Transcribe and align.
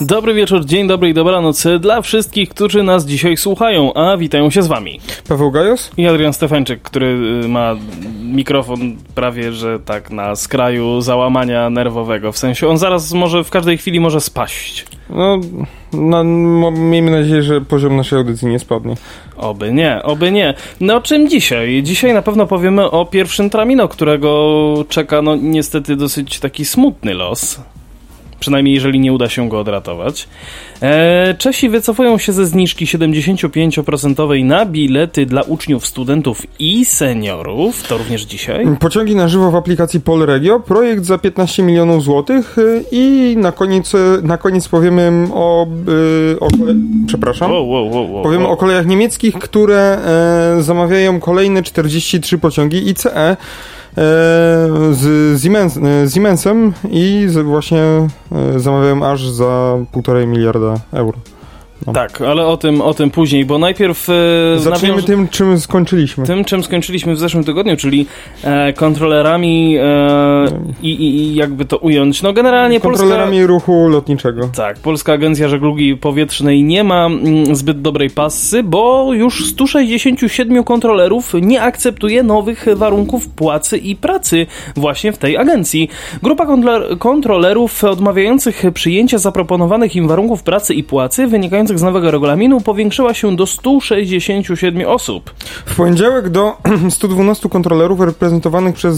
Dobry 0.00 0.34
wieczór, 0.34 0.64
dzień 0.64 0.88
dobry 0.88 1.08
i 1.08 1.14
dobranoc 1.14 1.64
dla 1.80 2.02
wszystkich, 2.02 2.48
którzy 2.48 2.82
nas 2.82 3.06
dzisiaj 3.06 3.36
słuchają, 3.36 3.94
a 3.94 4.16
witają 4.16 4.50
się 4.50 4.62
z 4.62 4.66
wami. 4.66 5.00
Paweł 5.28 5.50
Gajos? 5.50 5.90
I 5.96 6.06
Adrian 6.06 6.32
Stefańczyk, 6.32 6.82
który 6.82 7.06
y, 7.44 7.48
ma 7.48 7.76
mikrofon 8.22 8.96
prawie, 9.14 9.52
że 9.52 9.78
tak 9.78 10.10
na 10.10 10.36
skraju 10.36 11.00
załamania 11.00 11.70
nerwowego. 11.70 12.32
W 12.32 12.38
sensie 12.38 12.68
on 12.68 12.78
zaraz 12.78 13.12
może, 13.12 13.44
w 13.44 13.50
każdej 13.50 13.78
chwili 13.78 14.00
może 14.00 14.20
spaść. 14.20 14.86
No, 15.10 15.40
no, 15.92 16.24
miejmy 16.70 17.10
nadzieję, 17.10 17.42
że 17.42 17.60
poziom 17.60 17.96
naszej 17.96 18.18
audycji 18.18 18.48
nie 18.48 18.58
spadnie. 18.58 18.94
Oby 19.36 19.72
nie, 19.72 20.02
oby 20.02 20.32
nie. 20.32 20.54
No 20.80 20.96
o 20.96 21.00
czym 21.00 21.28
dzisiaj? 21.28 21.82
Dzisiaj 21.82 22.14
na 22.14 22.22
pewno 22.22 22.46
powiemy 22.46 22.90
o 22.90 23.06
pierwszym 23.06 23.50
Tramino, 23.50 23.88
którego 23.88 24.84
czeka 24.88 25.22
no 25.22 25.36
niestety 25.36 25.96
dosyć 25.96 26.40
taki 26.40 26.64
smutny 26.64 27.14
los 27.14 27.60
przynajmniej 28.40 28.74
jeżeli 28.74 29.00
nie 29.00 29.12
uda 29.12 29.28
się 29.28 29.48
go 29.48 29.60
odratować. 29.60 30.28
E, 30.82 31.34
Czesi 31.38 31.68
wycofują 31.68 32.18
się 32.18 32.32
ze 32.32 32.46
zniżki 32.46 32.86
75% 32.86 34.44
na 34.44 34.66
bilety 34.66 35.26
dla 35.26 35.42
uczniów, 35.42 35.86
studentów 35.86 36.46
i 36.58 36.84
seniorów. 36.84 37.82
To 37.88 37.98
również 37.98 38.22
dzisiaj. 38.22 38.66
Pociągi 38.80 39.16
na 39.16 39.28
żywo 39.28 39.50
w 39.50 39.56
aplikacji 39.56 40.00
Polregio. 40.00 40.60
Projekt 40.60 41.04
za 41.04 41.18
15 41.18 41.62
milionów 41.62 42.04
złotych 42.04 42.58
y, 42.58 42.84
i 42.92 43.34
na 43.38 43.52
koniec, 43.52 43.94
y, 43.94 43.98
na 44.22 44.38
koniec 44.38 44.68
powiemy 44.68 45.28
o, 45.32 45.66
o 46.40 46.48
przepraszam. 47.06 47.50
Wow, 47.50 47.68
wow, 47.68 48.12
wow, 48.12 48.22
powiemy 48.22 48.46
o 48.48 48.56
kolejach 48.56 48.86
niemieckich, 48.86 49.34
które 49.34 49.98
e, 50.58 50.62
zamawiają 50.62 51.20
kolejne 51.20 51.62
43 51.62 52.38
pociągi 52.38 52.88
ICE. 52.88 53.36
E, 53.90 54.02
z 54.92 55.42
Siemens, 55.42 55.76
e, 55.76 56.10
Siemensem 56.10 56.72
i 56.90 57.26
właśnie 57.44 57.82
e, 57.82 58.60
zamawiałem 58.60 59.02
aż 59.02 59.28
za 59.28 59.78
półtorej 59.92 60.26
miliarda 60.26 60.74
euro. 60.92 61.18
No. 61.86 61.92
Tak, 61.92 62.20
ale 62.20 62.46
o 62.46 62.56
tym, 62.56 62.80
o 62.80 62.94
tym 62.94 63.10
później, 63.10 63.44
bo 63.44 63.58
najpierw... 63.58 64.08
E, 64.08 64.58
Zaczniemy 64.58 65.02
tym, 65.02 65.28
czym 65.28 65.60
skończyliśmy. 65.60 66.26
Tym, 66.26 66.44
czym 66.44 66.62
skończyliśmy 66.62 67.14
w 67.14 67.18
zeszłym 67.18 67.44
tygodniu, 67.44 67.76
czyli 67.76 68.06
e, 68.44 68.72
kontrolerami 68.72 69.76
e, 69.78 70.46
i, 70.82 70.88
i, 70.88 71.34
jakby 71.34 71.64
to 71.64 71.76
ująć, 71.76 72.22
no 72.22 72.32
generalnie 72.32 72.80
Kontrolerami 72.80 73.36
Polska... 73.36 73.52
ruchu 73.52 73.88
lotniczego. 73.88 74.48
Tak, 74.56 74.78
Polska 74.78 75.12
Agencja 75.12 75.48
Żeglugi 75.48 75.96
Powietrznej 75.96 76.64
nie 76.64 76.84
ma 76.84 77.06
mm, 77.06 77.56
zbyt 77.56 77.80
dobrej 77.82 78.10
pasy, 78.10 78.62
bo 78.62 79.14
już 79.14 79.46
167 79.46 80.64
kontrolerów 80.64 81.34
nie 81.42 81.62
akceptuje 81.62 82.22
nowych 82.22 82.66
warunków 82.76 83.28
płacy 83.28 83.78
i 83.78 83.96
pracy 83.96 84.46
właśnie 84.76 85.12
w 85.12 85.18
tej 85.18 85.36
agencji. 85.36 85.88
Grupa 86.22 86.46
kontrolerów 86.98 87.84
odmawiających 87.84 88.62
przyjęcia 88.74 89.18
zaproponowanych 89.18 89.96
im 89.96 90.08
warunków 90.08 90.42
pracy 90.42 90.74
i 90.74 90.84
płacy 90.84 91.26
wynikających 91.26 91.69
z 91.78 91.82
nowego 91.82 92.10
regulaminu 92.10 92.60
powiększyła 92.60 93.14
się 93.14 93.36
do 93.36 93.46
167 93.46 94.88
osób. 94.88 95.30
W 95.66 95.76
poniedziałek 95.76 96.28
do 96.28 96.56
112 96.90 97.48
kontrolerów 97.48 98.00
reprezentowanych 98.00 98.74
przez 98.74 98.96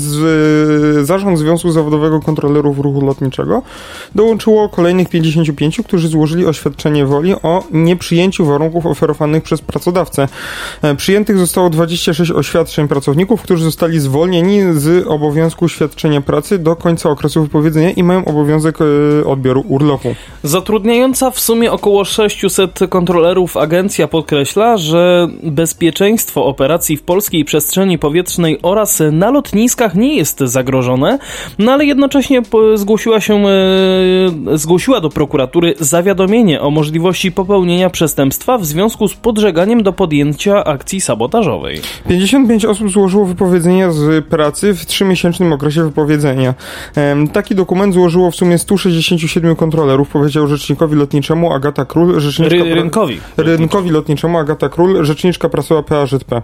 y, 0.99 1.05
Zarząd 1.05 1.39
Związku 1.39 1.71
Zawodowego 1.71 2.21
Kontrolerów 2.21 2.79
Ruchu 2.79 3.07
Lotniczego 3.07 3.63
dołączyło 4.15 4.69
kolejnych 4.69 5.09
55, 5.09 5.81
którzy 5.87 6.09
złożyli 6.09 6.47
oświadczenie 6.47 7.07
woli 7.07 7.35
o 7.35 7.65
nieprzyjęciu 7.71 8.45
warunków 8.45 8.87
oferowanych 8.87 9.43
przez 9.43 9.61
pracodawcę. 9.61 10.29
E, 10.83 10.95
przyjętych 10.95 11.39
zostało 11.39 11.71
26 11.71 12.31
oświadczeń 12.31 12.89
pracowników, 12.89 13.43
którzy 13.43 13.65
zostali 13.65 14.01
zwolnieni 14.01 14.61
z 14.73 15.07
obowiązku 15.07 15.69
świadczenia 15.69 16.21
pracy 16.21 16.59
do 16.59 16.77
końca 16.77 17.11
okresu 17.11 17.43
wypowiedzenia 17.43 17.91
i 17.91 18.03
mają 18.03 18.25
obowiązek 18.25 18.79
e, 18.81 19.27
odbioru 19.27 19.65
urlopu. 19.69 20.15
Zatrudniająca 20.43 21.31
w 21.31 21.41
sumie 21.41 21.73
około 21.73 22.05
600 22.05 22.62
500 22.69 22.91
kontrolerów 22.91 23.57
agencja 23.57 24.09
podkreśla, 24.09 24.77
że 24.77 25.29
bezpieczeństwo 25.43 26.45
operacji 26.45 26.97
w 26.97 27.03
polskiej 27.03 27.45
przestrzeni 27.45 27.99
powietrznej 27.99 28.59
oraz 28.63 29.03
na 29.13 29.31
lotniskach 29.31 29.95
nie 29.95 30.17
jest 30.17 30.41
zagrożone, 30.41 31.19
no 31.59 31.73
ale 31.73 31.85
jednocześnie 31.85 32.43
zgłosiła 32.75 33.21
się, 33.21 33.35
e, 33.35 34.59
zgłosiła 34.59 35.01
do 35.01 35.09
prokuratury 35.09 35.75
zawiadomienie 35.81 36.61
o 36.61 36.71
możliwości 36.71 37.33
popełnienia 37.33 37.91
przestępstwa 37.91 38.59
w 38.59 38.67
związku 38.67 39.09
z 39.09 39.15
podżeganiem 39.15 39.83
do 39.83 39.93
podjęcia 39.93 40.65
akcji 40.65 41.01
sabotażowej. 41.01 41.81
55 42.09 42.65
osób 42.65 42.91
złożyło 42.91 43.25
wypowiedzenia 43.25 43.93
z 43.93 44.27
pracy 44.27 44.75
w 44.75 44.87
trzymiesięcznym 44.87 45.53
okresie 45.53 45.83
wypowiedzenia. 45.83 46.55
Taki 47.33 47.55
dokument 47.55 47.95
złożyło 47.95 48.31
w 48.31 48.37
sumie 48.37 48.59
167 48.59 49.57
kontrolerów, 49.57 50.09
powiedział 50.09 50.47
rzecznikowi 50.47 50.97
lotniczemu 50.97 51.53
Agata 51.53 51.85
Król, 51.85 52.21
rzecznik 52.21 52.52
Ry 52.53 52.75
rynkowi. 52.75 53.21
Rynkowi 53.37 53.91
lotniczemu 53.91 54.39
Agata 54.39 54.69
Król, 54.69 55.05
rzeczniczka 55.05 55.49
prasowa 55.49 55.83
PAŻP. 55.83 56.43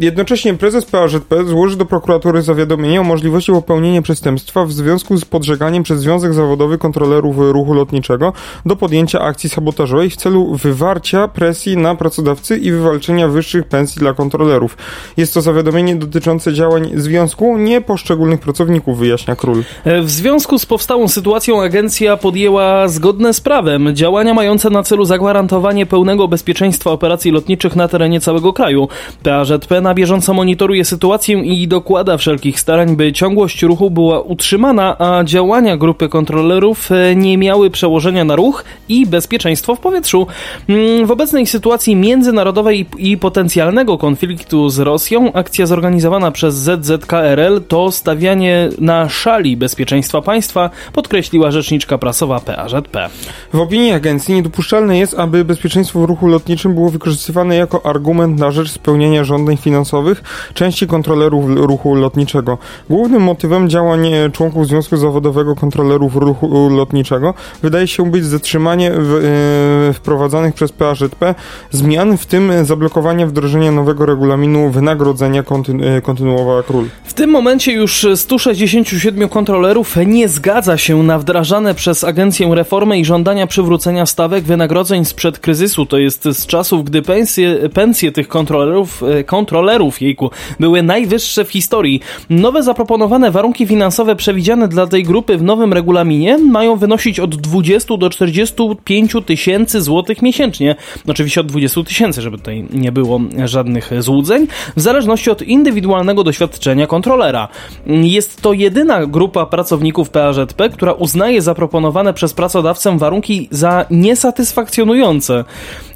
Jednocześnie 0.00 0.54
prezes 0.54 0.84
PAŻP 0.84 1.34
złoży 1.46 1.76
do 1.76 1.86
prokuratury 1.86 2.42
zawiadomienie 2.42 3.00
o 3.00 3.04
możliwości 3.04 3.52
popełnienia 3.52 4.02
przestępstwa 4.02 4.64
w 4.64 4.72
związku 4.72 5.16
z 5.16 5.24
podżeganiem 5.24 5.82
przez 5.82 6.00
Związek 6.00 6.34
Zawodowy 6.34 6.78
Kontrolerów 6.78 7.36
Ruchu 7.38 7.74
Lotniczego 7.74 8.32
do 8.66 8.76
podjęcia 8.76 9.20
akcji 9.20 9.50
sabotażowej 9.50 10.10
w 10.10 10.16
celu 10.16 10.54
wywarcia 10.54 11.28
presji 11.28 11.76
na 11.76 11.94
pracodawcy 11.94 12.56
i 12.56 12.72
wywalczenia 12.72 13.28
wyższych 13.28 13.64
pensji 13.64 14.00
dla 14.00 14.14
kontrolerów. 14.14 14.76
Jest 15.16 15.34
to 15.34 15.40
zawiadomienie 15.40 15.96
dotyczące 15.96 16.52
działań 16.52 16.90
związku, 16.94 17.56
nie 17.58 17.80
poszczególnych 17.80 18.40
pracowników, 18.40 18.98
wyjaśnia 18.98 19.36
Król. 19.36 19.62
E, 19.84 20.02
w 20.02 20.10
związku 20.10 20.58
z 20.58 20.66
powstałą 20.66 21.08
sytuacją 21.08 21.62
agencja 21.62 22.16
podjęła 22.16 22.88
zgodne 22.88 23.34
z 23.34 23.40
prawem 23.40 23.96
działania 23.96 24.34
mające 24.34 24.70
na 24.70 24.82
celu 24.82 25.01
zagwarantowanie 25.04 25.86
pełnego 25.86 26.28
bezpieczeństwa 26.28 26.90
operacji 26.90 27.30
lotniczych 27.30 27.76
na 27.76 27.88
terenie 27.88 28.20
całego 28.20 28.52
kraju. 28.52 28.88
PAŻP 29.22 29.80
na 29.82 29.94
bieżąco 29.94 30.34
monitoruje 30.34 30.84
sytuację 30.84 31.38
i 31.38 31.68
dokłada 31.68 32.16
wszelkich 32.16 32.60
starań, 32.60 32.96
by 32.96 33.12
ciągłość 33.12 33.62
ruchu 33.62 33.90
była 33.90 34.20
utrzymana, 34.20 34.96
a 34.98 35.24
działania 35.24 35.76
grupy 35.76 36.08
kontrolerów 36.08 36.92
e, 36.92 37.16
nie 37.16 37.38
miały 37.38 37.70
przełożenia 37.70 38.24
na 38.24 38.36
ruch 38.36 38.64
i 38.88 39.06
bezpieczeństwo 39.06 39.74
w 39.74 39.80
powietrzu. 39.80 40.26
Mm, 40.68 41.06
w 41.06 41.10
obecnej 41.10 41.46
sytuacji 41.46 41.96
międzynarodowej 41.96 42.86
i 42.98 43.18
potencjalnego 43.18 43.98
konfliktu 43.98 44.68
z 44.68 44.78
Rosją 44.78 45.32
akcja 45.32 45.66
zorganizowana 45.66 46.30
przez 46.30 46.54
ZZKRL 46.54 47.60
to 47.68 47.92
stawianie 47.92 48.68
na 48.78 49.08
szali 49.08 49.56
bezpieczeństwa 49.56 50.22
państwa, 50.22 50.70
podkreśliła 50.92 51.50
rzeczniczka 51.50 51.98
prasowa 51.98 52.40
PAŻP. 52.40 53.08
W 53.52 53.60
opinii 53.60 53.92
agencji 53.92 54.42
niedopuszczalne 54.82 54.98
jest, 54.98 55.18
aby 55.18 55.44
bezpieczeństwo 55.44 56.00
w 56.00 56.04
ruchu 56.04 56.26
lotniczym 56.26 56.74
było 56.74 56.90
wykorzystywane 56.90 57.56
jako 57.56 57.86
argument 57.86 58.40
na 58.40 58.50
rzecz 58.50 58.70
spełnienia 58.70 59.24
żądań 59.24 59.56
finansowych 59.56 60.22
części 60.54 60.86
kontrolerów 60.86 61.44
ruchu 61.56 61.94
lotniczego. 61.94 62.58
Głównym 62.90 63.22
motywem 63.22 63.68
działań 63.68 64.08
członków 64.32 64.66
Związku 64.66 64.96
Zawodowego 64.96 65.54
Kontrolerów 65.54 66.16
Ruchu 66.16 66.68
Lotniczego 66.68 67.34
wydaje 67.62 67.86
się 67.86 68.10
być 68.10 68.24
zatrzymanie 68.24 68.92
e, 68.92 69.92
wprowadzanych 69.92 70.54
przez 70.54 70.72
PAŻP 70.72 71.34
zmian, 71.70 72.16
w 72.16 72.26
tym 72.26 72.52
zablokowanie 72.64 73.26
wdrożenia 73.26 73.72
nowego 73.72 74.06
regulaminu 74.06 74.70
wynagrodzenia, 74.70 75.42
kontynu, 75.42 75.84
e, 75.84 76.00
kontynuowała 76.00 76.62
Król. 76.62 76.84
W 77.04 77.14
tym 77.14 77.30
momencie 77.30 77.72
już 77.72 78.06
167 78.14 79.28
kontrolerów 79.28 79.96
nie 80.06 80.28
zgadza 80.28 80.78
się 80.78 81.02
na 81.02 81.18
wdrażane 81.18 81.74
przez 81.74 82.04
agencję 82.04 82.54
reformę 82.54 82.98
i 82.98 83.04
żądania 83.04 83.46
przywrócenia 83.46 84.06
stawek 84.06 84.44
wynagrodzenia 84.44 84.71
wynagrodzeń 84.72 85.04
sprzed 85.04 85.38
kryzysu, 85.38 85.86
to 85.86 85.98
jest 85.98 86.24
z 86.24 86.46
czasów, 86.46 86.84
gdy 86.84 87.02
pensje, 87.02 87.68
pensje 87.74 88.12
tych 88.12 88.28
kontrolerów, 88.28 89.02
e, 89.02 89.24
kontrolerów 89.24 90.02
jejku, 90.02 90.30
były 90.60 90.82
najwyższe 90.82 91.44
w 91.44 91.50
historii. 91.50 92.00
Nowe 92.30 92.62
zaproponowane 92.62 93.30
warunki 93.30 93.66
finansowe 93.66 94.16
przewidziane 94.16 94.68
dla 94.68 94.86
tej 94.86 95.04
grupy 95.04 95.38
w 95.38 95.42
nowym 95.42 95.72
regulaminie 95.72 96.38
mają 96.38 96.76
wynosić 96.76 97.20
od 97.20 97.36
20 97.36 97.96
do 97.96 98.10
45 98.10 99.22
tysięcy 99.26 99.80
złotych 99.80 100.22
miesięcznie. 100.22 100.76
Oczywiście 101.06 101.40
od 101.40 101.46
20 101.46 101.82
tysięcy, 101.82 102.22
żeby 102.22 102.38
tutaj 102.38 102.64
nie 102.72 102.92
było 102.92 103.20
żadnych 103.44 103.90
złudzeń, 103.98 104.46
w 104.76 104.80
zależności 104.80 105.30
od 105.30 105.42
indywidualnego 105.42 106.24
doświadczenia 106.24 106.86
kontrolera. 106.86 107.48
Jest 107.86 108.42
to 108.42 108.52
jedyna 108.52 109.06
grupa 109.06 109.46
pracowników 109.46 110.10
PAŻP, 110.10 110.68
która 110.72 110.92
uznaje 110.92 111.42
zaproponowane 111.42 112.14
przez 112.14 112.32
pracodawcę 112.32 112.98
warunki 112.98 113.48
za 113.50 113.84
niesatysfakcjonujące 113.90 114.61
satysfakcjonujące. 114.62 115.44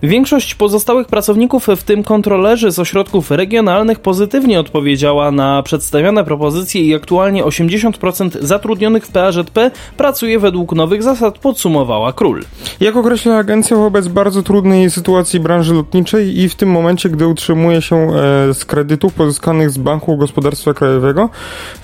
Większość 0.02 0.54
pozostałych 0.54 1.06
pracowników, 1.06 1.66
w 1.76 1.82
tym 1.82 2.04
kontrolerzy 2.04 2.70
z 2.70 2.78
ośrodków 2.78 3.30
regionalnych, 3.30 4.00
pozytywnie 4.00 4.60
odpowiedziała 4.60 5.30
na 5.30 5.62
przedstawione 5.62 6.24
propozycje 6.24 6.80
i 6.80 6.94
aktualnie 6.94 7.44
80% 7.44 8.30
zatrudnionych 8.40 9.06
w 9.06 9.12
PAŻP 9.12 9.70
pracuje 9.96 10.38
według 10.38 10.72
nowych 10.72 11.02
zasad, 11.02 11.38
podsumowała 11.38 12.12
Król. 12.12 12.44
Jak 12.80 12.96
określa 12.96 13.36
agencja 13.36 13.76
wobec 13.76 14.08
bardzo 14.08 14.42
trudnej 14.42 14.90
sytuacji 14.90 15.40
branży 15.40 15.74
lotniczej 15.74 16.38
i 16.38 16.48
w 16.48 16.54
tym 16.54 16.70
momencie, 16.70 17.08
gdy 17.08 17.26
utrzymuje 17.26 17.82
się 17.82 17.96
e, 17.96 18.54
z 18.54 18.64
kredytów 18.64 19.14
pozyskanych 19.14 19.70
z 19.70 19.78
Banku 19.78 20.16
Gospodarstwa 20.16 20.74
Krajowego, 20.74 21.28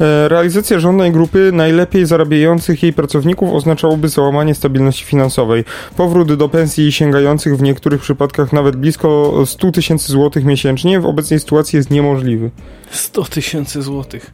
e, 0.01 0.29
realizacja 0.29 0.79
żądań 0.79 1.13
grupy 1.13 1.51
najlepiej 1.53 2.07
zarabiających 2.07 2.83
jej 2.83 2.93
pracowników 2.93 3.53
oznaczałoby 3.53 4.09
załamanie 4.09 4.55
stabilności 4.55 5.05
finansowej, 5.05 5.65
powrót 5.97 6.35
do 6.35 6.49
pensji 6.49 6.72
sięgających 6.91 7.57
w 7.57 7.63
niektórych 7.63 8.01
przypadkach 8.01 8.53
nawet 8.53 8.77
blisko 8.77 9.43
100 9.47 9.73
tysięcy 9.73 10.13
złotych 10.13 10.45
miesięcznie 10.45 11.01
w 11.01 11.07
obecnej 11.07 11.41
sytuacji 11.41 11.77
jest 11.77 11.91
niemożliwy. 11.91 12.51
100 12.91 13.25
tysięcy 13.25 13.83
złotych. 13.83 14.31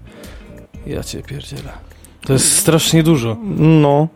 Ja 0.87 1.02
cię 1.02 1.23
pierdzielę. 1.23 1.73
To 2.26 2.32
jest 2.32 2.52
strasznie 2.52 3.02
dużo. 3.02 3.37
No, 3.58 4.08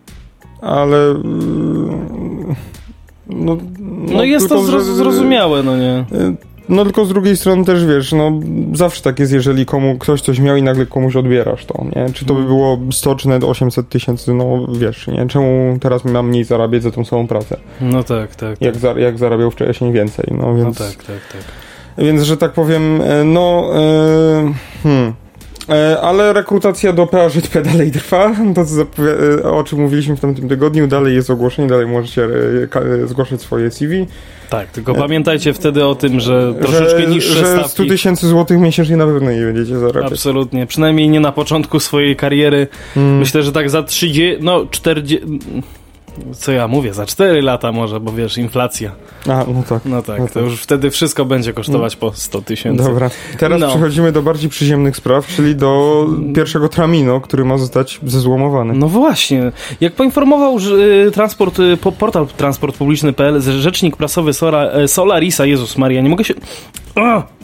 ale... 0.60 1.14
No, 3.28 3.56
no, 3.78 4.14
no 4.14 4.24
jest 4.24 4.48
to 4.48 4.62
zro 4.62 4.80
zrozumiałe, 4.84 5.62
no 5.62 5.76
nie. 5.76 6.04
No 6.72 6.84
tylko 6.84 7.04
z 7.04 7.08
drugiej 7.08 7.36
strony 7.36 7.64
też 7.64 7.86
wiesz, 7.86 8.12
no 8.12 8.40
zawsze 8.72 9.02
tak 9.02 9.18
jest, 9.18 9.32
jeżeli 9.32 9.66
komu 9.66 9.98
ktoś 9.98 10.22
coś 10.22 10.38
miał 10.38 10.56
i 10.56 10.62
nagle 10.62 10.86
komuś 10.86 11.16
odbierasz 11.16 11.64
to, 11.64 11.84
nie? 11.96 12.12
Czy 12.12 12.24
to 12.24 12.34
by 12.34 12.40
mm. 12.40 12.52
było 12.52 12.78
100 12.92 13.14
czy 13.14 13.28
nawet 13.28 13.44
800 13.44 13.88
tysięcy, 13.88 14.34
no 14.34 14.66
wiesz, 14.78 15.06
nie? 15.06 15.26
Czemu 15.26 15.78
teraz 15.80 16.04
mam 16.04 16.28
mniej 16.28 16.44
zarabiać 16.44 16.82
za 16.82 16.90
tą 16.90 17.04
samą 17.04 17.26
pracę? 17.26 17.56
No 17.80 18.04
tak, 18.04 18.34
tak. 18.36 18.60
Jak, 18.60 18.74
tak. 18.74 18.82
Za, 18.82 19.00
jak 19.00 19.18
zarabiał 19.18 19.50
wcześniej 19.50 19.92
więcej, 19.92 20.26
no 20.38 20.54
więc... 20.54 20.78
No 20.78 20.86
tak, 20.86 20.96
tak, 20.96 21.20
tak. 21.32 21.42
Więc, 21.98 22.22
że 22.22 22.36
tak 22.36 22.52
powiem, 22.52 23.00
e, 23.00 23.24
no... 23.24 23.70
Yy, 24.44 24.52
hmm. 24.82 25.21
E, 25.68 26.00
ale 26.00 26.32
rekrutacja 26.32 26.92
do 26.92 27.06
PAŻP 27.06 27.62
dalej 27.62 27.90
trwa, 27.90 28.32
to 28.54 28.64
co, 28.64 28.86
o 29.56 29.64
czym 29.64 29.80
mówiliśmy 29.80 30.16
w 30.16 30.20
tamtym 30.20 30.48
tygodniu, 30.48 30.86
dalej 30.86 31.14
jest 31.14 31.30
ogłoszenie, 31.30 31.68
dalej 31.68 31.86
możecie 31.86 32.28
zgłaszać 33.04 33.40
swoje 33.40 33.70
CV. 33.70 34.06
Tak, 34.50 34.70
tylko 34.70 34.94
pamiętajcie 34.94 35.52
wtedy 35.52 35.84
o 35.84 35.94
tym, 35.94 36.20
że 36.20 36.54
troszeczkę 36.60 37.00
że, 37.00 37.06
niższe 37.06 37.34
że 37.34 37.46
stawki. 37.46 37.70
100 37.70 37.84
tysięcy 37.84 38.28
złotych 38.28 38.58
miesięcznie 38.58 38.96
na 38.96 39.06
pewno 39.06 39.32
nie 39.32 39.40
będziecie 39.40 39.78
zarabiać. 39.78 40.12
Absolutnie, 40.12 40.66
przynajmniej 40.66 41.08
nie 41.08 41.20
na 41.20 41.32
początku 41.32 41.80
swojej 41.80 42.16
kariery. 42.16 42.68
Hmm. 42.94 43.18
Myślę, 43.18 43.42
że 43.42 43.52
tak 43.52 43.70
za 43.70 43.82
30, 43.82 44.36
no 44.40 44.66
40 44.70 45.20
co 46.32 46.52
ja 46.52 46.68
mówię, 46.68 46.94
za 46.94 47.06
4 47.06 47.42
lata 47.42 47.72
może, 47.72 48.00
bo 48.00 48.12
wiesz, 48.12 48.38
inflacja. 48.38 48.92
A, 49.28 49.44
no 49.54 49.62
tak. 49.68 49.82
No 49.84 50.02
tak, 50.02 50.18
no 50.18 50.26
to 50.26 50.34
tak. 50.34 50.42
już 50.42 50.60
wtedy 50.60 50.90
wszystko 50.90 51.24
będzie 51.24 51.52
kosztować 51.52 51.96
po 51.96 52.12
100 52.12 52.42
tysięcy. 52.42 52.84
Dobra, 52.84 53.10
teraz 53.38 53.60
no. 53.60 53.68
przechodzimy 53.68 54.12
do 54.12 54.22
bardziej 54.22 54.50
przyziemnych 54.50 54.96
spraw, 54.96 55.26
czyli 55.26 55.56
do 55.56 56.06
pierwszego 56.34 56.68
tramino, 56.68 57.20
który 57.20 57.44
ma 57.44 57.58
zostać 57.58 58.00
zezłomowany. 58.02 58.74
No 58.74 58.88
właśnie. 58.88 59.52
Jak 59.80 59.94
poinformował 59.94 60.58
y, 61.06 61.10
transport, 61.10 61.58
y, 61.58 61.76
portal 61.76 62.26
transport 62.26 62.76
publiczny.pl, 62.76 63.40
rzecznik 63.40 63.96
prasowy 63.96 64.32
Sola, 64.32 64.78
y, 64.78 64.88
Solarisa, 64.88 65.46
Jezus 65.46 65.76
Maria, 65.76 66.02
nie 66.02 66.10
mogę 66.10 66.24
się... 66.24 66.34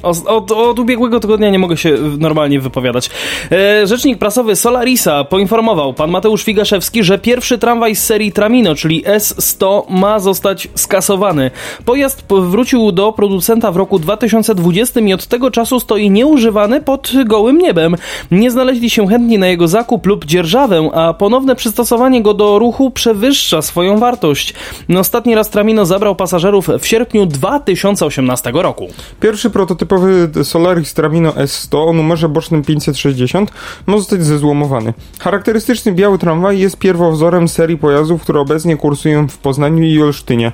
Od, 0.02 0.26
od, 0.26 0.52
od, 0.52 0.78
ubiegłego 0.78 1.20
tygodnia 1.20 1.50
nie 1.50 1.58
mogę 1.58 1.76
się 1.76 1.98
normalnie 2.18 2.60
wypowiadać. 2.60 3.10
E, 3.52 3.86
rzecznik 3.86 4.18
prasowy 4.18 4.56
Solarisa 4.56 5.24
poinformował 5.24 5.94
pan 5.94 6.10
Mateusz 6.10 6.44
Figaszewski, 6.44 7.04
że 7.04 7.18
pierwszy 7.18 7.58
tramwaj 7.58 7.96
z 7.96 8.04
serii 8.04 8.32
Tramino, 8.32 8.57
czyli 8.74 9.04
S100, 9.04 9.82
ma 9.90 10.18
zostać 10.18 10.68
skasowany. 10.74 11.50
Pojazd 11.84 12.24
wrócił 12.28 12.92
do 12.92 13.12
producenta 13.12 13.72
w 13.72 13.76
roku 13.76 13.98
2020 13.98 15.00
i 15.00 15.12
od 15.12 15.26
tego 15.26 15.50
czasu 15.50 15.80
stoi 15.80 16.10
nieużywany 16.10 16.80
pod 16.80 17.12
gołym 17.26 17.58
niebem. 17.58 17.96
Nie 18.30 18.50
znaleźli 18.50 18.90
się 18.90 19.06
chętni 19.06 19.38
na 19.38 19.46
jego 19.46 19.68
zakup 19.68 20.06
lub 20.06 20.24
dzierżawę, 20.24 20.90
a 20.94 21.14
ponowne 21.14 21.56
przystosowanie 21.56 22.22
go 22.22 22.34
do 22.34 22.58
ruchu 22.58 22.90
przewyższa 22.90 23.62
swoją 23.62 23.98
wartość. 23.98 24.54
Ostatni 24.98 25.34
raz 25.34 25.50
Tramino 25.50 25.86
zabrał 25.86 26.16
pasażerów 26.16 26.68
w 26.80 26.86
sierpniu 26.86 27.26
2018 27.26 28.52
roku. 28.54 28.88
Pierwszy 29.20 29.50
prototypowy 29.50 30.30
Solaris 30.42 30.94
Tramino 30.94 31.30
S100 31.30 31.88
o 31.88 31.92
numerze 31.92 32.28
bocznym 32.28 32.62
560 32.62 33.52
ma 33.86 33.96
zostać 33.98 34.24
zezłomowany. 34.24 34.94
Charakterystyczny 35.20 35.92
biały 35.92 36.18
tramwaj 36.18 36.58
jest 36.58 36.76
pierwowzorem 36.76 37.48
serii 37.48 37.78
pojazdów, 37.78 38.22
które 38.22 38.40
obecnie 38.48 38.76
kursują 38.76 39.28
w 39.28 39.38
Poznaniu 39.38 39.84
i 39.84 40.02
Olsztynie. 40.02 40.52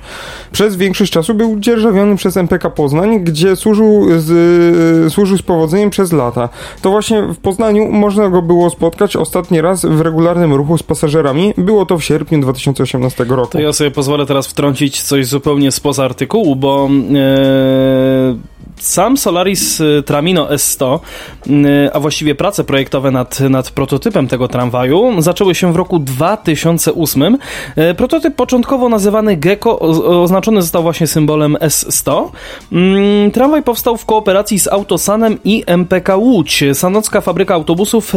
Przez 0.51 0.75
większość 0.75 1.11
czasu 1.11 1.33
był 1.33 1.59
dzierżawiony 1.59 2.15
przez 2.15 2.37
MPK 2.37 2.69
Poznań, 2.69 3.19
gdzie 3.19 3.55
służył 3.55 4.07
z, 4.17 5.13
służył 5.13 5.37
z 5.37 5.41
powodzeniem 5.41 5.89
przez 5.89 6.11
lata. 6.11 6.49
To 6.81 6.91
właśnie 6.91 7.21
w 7.21 7.37
Poznaniu 7.37 7.91
można 7.91 8.29
go 8.29 8.41
było 8.41 8.69
spotkać 8.69 9.15
ostatni 9.15 9.61
raz 9.61 9.85
w 9.85 10.01
regularnym 10.01 10.53
ruchu 10.53 10.77
z 10.77 10.83
pasażerami. 10.83 11.53
Było 11.57 11.85
to 11.85 11.97
w 11.97 12.03
sierpniu 12.03 12.41
2018 12.41 13.25
roku. 13.29 13.51
To 13.51 13.59
ja 13.59 13.73
sobie 13.73 13.91
pozwolę 13.91 14.25
teraz 14.25 14.47
wtrącić 14.47 15.01
coś 15.01 15.27
zupełnie 15.27 15.71
spoza 15.71 16.05
artykułu, 16.05 16.55
bo 16.55 16.89
yy, 16.91 18.54
sam 18.79 19.17
Solaris 19.17 19.81
y, 19.81 20.03
Tramino 20.05 20.47
S100, 20.47 20.99
y, 21.47 21.89
a 21.93 21.99
właściwie 21.99 22.35
prace 22.35 22.63
projektowe 22.63 23.11
nad, 23.11 23.39
nad 23.39 23.71
prototypem 23.71 24.27
tego 24.27 24.47
tramwaju 24.47 25.21
zaczęły 25.21 25.55
się 25.55 25.73
w 25.73 25.75
roku 25.75 25.99
2008. 25.99 27.37
Y, 27.77 27.93
prototyp 27.93 28.35
początkowo 28.35 28.89
nazywany 28.89 29.37
Gecko 29.37 29.79
oznaczony 30.23 30.61
został 30.61 30.83
właśnie 30.83 31.07
symbolem 31.07 31.53
S100. 31.53 32.29
Mm, 32.71 33.31
tramwaj 33.31 33.63
powstał 33.63 33.97
w 33.97 34.05
kooperacji 34.05 34.59
z 34.59 34.67
Autosanem 34.67 35.37
i 35.43 35.63
MPK 35.67 36.17
Łódź. 36.17 36.63
Sanocka 36.73 37.21
fabryka 37.21 37.53
autobusów 37.53 38.13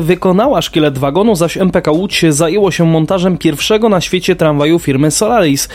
wykonała 0.00 0.62
szkielet 0.62 0.98
wagonu, 0.98 1.34
zaś 1.34 1.56
MPK 1.56 1.92
Łódź 1.92 2.24
zajęło 2.28 2.70
się 2.70 2.84
montażem 2.84 3.38
pierwszego 3.38 3.88
na 3.88 4.00
świecie 4.00 4.36
tramwaju 4.36 4.78
firmy 4.78 5.10
Solaris. 5.10 5.68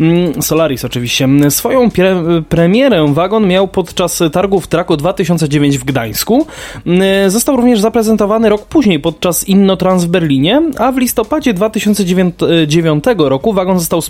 Mm, 0.00 0.42
Solaris 0.42 0.84
oczywiście. 0.84 1.28
Swoją 1.48 1.90
pre 1.90 2.42
premierę 2.48 3.06
wagon 3.14 3.46
miał 3.46 3.68
podczas 3.78 4.22
targów 4.32 4.66
Traku 4.66 4.96
2009 4.96 5.78
w 5.78 5.84
Gdańsku. 5.84 6.46
Mm, 6.86 7.30
został 7.30 7.56
również 7.56 7.80
zaprezentowany 7.80 8.48
rok 8.48 8.66
później 8.66 9.00
podczas 9.00 9.48
Innotrans 9.48 10.04
w 10.04 10.08
Berlinie, 10.08 10.62
a 10.78 10.92
w 10.92 10.98
listopadzie 10.98 11.54
2009 11.54 13.04
roku 13.18 13.52
wagon 13.52 13.78
został 13.78 14.00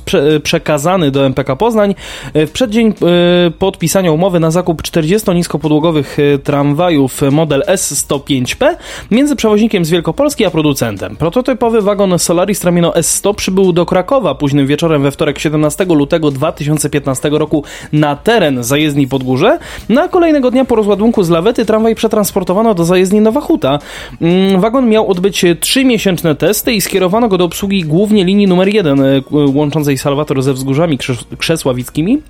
przekazany 0.43 1.11
do 1.11 1.26
MPK 1.26 1.56
Poznań 1.56 1.94
w 2.35 2.50
przeddzień 2.50 2.88
e, 2.88 3.50
podpisania 3.50 4.12
umowy 4.12 4.41
na 4.41 4.50
zakup 4.50 4.82
40 4.82 5.31
niskopodłogowych 5.31 6.17
e, 6.19 6.38
tramwajów 6.38 7.21
model 7.32 7.62
S105P 7.66 8.76
między 9.11 9.37
przewoźnikiem 9.37 9.85
z 9.85 9.90
Wielkopolski 9.90 10.45
a 10.45 10.50
producentem. 10.50 11.16
Prototypowy 11.16 11.83
wagon 11.83 12.19
Solaris 12.19 12.61
Tramino 12.61 12.90
S100 12.90 13.35
przybył 13.35 13.73
do 13.73 13.87
Krakowa 13.87 14.35
późnym 14.35 14.66
wieczorem 14.66 15.02
we 15.02 15.11
wtorek 15.11 15.38
17 15.38 15.85
lutego 15.85 16.31
2015 16.31 17.31
roku 17.33 17.64
na 17.93 18.16
teren 18.16 18.64
zajezdni 18.64 19.09
Podgórze, 19.09 19.58
na 19.88 20.09
kolejnego 20.09 20.50
dnia 20.50 20.65
po 20.65 20.75
rozładunku 20.75 21.23
z 21.23 21.31
lawety 21.31 21.65
tramwaj 21.65 21.95
przetransportowano 21.95 22.75
do 22.75 22.85
zajezdni 22.85 23.21
Nowa 23.21 23.41
Huta. 23.41 23.79
Mm, 24.21 24.61
wagon 24.61 24.88
miał 24.88 25.11
odbyć 25.11 25.45
trzymiesięczne 25.61 26.35
testy 26.35 26.73
i 26.73 26.81
skierowano 26.81 27.29
go 27.29 27.38
do 27.38 27.45
obsługi 27.45 27.85
głównie 27.85 28.25
linii 28.25 28.47
numer 28.47 28.69
1 28.69 29.00
e, 29.00 29.23
łączącej 29.55 29.99
Salwator 29.99 30.43
ze 30.43 30.53
wzgórzami 30.53 30.99
Krzesławickimi. 31.38 32.23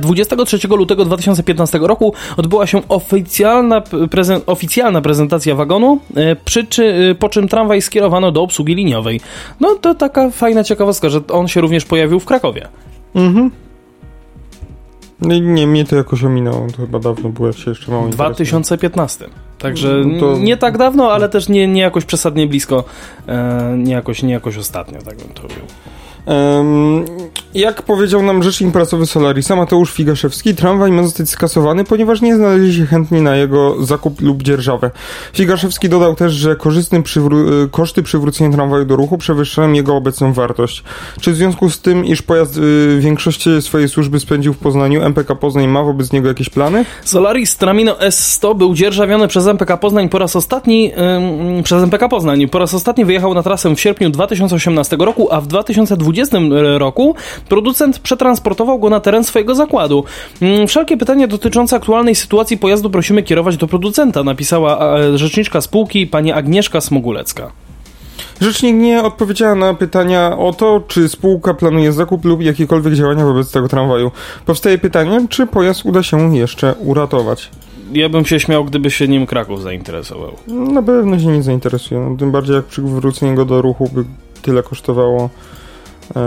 23 0.00 0.58
e, 0.64 0.76
lutego 0.76 1.04
2015 1.04 1.78
roku 1.78 2.14
odbyła 2.36 2.66
się 2.66 2.88
oficjalna, 2.88 3.82
prezen 4.10 4.40
oficjalna 4.46 5.00
prezentacja 5.00 5.54
wagonu, 5.54 5.98
e, 6.16 6.36
przy 6.36 6.64
czy, 6.64 7.16
po 7.18 7.28
czym 7.28 7.48
tramwaj 7.48 7.82
skierowano 7.82 8.32
do 8.32 8.42
obsługi 8.42 8.74
liniowej. 8.74 9.20
No 9.60 9.74
to 9.74 9.94
taka 9.94 10.30
fajna 10.30 10.64
ciekawostka, 10.64 11.08
że 11.08 11.20
on 11.32 11.48
się 11.48 11.60
również 11.60 11.84
pojawił 11.84 12.20
w 12.20 12.24
Krakowie. 12.24 12.68
Mhm. 13.14 13.50
No 15.22 15.34
nie, 15.38 15.66
mnie 15.66 15.84
to 15.84 15.96
jakoś 15.96 16.24
ominęło, 16.24 16.66
to 16.66 16.76
chyba 16.76 16.98
dawno 16.98 17.28
było, 17.28 17.48
jak 17.48 17.56
się 17.56 17.70
jeszcze 17.70 17.92
mało 17.92 18.06
W 18.06 18.10
2015. 18.10 19.28
Także 19.58 20.02
no 20.06 20.20
to... 20.20 20.38
nie 20.38 20.56
tak 20.56 20.78
dawno, 20.78 21.12
ale 21.12 21.28
też 21.28 21.48
nie, 21.48 21.68
nie 21.68 21.80
jakoś 21.80 22.04
przesadnie 22.04 22.46
blisko, 22.46 22.84
e, 23.26 23.74
nie, 23.78 23.92
jakoś, 23.92 24.22
nie 24.22 24.32
jakoś 24.32 24.56
ostatnio, 24.56 25.02
tak 25.02 25.16
bym 25.16 25.28
to 25.28 25.42
mówił. 25.42 25.64
Jak 27.54 27.82
powiedział 27.82 28.22
nam 28.22 28.42
rzecznik 28.42 28.72
prasowy 28.72 29.06
Solarisa 29.06 29.56
Mateusz 29.56 29.92
Figaszewski, 29.92 30.54
tramwaj 30.54 30.92
ma 30.92 31.02
zostać 31.02 31.30
skasowany, 31.30 31.84
ponieważ 31.84 32.20
nie 32.20 32.36
znaleźli 32.36 32.74
się 32.74 32.86
chętni 32.86 33.20
na 33.20 33.36
jego 33.36 33.84
zakup 33.84 34.20
lub 34.20 34.42
dzierżawę. 34.42 34.90
Figaszewski 35.32 35.88
dodał 35.88 36.14
też, 36.14 36.32
że 36.32 36.54
przywró- 36.54 37.64
y, 37.64 37.68
koszty 37.68 38.02
przywrócenia 38.02 38.50
tramwaju 38.56 38.84
do 38.84 38.96
ruchu 38.96 39.18
przewyższają 39.18 39.72
jego 39.72 39.96
obecną 39.96 40.32
wartość. 40.32 40.82
Czy 41.20 41.32
w 41.32 41.36
związku 41.36 41.70
z 41.70 41.80
tym, 41.80 42.04
iż 42.04 42.22
pojazd 42.22 42.56
y, 42.56 42.98
większości 43.00 43.62
swojej 43.62 43.88
służby 43.88 44.20
spędził 44.20 44.54
w 44.54 44.58
Poznaniu, 44.58 45.02
MPK 45.02 45.34
Poznań 45.34 45.68
ma 45.68 45.82
wobec 45.82 46.12
niego 46.12 46.28
jakieś 46.28 46.48
plany? 46.48 46.84
Solaris 47.04 47.56
Tramino 47.56 47.94
S100 47.94 48.56
był 48.56 48.74
dzierżawiony 48.74 49.28
przez 49.28 49.46
MPK 49.46 49.76
Poznań 49.76 50.08
po 50.08 50.18
raz 50.18 50.36
ostatni, 50.36 50.84
yy, 51.56 51.62
przez 51.62 51.82
MPK 51.82 52.08
Poznań 52.08 52.48
po 52.48 52.58
raz 52.58 52.74
ostatni 52.74 53.04
wyjechał 53.04 53.34
na 53.34 53.42
trasę 53.42 53.74
w 53.74 53.80
sierpniu 53.80 54.10
2018 54.10 54.96
roku, 54.96 55.28
a 55.30 55.40
w 55.40 55.46
2020 55.46 56.09
2020 56.12 56.78
roku 56.78 57.14
producent 57.48 57.98
przetransportował 57.98 58.78
go 58.78 58.90
na 58.90 59.00
teren 59.00 59.24
swojego 59.24 59.54
zakładu. 59.54 60.04
Mm, 60.42 60.66
Wszelkie 60.66 60.96
pytania 60.96 61.26
dotyczące 61.26 61.76
aktualnej 61.76 62.14
sytuacji 62.14 62.58
pojazdu 62.58 62.90
prosimy 62.90 63.22
kierować 63.22 63.56
do 63.56 63.66
producenta, 63.66 64.24
napisała 64.24 64.98
e, 64.98 65.18
rzeczniczka 65.18 65.60
spółki 65.60 66.06
pani 66.06 66.32
Agnieszka 66.32 66.80
Smogulecka. 66.80 67.50
Rzecznik 68.40 68.76
nie 68.76 69.02
odpowiedziała 69.02 69.54
na 69.54 69.74
pytania 69.74 70.38
o 70.38 70.52
to, 70.52 70.82
czy 70.88 71.08
spółka 71.08 71.54
planuje 71.54 71.92
zakup 71.92 72.24
lub 72.24 72.42
jakiekolwiek 72.42 72.94
działania 72.94 73.24
wobec 73.24 73.52
tego 73.52 73.68
tramwaju. 73.68 74.10
Powstaje 74.46 74.78
pytanie, 74.78 75.26
czy 75.28 75.46
pojazd 75.46 75.84
uda 75.84 76.02
się 76.02 76.36
jeszcze 76.36 76.74
uratować. 76.74 77.50
Ja 77.92 78.08
bym 78.08 78.24
się 78.24 78.40
śmiał, 78.40 78.64
gdyby 78.64 78.90
się 78.90 79.08
nim 79.08 79.26
Kraków 79.26 79.62
zainteresował. 79.62 80.32
Na 80.46 80.82
pewno 80.82 81.18
się 81.18 81.26
nie 81.26 81.42
zainteresuje. 81.42 82.16
Tym 82.18 82.30
bardziej 82.30 82.56
jak 82.56 82.64
przywrócenie 82.64 83.34
go 83.34 83.44
do 83.44 83.62
ruchu 83.62 83.90
by 83.92 84.04
tyle 84.42 84.62
kosztowało. 84.62 85.30
Eee, 86.16 86.20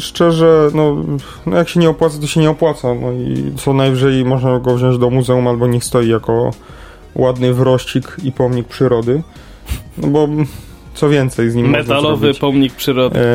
szczerze, 0.00 0.68
no, 0.74 0.96
no 1.46 1.56
jak 1.56 1.68
się 1.68 1.80
nie 1.80 1.90
opłaca, 1.90 2.18
to 2.20 2.26
się 2.26 2.40
nie 2.40 2.50
opłaca. 2.50 2.94
No 2.94 3.12
i 3.12 3.52
co 3.56 3.72
najwyżej 3.72 4.24
można 4.24 4.58
go 4.58 4.74
wziąć 4.76 4.98
do 4.98 5.10
muzeum 5.10 5.48
albo 5.48 5.66
niech 5.66 5.84
stoi 5.84 6.08
jako 6.08 6.50
ładny 7.14 7.54
wrościk 7.54 8.16
i 8.24 8.32
pomnik 8.32 8.68
przyrody. 8.68 9.22
No 9.98 10.08
bo 10.08 10.28
co 10.94 11.08
więcej 11.08 11.50
z 11.50 11.54
nim 11.54 11.70
Metalowy 11.70 12.34
pomnik 12.34 12.72
przyrody. 12.74 13.18
Eee, 13.18 13.26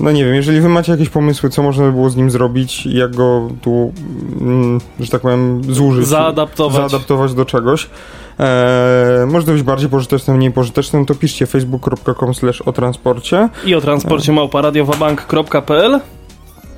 no 0.00 0.12
nie 0.12 0.24
wiem, 0.24 0.34
jeżeli 0.34 0.60
wy 0.60 0.68
macie 0.68 0.92
jakieś 0.92 1.08
pomysły, 1.08 1.50
co 1.50 1.62
można 1.62 1.84
by 1.84 1.92
było 1.92 2.10
z 2.10 2.16
nim 2.16 2.30
zrobić, 2.30 2.86
jak 2.86 3.16
go 3.16 3.48
tu, 3.62 3.92
mm, 4.40 4.80
że 5.00 5.10
tak 5.10 5.20
powiem, 5.20 5.74
zużyć, 5.74 6.06
Zaadaptować. 6.06 6.90
zaadaptować 6.90 7.34
do 7.34 7.44
czegoś, 7.44 7.90
eee, 8.38 9.26
może 9.26 9.46
to 9.46 9.52
być 9.52 9.62
bardziej 9.62 9.88
pożyteczne, 9.88 10.34
mniej 10.34 10.52
pożyteczne, 10.52 11.06
to 11.06 11.14
piszcie 11.14 11.46
facebook.com 11.46 12.34
slash 12.34 12.62
o 12.62 12.72
transporcie. 12.72 13.48
I 13.64 13.74
o 13.74 13.80
transporcie 13.80 14.32
małparadiowabank.pl 14.32 16.00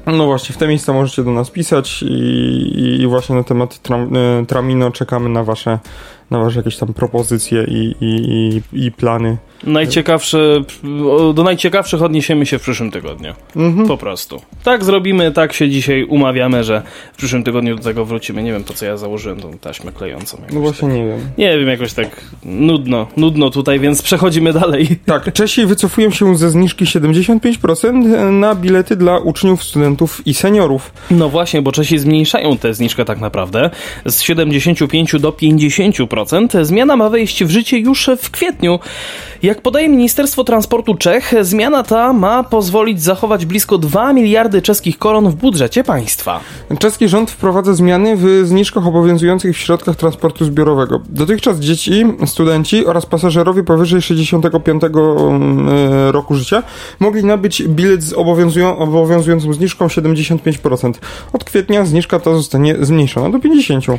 No 0.07 0.27
właśnie, 0.27 0.55
w 0.55 0.59
te 0.59 0.69
miejsca 0.69 0.93
możecie 0.93 1.25
do 1.25 1.31
nas 1.31 1.51
pisać 1.51 2.03
i, 2.03 2.99
i 3.01 3.07
właśnie 3.07 3.37
na 3.37 3.45
temat 3.45 3.79
tram, 3.79 4.17
e, 4.17 4.47
Tramino 4.47 4.91
czekamy 4.91 5.29
na 5.29 5.45
wasze, 5.45 5.79
na 6.31 6.39
wasze 6.39 6.59
jakieś 6.59 6.77
tam 6.77 6.95
propozycje 6.95 7.65
i, 7.65 7.95
i, 8.01 8.63
i 8.73 8.93
plany. 8.93 9.37
Najciekawsze, 9.67 10.63
do 11.35 11.43
najciekawszych 11.45 12.03
odniesiemy 12.03 12.47
się 12.47 12.59
w 12.59 12.63
przyszłym 12.63 12.91
tygodniu. 12.91 13.33
Mhm. 13.57 13.89
Po 13.89 13.97
prostu. 13.97 14.41
Tak 14.65 14.85
zrobimy, 14.85 15.33
tak 15.33 15.53
się 15.53 15.71
dzisiaj 15.71 16.05
umawiamy, 16.05 16.65
że 16.65 16.83
w 17.13 17.17
przyszłym 17.17 17.45
tygodniu 17.45 17.77
do 17.77 17.83
tego 17.83 18.05
wrócimy. 18.05 18.43
Nie 18.43 18.53
wiem 18.53 18.65
po 18.65 18.75
co 18.75 18.87
ja 18.87 18.97
założyłem 18.97 19.41
tą 19.41 19.59
taśmę 19.59 19.93
klejącą. 19.93 20.41
No 20.53 20.61
właśnie 20.61 20.89
tak. 20.89 20.97
nie 20.97 21.07
wiem. 21.07 21.21
Nie 21.39 21.59
wiem, 21.59 21.69
jakoś 21.69 21.93
tak 21.93 22.21
nudno, 22.45 23.07
nudno 23.17 23.51
tutaj, 23.51 23.81
więc 23.81 24.03
przechodzimy 24.03 24.53
dalej. 24.53 24.89
Tak, 25.07 25.33
Czesi 25.33 25.67
wycofują 25.67 26.11
się 26.11 26.37
ze 26.37 26.51
zniżki 26.51 26.85
75% 26.85 28.33
na 28.33 28.55
bilety 28.55 28.97
dla 28.97 29.19
uczniów, 29.19 29.65
studentów 29.65 30.27
i 30.27 30.35
seniorów. 30.35 30.93
No 31.11 31.29
właśnie, 31.29 31.63
bo 31.63 31.73
Czesi 31.73 31.99
zmniejszają 31.99 32.59
tę 32.59 32.75
zniżkę 32.75 33.05
tak 33.05 33.21
naprawdę 33.21 33.71
z 34.07 34.23
75 34.23 35.21
do 35.21 35.31
50%. 35.31 36.65
Zmiana 36.65 36.97
ma 36.97 37.11
wejść 37.11 37.45
w 37.45 37.51
życie 37.51 37.79
już 37.79 38.11
w 38.23 38.31
kwietniu. 38.31 38.79
Jak 39.43 39.61
podaje 39.61 39.89
Ministerstwo 39.89 40.45
Transportu 40.45 40.95
Czech, 40.95 41.35
zmiana 41.41 41.83
ta 41.83 42.13
ma 42.13 42.43
pozwolić 42.43 43.03
zachować 43.03 43.47
blisko 43.47 43.79
2 43.79 44.13
miliardy 44.13 44.63
czeskich 44.63 44.99
koron 44.99 45.31
w 45.31 45.35
budżecie 45.35 45.85
państwa. 45.85 46.41
Czeski 46.79 47.09
rząd 47.09 47.31
wprowadza 47.31 47.75
zmiany 47.75 48.17
w 48.17 48.47
zniżkach 48.47 48.87
obowiązujących 48.87 49.57
w 49.57 49.59
środkach 49.59 49.97
transportu 49.97 50.45
zbiorowego. 50.45 51.01
Dotychczas 51.09 51.59
dzieci, 51.59 52.05
studenci 52.27 52.87
oraz 52.87 53.07
pasażerowie 53.07 53.65
powyżej 53.65 54.03
65 54.03 54.85
mm, 54.85 55.69
e, 55.69 56.13
roku 56.13 56.35
życia 56.35 56.63
mogli 57.01 57.25
nabyć 57.25 57.63
bilet 57.69 58.03
z 58.03 58.13
obowiązują, 58.13 58.79
obowiązującą 58.79 59.53
zniżką 59.53 59.87
75%. 59.87 60.93
Od 61.33 61.45
kwietnia 61.45 61.85
zniżka 61.85 62.21
ta 62.21 62.35
zostanie 62.35 62.77
zmniejszona 62.81 63.31
do 63.31 63.39
50%. 63.39 63.99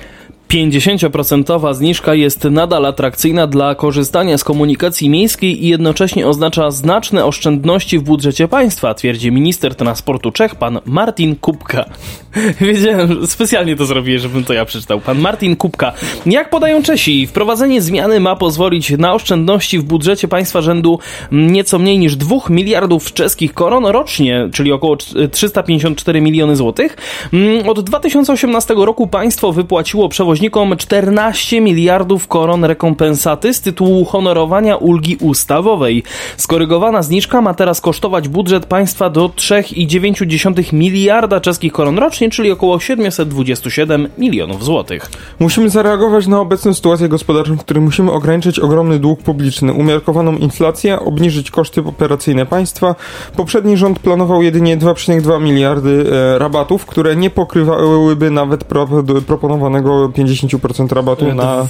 50% 0.50 1.74
zniżka 1.74 2.14
jest 2.14 2.44
nadal 2.44 2.86
atrakcyjna 2.86 3.48
dla 3.48 3.76
korzystania 3.76 4.38
z 4.38 4.44
komunikacji 4.44 5.10
miejskiej 5.10 5.66
i 5.66 5.68
jednocześnie 5.68 6.28
oznacza 6.28 6.72
znaczne 6.72 7.26
oszczędności 7.26 8.00
w 8.00 8.04
budżecie 8.04 8.48
państwa, 8.48 8.94
twierdzi 8.94 9.32
minister 9.32 9.76
transportu 9.76 10.32
Czech, 10.32 10.56
pan 10.56 10.80
Martin 10.86 11.36
Kupka. 11.36 11.86
Wiedziałem, 12.62 13.28
specjalnie 13.28 13.76
to 13.76 13.86
zrobiłem, 13.86 14.20
żebym 14.20 14.44
to 14.44 14.54
ja 14.54 14.66
przeczytał. 14.66 15.00
Pan 15.00 15.20
Martin 15.20 15.56
Kupka. 15.56 15.94
Jak 16.26 16.50
podają 16.50 16.84
Czesi, 16.84 17.28
wprowadzenie 17.28 17.82
zmiany 17.82 18.20
ma 18.20 18.36
pozwolić 18.36 18.90
na 18.90 19.14
oszczędności 19.14 19.80
w 19.80 19.84
budżecie 19.84 20.28
państwa 20.28 20.62
rzędu 20.62 21.00
nieco 21.32 21.80
mniej 21.80 22.00
niż 22.00 22.16
2 22.16 22.36
miliardów 22.50 23.14
czeskich 23.14 23.54
koron 23.54 23.86
rocznie, 23.86 24.50
czyli 24.54 24.72
około 24.72 24.98
354 25.32 26.22
miliony 26.22 26.56
złotych. 26.56 26.98
Mm, 27.34 27.70
Od 27.70 27.80
2018 27.80 28.74
roku 28.78 29.08
państwo 29.08 29.52
wypłaciło 29.52 30.10
przewoźnikom 30.10 30.37
14 30.78 31.62
miliardów 31.62 32.28
koron 32.28 32.66
rekompensaty 32.66 33.54
z 33.54 33.62
tytułu 33.62 34.06
honorowania 34.06 34.76
ulgi 34.76 35.18
ustawowej. 35.22 36.04
Skorygowana 36.38 37.02
zniżka 37.02 37.42
ma 37.42 37.54
teraz 37.54 37.82
kosztować 37.82 38.28
budżet 38.28 38.66
państwa 38.66 39.10
do 39.10 39.30
3,9 39.30 40.74
miliarda 40.74 41.40
czeskich 41.40 41.74
koron 41.74 41.98
rocznie, 41.98 42.30
czyli 42.30 42.52
około 42.52 42.80
727 42.80 44.08
milionów 44.18 44.64
złotych. 44.64 45.12
Musimy 45.40 45.70
zareagować 45.70 46.28
na 46.28 46.40
obecną 46.40 46.74
sytuację 46.74 47.10
gospodarczą, 47.10 47.58
w 47.58 47.60
której 47.60 47.84
musimy 47.84 48.12
ograniczyć 48.12 48.60
ogromny 48.60 49.00
dług 49.00 49.24
publiczny, 49.24 49.74
umiarkowaną 49.74 50.38
inflację, 50.38 51.00
obniżyć 51.00 51.52
koszty 51.52 51.82
operacyjne 51.82 52.46
państwa. 52.46 52.96
Poprzedni 53.36 53.78
rząd 53.78 54.00
planował 54.00 54.42
jedynie 54.42 54.78
2,2 54.78 55.42
miliardy 55.42 56.06
e, 56.12 56.40
rabatów, 56.40 56.86
które 56.86 57.16
nie 57.16 57.30
pokrywałyby 57.30 58.32
nawet 58.32 58.64
pro, 58.64 58.88
proponowanego 59.28 60.10
50% 60.28 60.94
rabatu 60.94 61.26
na 61.34 61.68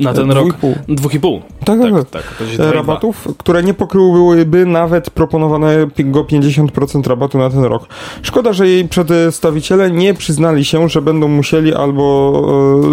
Na 0.00 0.12
ten 0.12 0.30
rok 0.30 0.48
2,5. 0.48 0.74
2,5. 0.88 1.40
Tak, 1.64 1.80
tak, 1.80 1.92
tak. 2.10 2.22
tak 2.38 2.48
2,2. 2.48 2.70
rabatów, 2.70 3.28
które 3.38 3.62
nie 3.62 3.74
pokryłyby 3.74 4.66
nawet 4.66 5.10
proponowanego 5.10 6.24
50% 6.24 7.08
rabatu 7.08 7.38
na 7.38 7.50
ten 7.50 7.64
rok. 7.64 7.86
Szkoda, 8.22 8.52
że 8.52 8.68
jej 8.68 8.88
przedstawiciele 8.88 9.90
nie 9.90 10.14
przyznali 10.14 10.64
się, 10.64 10.88
że 10.88 11.02
będą 11.02 11.28
musieli 11.28 11.74
albo 11.74 12.04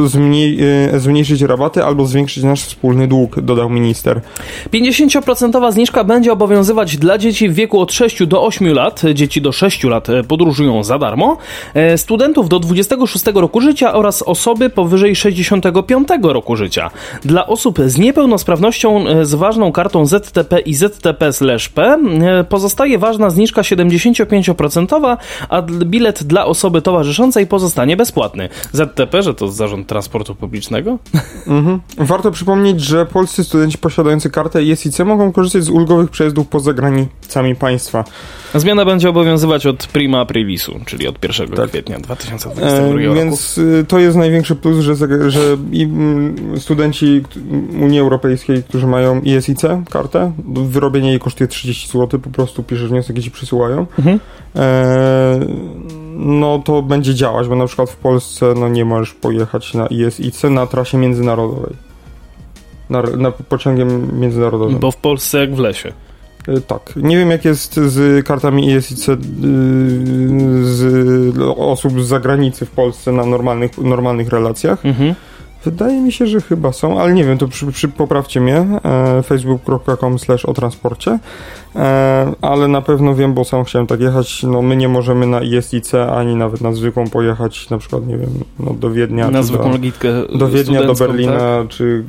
e, 0.04 0.08
zmniej, 0.08 0.60
e, 0.94 1.00
zmniejszyć 1.00 1.42
rabaty, 1.42 1.84
albo 1.84 2.06
zwiększyć 2.06 2.44
nasz 2.44 2.64
wspólny 2.64 3.08
dług, 3.08 3.40
dodał 3.40 3.70
minister. 3.70 4.22
50% 4.74 5.72
zniżka 5.72 6.04
będzie 6.04 6.34
obowiązywać 6.34 6.98
dla 6.98 7.18
dzieci 7.18 7.50
w 7.50 7.54
wieku 7.54 7.82
od 7.82 7.94
6 7.94 8.26
do 8.26 8.44
8 8.44 8.74
lat. 8.74 9.02
Dzieci 9.14 9.42
do 9.42 9.52
6 9.52 9.84
lat 9.84 10.10
e, 10.10 10.24
podróżują 10.24 10.84
za 10.84 11.00
darmo. 11.00 11.38
E, 11.74 11.98
Studentów 11.98 12.50
do 12.50 12.60
26 12.60 13.26
roku 13.36 13.62
życia 13.62 13.94
oraz 13.94 14.22
osoby 14.22 14.70
powyżej 14.70 15.16
65 15.16 16.08
roku 16.24 16.56
życia. 16.56 16.90
Dla 17.26 17.48
osób 17.48 17.80
z 17.86 17.98
niepełnosprawnością 17.98 19.08
e, 19.08 19.26
z 19.26 19.34
ważną 19.36 19.72
kartą 19.72 20.06
ZTP 20.06 20.60
i 20.60 20.74
ZTP/P 20.74 21.82
e, 22.22 22.44
pozostaje 22.44 22.98
ważna 22.98 23.30
zniżka 23.30 23.62
75%, 23.62 25.18
a 25.50 25.62
bilet 25.62 26.24
dla 26.24 26.46
osoby 26.46 26.82
towarzyszącej 26.82 27.48
pozostanie 27.48 27.98
bezpłatny. 27.98 28.50
ZTP, 28.72 29.24
że 29.24 29.34
to 29.34 29.48
Zarząd 29.48 29.88
Transportu 29.88 30.36
Publicznego? 30.36 30.98
Mhm. 31.48 31.80
Warto 31.98 32.32
przypomnieć, 32.32 32.82
że 32.82 33.06
polscy 33.06 33.44
studenci 33.44 33.78
posiadający 33.78 34.30
kartę 34.30 34.64
ISIC 34.64 35.00
mogą 35.00 35.32
korzystać 35.32 35.64
z 35.64 35.70
ulgowych 35.70 36.10
przejazdów 36.10 36.48
poza 36.48 36.74
granicami 36.74 37.56
państwa. 37.56 38.04
Zmiana 38.56 38.86
będzie 38.86 39.10
obowiązywać 39.10 39.66
od 39.66 39.88
prima 39.88 40.20
aprilisu, 40.20 40.80
czyli 40.86 41.08
od 41.08 41.24
1 41.24 41.48
Tak. 41.48 41.70
kwietnia 41.70 42.00
2022 42.00 42.68
E, 42.78 42.92
roku. 43.04 43.16
więc 43.16 43.58
y, 43.58 43.86
to 43.88 44.00
jest 44.00 44.18
największy 44.18 44.56
plus, 44.56 44.78
że, 44.80 44.96
że 45.32 45.58
i, 45.72 45.84
mm, 45.84 46.60
studenci 46.78 47.24
Unii 47.82 48.00
Europejskiej, 48.00 48.64
którzy 48.64 48.88
mają 48.88 49.22
ISIC 49.22 49.62
kartę, 49.90 50.32
wyrobienie 50.48 51.10
jej 51.10 51.20
kosztuje 51.20 51.48
30 51.48 51.88
zł, 51.88 52.20
po 52.20 52.30
prostu 52.30 52.64
piszesz 52.64 52.90
wniosek 52.90 53.18
i 53.18 53.22
ci 53.22 53.32
przysyłają. 53.32 53.86
Mhm. 54.00 54.20
E, 54.56 55.40
no 56.16 56.60
to 56.66 56.82
będzie 56.82 57.16
działać, 57.16 57.48
bo 57.48 57.56
na 57.56 57.66
przykład 57.66 57.90
w 57.90 57.96
Polsce 57.96 58.54
no 58.60 58.70
nie 58.70 58.86
możesz 58.86 59.14
pojechać 59.14 59.74
na 59.74 59.88
ISIC 59.88 60.44
na 60.44 60.68
trasie 60.68 60.98
międzynarodowej. 60.98 61.74
Na, 62.90 63.02
na 63.02 63.32
pociągiem 63.32 64.20
międzynarodowym. 64.20 64.80
Bo 64.80 64.92
w 64.92 64.98
Polsce 64.98 65.38
jak 65.38 65.56
w 65.56 65.60
lesie. 65.60 65.94
E, 66.48 66.62
Tak. 66.62 66.94
Nie 66.96 67.18
wiem, 67.18 67.32
jak 67.32 67.46
jest 67.46 67.76
z 67.76 68.26
kartami 68.26 68.72
ISIC 68.72 69.10
y, 69.10 69.18
z 70.66 71.38
osób 71.58 72.02
z 72.02 72.08
zagranicy 72.08 72.66
w 72.66 72.72
Polsce 72.72 73.12
na 73.12 73.26
normalnych, 73.26 73.78
normalnych 73.78 74.30
relacjach. 74.30 74.86
Mhm. 74.86 75.16
Wydaje 75.66 76.02
mi 76.02 76.12
się, 76.12 76.28
że 76.28 76.42
chyba 76.42 76.72
są, 76.72 77.02
ale 77.02 77.14
nie 77.14 77.24
wiem, 77.24 77.38
to 77.38 77.48
przy, 77.48 77.72
przy, 77.72 77.88
poprawcie 77.88 78.42
mnie, 78.42 78.66
e, 78.86 79.24
facebook.com 79.24 80.20
slash 80.20 80.46
o 80.46 80.54
transporcie, 80.54 81.20
e, 81.76 82.34
ale 82.42 82.68
na 82.68 82.82
pewno 82.82 83.16
wiem, 83.16 83.34
bo 83.34 83.46
sam 83.46 83.64
chciałem 83.64 83.88
tak 83.88 84.00
jechać, 84.02 84.44
no 84.44 84.62
my 84.62 84.76
nie 84.76 84.90
możemy 84.90 85.28
na 85.28 85.42
ISIC 85.42 85.94
ani 85.94 86.36
nawet 86.36 86.62
na 86.62 86.74
zwykłą 86.74 87.10
pojechać, 87.10 87.70
na 87.70 87.78
przykład, 87.78 88.08
nie 88.08 88.18
wiem, 88.18 88.30
no 88.60 88.74
do 88.74 88.92
Wiednia, 88.92 89.32
Na 89.32 89.44
zwykłą 89.44 89.66
do, 89.66 89.72
legitkę 89.72 90.10
do 90.36 90.50
Wiednia, 90.50 90.84
do 90.84 90.94
Berlina, 90.94 91.34
tak? 91.34 91.68
czy, 91.68 92.04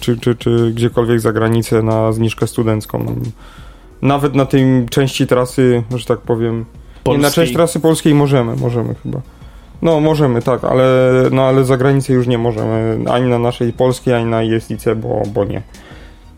czy, 0.00 0.18
czy, 0.18 0.34
czy 0.34 0.72
gdziekolwiek 0.74 1.20
za 1.20 1.32
granicę 1.32 1.82
na 1.82 2.12
zniżkę 2.12 2.46
studencką. 2.46 3.14
nawet 4.02 4.34
na 4.34 4.46
tej 4.46 4.64
części 4.90 5.26
trasy, 5.26 5.82
że 5.96 6.04
tak 6.04 6.18
powiem. 6.18 6.64
Nie, 7.06 7.18
na 7.18 7.30
część 7.30 7.52
trasy 7.52 7.80
polskiej 7.80 8.14
możemy, 8.14 8.56
możemy 8.56 8.94
chyba. 8.94 9.20
No, 9.82 10.00
możemy, 10.00 10.42
tak, 10.42 10.64
ale, 10.64 10.84
no, 11.30 11.42
ale 11.42 11.64
za 11.64 11.76
granicę 11.76 12.12
już 12.12 12.26
nie 12.26 12.38
możemy. 12.38 12.98
Ani 13.10 13.30
na 13.30 13.38
naszej 13.38 13.72
polskiej, 13.72 14.14
ani 14.14 14.26
na 14.26 14.42
ISIC, 14.42 14.84
bo, 14.96 15.22
bo 15.34 15.44
nie. 15.44 15.62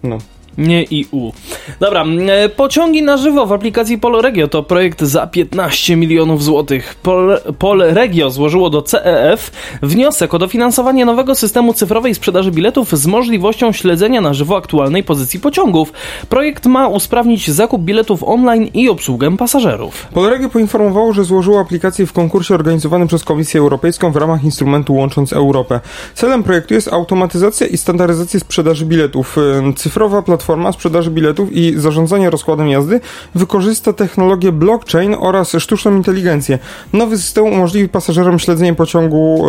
No. 0.02 0.18
Nie 0.58 0.82
i 0.82 1.06
u. 1.10 1.32
Dobra, 1.80 2.04
e, 2.28 2.48
pociągi 2.48 3.02
na 3.02 3.16
żywo 3.16 3.46
w 3.46 3.52
aplikacji 3.52 3.98
Polregio 3.98 4.48
to 4.48 4.62
projekt 4.62 5.02
za 5.02 5.26
15 5.26 5.96
milionów 5.96 6.42
złotych. 6.42 6.94
Pol, 7.02 7.40
Polregio 7.58 8.30
złożyło 8.30 8.70
do 8.70 8.82
CEF 8.82 9.50
wniosek 9.82 10.34
o 10.34 10.38
dofinansowanie 10.38 11.04
nowego 11.04 11.34
systemu 11.34 11.74
cyfrowej 11.74 12.14
sprzedaży 12.14 12.50
biletów 12.50 12.98
z 12.98 13.06
możliwością 13.06 13.72
śledzenia 13.72 14.20
na 14.20 14.34
żywo 14.34 14.56
aktualnej 14.56 15.02
pozycji 15.02 15.40
pociągów. 15.40 15.92
Projekt 16.28 16.66
ma 16.66 16.88
usprawnić 16.88 17.50
zakup 17.50 17.82
biletów 17.82 18.24
online 18.24 18.68
i 18.74 18.88
obsługę 18.88 19.36
pasażerów. 19.36 20.06
Polregio 20.14 20.48
poinformowało, 20.48 21.12
że 21.12 21.24
złożyło 21.24 21.60
aplikację 21.60 22.06
w 22.06 22.12
konkursie 22.12 22.54
organizowanym 22.54 23.08
przez 23.08 23.24
Komisję 23.24 23.60
Europejską 23.60 24.12
w 24.12 24.16
ramach 24.16 24.44
instrumentu 24.44 24.94
Łącząc 24.94 25.32
Europę. 25.32 25.80
Celem 26.14 26.42
projektu 26.42 26.74
jest 26.74 26.92
automatyzacja 26.92 27.66
i 27.66 27.76
standaryzacja 27.76 28.40
sprzedaży 28.40 28.86
biletów. 28.86 29.36
E, 29.38 29.72
cyfrowa 29.72 30.22
platforma 30.22 30.43
platforma 30.44 30.72
sprzedaży 30.72 31.10
biletów 31.10 31.52
i 31.52 31.74
zarządzania 31.76 32.30
rozkładem 32.30 32.68
jazdy 32.68 33.00
wykorzysta 33.34 33.92
technologię 33.92 34.52
blockchain 34.52 35.16
oraz 35.18 35.52
sztuczną 35.58 35.96
inteligencję. 35.96 36.58
Nowy 36.92 37.18
system 37.18 37.44
umożliwi 37.44 37.88
pasażerom 37.88 38.38
śledzenie 38.38 38.74
pociągu, 38.74 39.46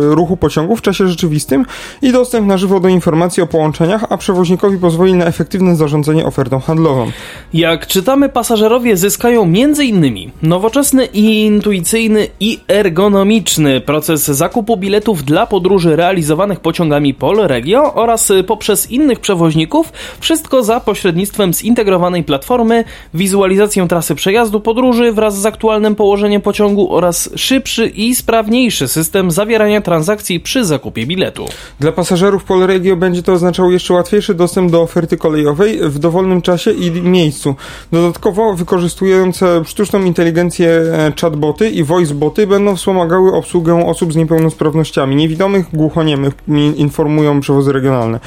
yy, 0.00 0.14
ruchu 0.14 0.36
pociągu 0.36 0.76
w 0.76 0.82
czasie 0.82 1.08
rzeczywistym 1.08 1.66
i 2.02 2.12
dostęp 2.12 2.46
na 2.46 2.56
żywo 2.56 2.80
do 2.80 2.88
informacji 2.88 3.42
o 3.42 3.46
połączeniach, 3.46 4.04
a 4.10 4.16
przewoźnikowi 4.16 4.78
pozwoli 4.78 5.14
na 5.14 5.24
efektywne 5.24 5.76
zarządzanie 5.76 6.26
ofertą 6.26 6.60
handlową. 6.60 7.10
Jak 7.54 7.86
czytamy, 7.86 8.28
pasażerowie 8.28 8.96
zyskają 8.96 9.42
m.in. 9.42 10.30
nowoczesny, 10.42 11.04
intuicyjny 11.04 12.28
i 12.40 12.60
ergonomiczny 12.68 13.80
proces 13.80 14.24
zakupu 14.24 14.76
biletów 14.76 15.24
dla 15.24 15.46
podróży 15.46 15.96
realizowanych 15.96 16.60
pociągami 16.60 17.14
Polregio 17.14 17.94
oraz 17.94 18.32
poprzez 18.46 18.90
innych 18.90 19.20
przewoźników 19.20 19.92
wszystko 20.20 20.62
za 20.62 20.80
pośrednictwem 20.80 21.54
zintegrowanej 21.54 22.24
platformy, 22.24 22.84
wizualizację 23.14 23.88
trasy 23.88 24.14
przejazdu 24.14 24.60
podróży 24.60 25.12
wraz 25.12 25.38
z 25.38 25.46
aktualnym 25.46 25.94
położeniem 25.94 26.42
pociągu 26.42 26.94
oraz 26.94 27.30
szybszy 27.36 27.86
i 27.86 28.14
sprawniejszy 28.14 28.88
system 28.88 29.30
zawierania 29.30 29.80
transakcji 29.80 30.40
przy 30.40 30.64
zakupie 30.64 31.06
biletu. 31.06 31.46
Dla 31.80 31.92
pasażerów 31.92 32.44
Polregio 32.44 32.96
będzie 32.96 33.22
to 33.22 33.32
oznaczało 33.32 33.70
jeszcze 33.70 33.94
łatwiejszy 33.94 34.34
dostęp 34.34 34.70
do 34.70 34.82
oferty 34.82 35.16
kolejowej 35.16 35.78
w 35.82 35.98
dowolnym 35.98 36.42
czasie 36.42 36.70
i 36.70 36.90
miejscu. 36.90 37.54
Dodatkowo 37.92 38.54
wykorzystujące 38.54 39.62
sztuczną 39.64 40.04
inteligencję 40.04 40.68
e, 40.68 41.12
chatboty 41.20 41.70
i 41.70 41.84
voiceboty 41.84 42.46
będą 42.46 42.76
wspomagały 42.76 43.32
obsługę 43.32 43.86
osób 43.86 44.12
z 44.12 44.16
niepełnosprawnościami, 44.16 45.16
niewidomych, 45.16 45.66
głuchoniemych, 45.72 46.34
informują 46.76 47.40
przewozy 47.40 47.72
regionalne, 47.72 48.20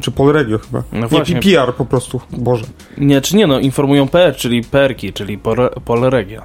czy 0.00 0.10
Polregio 0.10 0.58
chyba. 0.58 0.82
No 0.92 1.08
właśnie, 1.08 1.33
właśnie. 1.34 1.56
PR 1.56 1.74
po 1.74 1.84
prostu, 1.84 2.20
Boże. 2.30 2.64
Nie, 2.98 3.20
czy 3.20 3.36
nie, 3.36 3.46
no 3.46 3.60
informują 3.60 4.08
PR, 4.08 4.36
czyli 4.36 4.64
perki, 4.64 5.12
czyli 5.12 5.38
Polregia. 5.84 6.42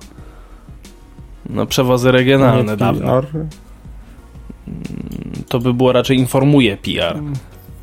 No 1.50 1.66
przewozy 1.66 2.12
regionalne 2.12 2.78
dawno. 2.78 3.22
To 5.48 5.60
by 5.60 5.74
było 5.74 5.92
raczej 5.92 6.18
informuje 6.18 6.78
PR. 6.78 7.20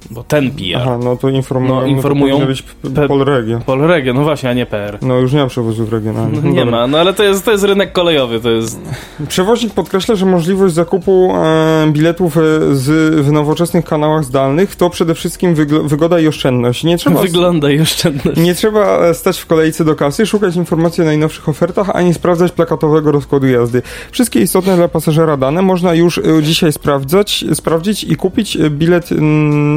Mm. 0.07 0.15
Bo 0.15 0.25
ten 0.25 0.51
PR. 0.51 0.77
Aha, 0.77 0.99
no 1.05 1.17
to 1.17 1.29
informują, 1.29 1.81
no, 1.81 1.87
informują 1.87 2.39
no 2.85 2.91
to 2.91 3.09
Polregio. 3.09 3.61
Polregio, 3.67 4.15
no 4.15 4.23
właśnie, 4.23 4.51
a 4.51 4.53
nie 4.53 4.67
PR. 4.67 4.99
No 5.03 5.19
już 5.19 5.33
nie 5.33 5.39
ma 5.39 5.47
przewozów 5.47 5.93
regionalnych. 5.93 6.45
No, 6.45 6.51
nie 6.51 6.65
Dobra. 6.65 6.81
ma, 6.81 6.87
no 6.87 6.99
ale 6.99 7.15
to 7.15 7.23
jest, 7.23 7.45
to 7.45 7.53
jest 7.53 7.65
rynek 7.65 7.93
kolejowy, 7.93 8.41
to 8.41 8.51
jest... 8.51 8.81
Przewoźnik 9.29 9.75
podkreśla, 9.75 10.15
że 10.15 10.27
możliwość 10.27 10.75
zakupu 10.75 11.33
e, 11.35 11.87
biletów 11.93 12.37
e, 12.37 12.41
z, 12.73 13.15
w 13.27 13.33
nowoczesnych 13.33 13.85
kanałach 13.85 14.25
zdalnych 14.25 14.77
to 14.77 14.91
przede 14.91 15.15
wszystkim 15.15 15.55
wygoda 15.85 16.21
i 16.21 16.29
oszczędność. 16.29 16.85
Nie 16.85 16.99
trzeba... 16.99 17.23
Wygląda 17.23 17.71
i 17.71 17.81
oszczędność. 17.81 18.41
Nie 18.41 18.55
trzeba 18.55 18.99
e, 18.99 19.15
stać 19.15 19.39
w 19.39 19.47
kolejce 19.47 19.85
do 19.85 19.95
kasy, 19.95 20.27
szukać 20.27 20.57
informacji 20.57 21.03
o 21.03 21.07
najnowszych 21.07 21.49
ofertach, 21.49 21.91
ani 21.91 22.15
sprawdzać 22.15 22.53
plakatowego 22.53 23.13
rozkładu 23.13 23.47
jazdy. 23.47 23.83
Wszystkie 24.11 24.41
istotne 24.41 24.77
dla 24.77 24.89
pasażera 24.89 25.37
dane 25.37 25.63
można 25.63 25.95
już 25.95 26.19
e, 26.19 26.23
dzisiaj 26.43 26.73
sprawdzać, 26.73 27.45
sprawdzić 27.55 28.05
i 28.05 28.17
kupić 28.17 28.59
bilet 28.71 29.11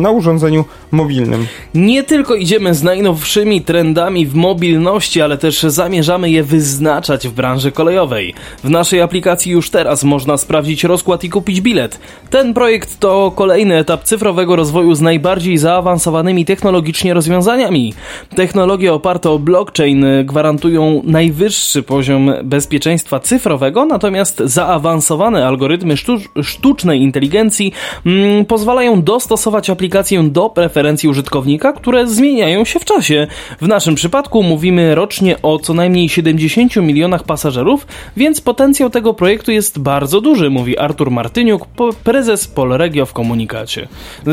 na 0.01 0.11
urządzeniu 0.19 0.65
mobilnym. 0.91 1.47
Nie 1.73 2.03
tylko 2.03 2.35
idziemy 2.35 2.73
z 2.73 2.83
najnowszymi 2.83 3.61
trendami 3.61 4.25
w 4.25 4.35
mobilności, 4.35 5.21
ale 5.21 5.37
też 5.37 5.63
zamierzamy 5.63 6.31
je 6.31 6.43
wyznaczać 6.43 7.27
w 7.27 7.31
branży 7.31 7.71
kolejowej. 7.71 8.33
W 8.63 8.69
naszej 8.69 9.01
aplikacji 9.01 9.51
już 9.51 9.69
teraz 9.69 10.03
można 10.03 10.37
sprawdzić 10.37 10.83
rozkład 10.83 11.23
i 11.23 11.29
kupić 11.29 11.61
bilet. 11.61 11.99
Ten 12.29 12.53
projekt 12.53 12.99
to 12.99 13.31
kolejny 13.35 13.77
etap 13.77 14.03
cyfrowego 14.03 14.55
rozwoju 14.55 14.95
z 14.95 15.01
najbardziej 15.01 15.57
zaawansowanymi 15.57 16.45
technologicznie 16.45 17.13
rozwiązaniami. 17.13 17.93
Technologie 18.35 18.93
oparte 18.93 19.29
o 19.29 19.39
blockchain 19.39 20.05
gwarantują 20.23 21.01
najwyższy 21.05 21.83
poziom 21.83 22.31
bezpieczeństwa 22.43 23.19
cyfrowego, 23.19 23.85
natomiast 23.85 24.41
zaawansowane 24.45 25.47
algorytmy 25.47 25.95
sztucznej 26.43 27.01
inteligencji 27.01 27.73
mm, 28.05 28.45
pozwalają 28.45 29.01
dostosować 29.01 29.69
aplikacje 29.69 30.08
do 30.17 30.49
preferencji 30.49 31.09
użytkownika, 31.09 31.73
które 31.73 32.07
zmieniają 32.07 32.65
się 32.65 32.79
w 32.79 32.85
czasie. 32.85 33.27
W 33.61 33.67
naszym 33.67 33.95
przypadku 33.95 34.43
mówimy 34.43 34.95
rocznie 34.95 35.41
o 35.41 35.59
co 35.59 35.73
najmniej 35.73 36.09
70 36.09 36.75
milionach 36.75 37.23
pasażerów, 37.23 37.87
więc 38.17 38.41
potencjał 38.41 38.89
tego 38.89 39.13
projektu 39.13 39.51
jest 39.51 39.79
bardzo 39.79 40.21
duży, 40.21 40.49
mówi 40.49 40.77
Artur 40.77 41.11
Martyniuk, 41.11 41.67
prezes 42.03 42.47
Polregio 42.47 43.05
w 43.05 43.13
komunikacie. 43.13 43.87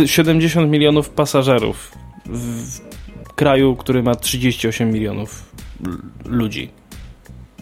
70 0.07 0.71
milionów 0.71 1.11
pasażerów 1.11 1.93
w 2.27 3.35
kraju, 3.35 3.77
który 3.77 4.03
ma 4.03 4.15
38 4.15 4.93
milionów 4.93 5.53
ludzi. 6.25 6.71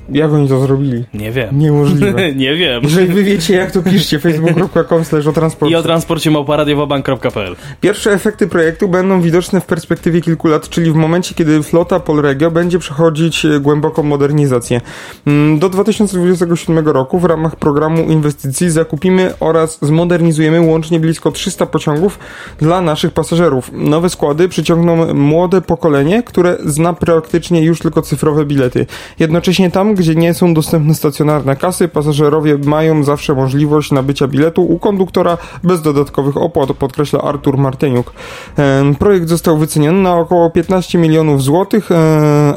Jak 0.09 0.33
oni 0.33 0.49
to 0.49 0.61
zrobili? 0.61 1.05
Nie 1.15 1.33
wiem. 1.33 1.59
Niemożliwe. 1.59 2.33
nie 2.45 2.55
wiem. 2.55 2.83
Jeżeli 2.83 3.07
wy 3.07 3.25
wiecie, 3.25 3.55
jak 3.55 3.71
to 3.71 3.83
piszcie, 3.83 4.19
facebook.com 4.19 5.05
slash 5.05 5.27
o 5.27 5.33
transporcie. 5.33 5.73
I 5.73 5.77
o 5.77 5.83
transporcie 5.83 6.31
małparadiowobank.pl 6.31 7.57
Pierwsze 7.81 8.13
efekty 8.13 8.47
projektu 8.47 8.89
będą 8.89 9.21
widoczne 9.21 9.61
w 9.61 9.67
perspektywie 9.67 10.21
kilku 10.21 10.49
lat, 10.49 10.69
czyli 10.69 10.93
w 10.93 10.95
momencie, 10.95 11.35
kiedy 11.35 11.63
flota 11.63 12.01
Polregio 12.01 12.51
będzie 12.51 12.79
przechodzić 12.79 13.45
e, 13.45 13.61
głęboką 13.61 14.03
modernizację. 14.03 14.81
Mm, 15.27 15.59
do 15.59 15.69
2027 15.69 16.89
roku 16.89 17.19
w 17.19 17.25
ramach 17.25 17.57
programu 17.57 18.03
inwestycji 18.03 18.71
zakupimy 18.71 19.35
oraz 19.41 19.79
zmodernizujemy 19.83 20.61
łącznie 20.61 21.01
blisko 21.01 21.31
300 21.33 21.67
pociągów 21.67 22.19
dla 22.59 22.81
naszych 22.81 23.13
pasażerów. 23.13 23.71
Nowe 23.73 24.11
składy 24.11 24.49
przyciągną 24.49 25.15
młode 25.15 25.61
pokolenie, 25.61 26.23
które 26.23 26.57
zna 26.65 26.93
praktycznie 26.93 27.63
już 27.65 27.79
tylko 27.79 28.03
cyfrowe 28.03 28.45
bilety. 28.45 28.87
Jednocześnie 29.19 29.71
tam, 29.71 29.94
gdzie 29.95 30.15
nie 30.15 30.35
są 30.35 30.55
dostępne 30.55 30.95
stacjonarne 30.95 31.57
kasy, 31.57 31.89
pasażerowie 31.89 32.59
mają 32.65 33.05
zawsze 33.05 33.35
możliwość 33.35 33.91
nabycia 33.91 34.29
biletu 34.29 34.63
u 34.63 34.79
konduktora 34.79 35.39
bez 35.63 35.83
dodatkowych 35.83 36.37
opłat, 36.37 36.73
podkreśla 36.73 37.21
Artur 37.21 37.59
Marteniuk. 37.59 38.13
Projekt 38.99 39.29
został 39.29 39.59
wyceniony 39.59 40.03
na 40.03 40.17
około 40.17 40.51
15 40.51 40.99
milionów 40.99 41.43
złotych, 41.43 41.89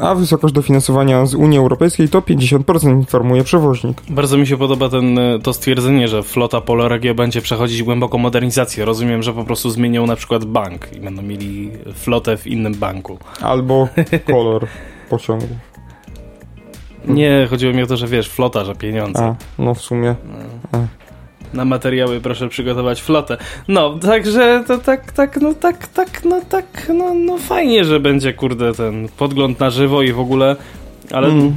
a 0.02 0.14
wysokość 0.14 0.54
dofinansowania 0.54 1.26
z 1.26 1.34
Unii 1.34 1.58
Europejskiej 1.58 2.08
to 2.08 2.20
50%, 2.20 2.90
informuje 2.90 3.44
przewoźnik. 3.44 4.02
Bardzo 4.10 4.36
mi 4.36 4.46
się 4.46 4.56
podoba 4.56 4.88
ten, 4.88 5.18
e, 5.18 5.38
to 5.38 5.52
stwierdzenie, 5.52 6.08
że 6.08 6.22
flota 6.22 6.60
Poloregio 6.60 7.14
będzie 7.14 7.40
przechodzić 7.40 7.82
głęboką 7.82 8.18
modernizację. 8.18 8.84
Rozumiem, 8.84 9.22
że 9.22 9.32
po 9.32 9.44
prostu 9.44 9.70
zmienią 9.70 10.06
na 10.06 10.16
przykład 10.16 10.44
bank 10.44 10.92
i 10.92 11.00
będą 11.00 11.22
mieli 11.22 11.70
flotę 11.94 12.36
w 12.36 12.46
innym 12.46 12.74
banku. 12.74 13.18
Albo 13.40 13.88
kolor 14.32 14.66
pociągu. 15.10 15.67
Nie, 17.08 17.46
chodziło 17.50 17.72
mi 17.72 17.82
o 17.82 17.86
to, 17.86 17.96
że 17.96 18.06
wiesz, 18.06 18.28
flota, 18.28 18.64
że 18.64 18.74
pieniądze. 18.74 19.24
A, 19.24 19.34
no 19.62 19.74
w 19.74 19.80
sumie. 19.80 20.14
No. 20.72 20.86
Na 21.54 21.64
materiały 21.64 22.20
proszę 22.20 22.48
przygotować 22.48 23.02
flotę. 23.02 23.36
No, 23.68 23.98
także 23.98 24.64
to 24.66 24.78
tak, 24.78 25.12
tak, 25.12 25.40
no 25.40 25.54
tak, 25.54 25.86
tak, 25.86 26.24
no 26.24 26.40
tak, 26.48 26.90
no, 26.94 27.14
no 27.14 27.38
fajnie, 27.38 27.84
że 27.84 28.00
będzie, 28.00 28.32
kurde, 28.32 28.72
ten 28.72 29.08
podgląd 29.16 29.60
na 29.60 29.70
żywo 29.70 30.02
i 30.02 30.12
w 30.12 30.20
ogóle, 30.20 30.56
ale... 31.10 31.28
Mm. 31.28 31.52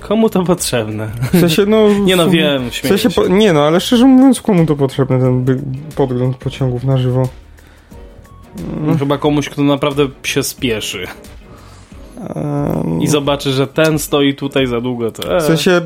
Komu 0.00 0.28
to 0.28 0.42
potrzebne? 0.42 1.10
W 1.32 1.40
sensie, 1.40 1.66
no... 1.66 1.88
nie 2.04 2.16
no, 2.16 2.30
wiem, 2.30 2.70
w 2.70 2.74
sensie, 2.74 3.10
po, 3.10 3.28
Nie 3.28 3.52
no, 3.52 3.64
ale 3.64 3.80
szczerze 3.80 4.06
mówiąc, 4.06 4.40
komu 4.40 4.66
to 4.66 4.76
potrzebne, 4.76 5.18
ten 5.18 5.44
podgląd 5.96 6.36
pociągów 6.36 6.84
na 6.84 6.98
żywo? 6.98 7.28
No, 8.80 8.98
chyba 8.98 9.18
komuś, 9.18 9.48
kto 9.48 9.62
naprawdę 9.62 10.08
się 10.22 10.42
spieszy. 10.42 11.06
I 13.00 13.08
zobaczy, 13.08 13.52
że 13.52 13.66
ten 13.66 13.98
stoi 13.98 14.34
tutaj 14.34 14.66
za 14.66 14.80
długo. 14.80 15.10
To, 15.10 15.36
e. 15.36 15.40
W 15.40 15.42
sensie, 15.42 15.80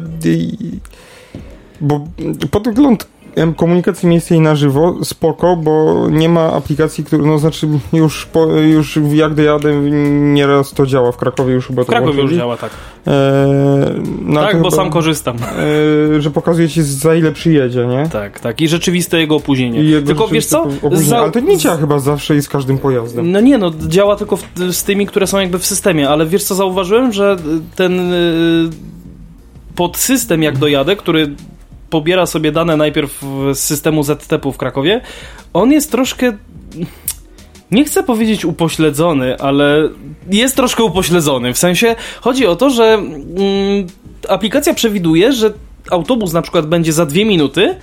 bo 1.81 2.07
podgląd 2.51 3.09
komunikacji 3.57 4.09
miejskiej 4.09 4.41
na 4.41 4.55
żywo, 4.57 4.95
spoko, 5.05 5.57
bo 5.57 6.07
nie 6.11 6.29
ma 6.29 6.53
aplikacji, 6.53 7.05
które, 7.05 7.23
no 7.27 7.39
znaczy 7.39 7.69
już, 7.93 8.27
po, 8.27 8.45
już 8.47 8.99
jak 9.13 9.35
dojadę, 9.35 9.75
nieraz 10.21 10.73
to 10.73 10.87
działa 10.87 11.13
w 11.13 11.17
Krakowie 11.17 11.55
już 11.55 11.67
chyba 11.67 11.85
W 11.85 11.87
Krakowie 11.87 12.07
już 12.09 12.17
włączyli. 12.17 12.39
działa, 12.41 12.57
tak. 12.57 12.71
E, 13.07 13.47
no 14.23 14.41
tak, 14.41 14.57
bo 14.63 14.71
chyba, 14.71 14.83
sam 14.83 14.91
korzystam. 14.91 15.37
e, 16.17 16.21
że 16.23 16.31
pokazuje 16.31 16.69
ci 16.69 16.83
za 16.83 17.15
ile 17.15 17.33
przyjedzie, 17.33 17.87
nie? 17.87 18.09
Tak, 18.09 18.41
tak. 18.41 18.61
I 18.61 18.69
rzeczywiste 18.69 19.19
jego 19.21 19.37
opóźnienie. 19.37 19.81
Jego 19.85 20.07
Tylko 20.07 20.29
wiesz 20.29 20.47
co? 20.47 20.67
Za- 20.93 21.19
Ale 21.19 21.31
to 21.31 21.41
nie 21.41 21.57
działa 21.59 21.77
chyba 21.77 21.99
zawsze 21.99 22.37
i 22.37 22.43
z 22.43 22.49
każdym 22.49 22.79
pojazdem. 22.79 23.33
No 23.33 23.41
nie, 23.41 23.59
no 23.59 23.71
działa 23.89 24.17
tylko 24.17 24.37
w, 24.37 24.45
z 24.71 24.85
tymi, 24.85 25.07
które 25.07 25.27
są 25.27 25.39
jakby 25.39 25.59
w 25.59 25.67
systemie, 25.67 26.09
ale 26.09 26.27
wiesz 26.27 26.45
co 26.45 26.55
zauważyłem, 26.55 27.13
że 27.13 27.37
ten 27.77 28.13
y, 28.13 28.71
podsystem 29.75 30.43
jak 30.43 30.59
dojadę, 30.59 30.97
który 30.97 31.35
pobiera 31.91 32.27
sobie 32.27 32.53
dane 32.53 32.77
najpierw 32.77 33.23
z 33.53 33.59
systemu 33.59 34.03
ZTP 34.03 34.53
w 34.53 34.57
Krakowie, 34.57 35.01
on 35.53 35.73
jest 35.73 35.91
troszkę 35.91 36.33
nie 37.71 37.85
chcę 37.85 38.03
powiedzieć 38.03 38.45
upośledzony, 38.45 39.39
ale 39.39 39.89
jest 40.31 40.57
troszkę 40.57 40.85
upośledzony. 40.85 41.55
W 41.55 41.59
sensie 41.59 41.97
chodzi 42.21 42.47
o 42.47 42.57
to, 42.57 42.71
że 42.71 42.85
mm, 42.85 43.87
aplikacja 44.29 44.75
przewiduje, 44.75 45.33
że 45.33 45.53
autobus 45.91 46.33
na 46.33 46.43
przykład 46.43 46.67
będzie 46.67 46.93
za 46.93 47.07
dwie 47.07 47.25
minuty. 47.25 47.77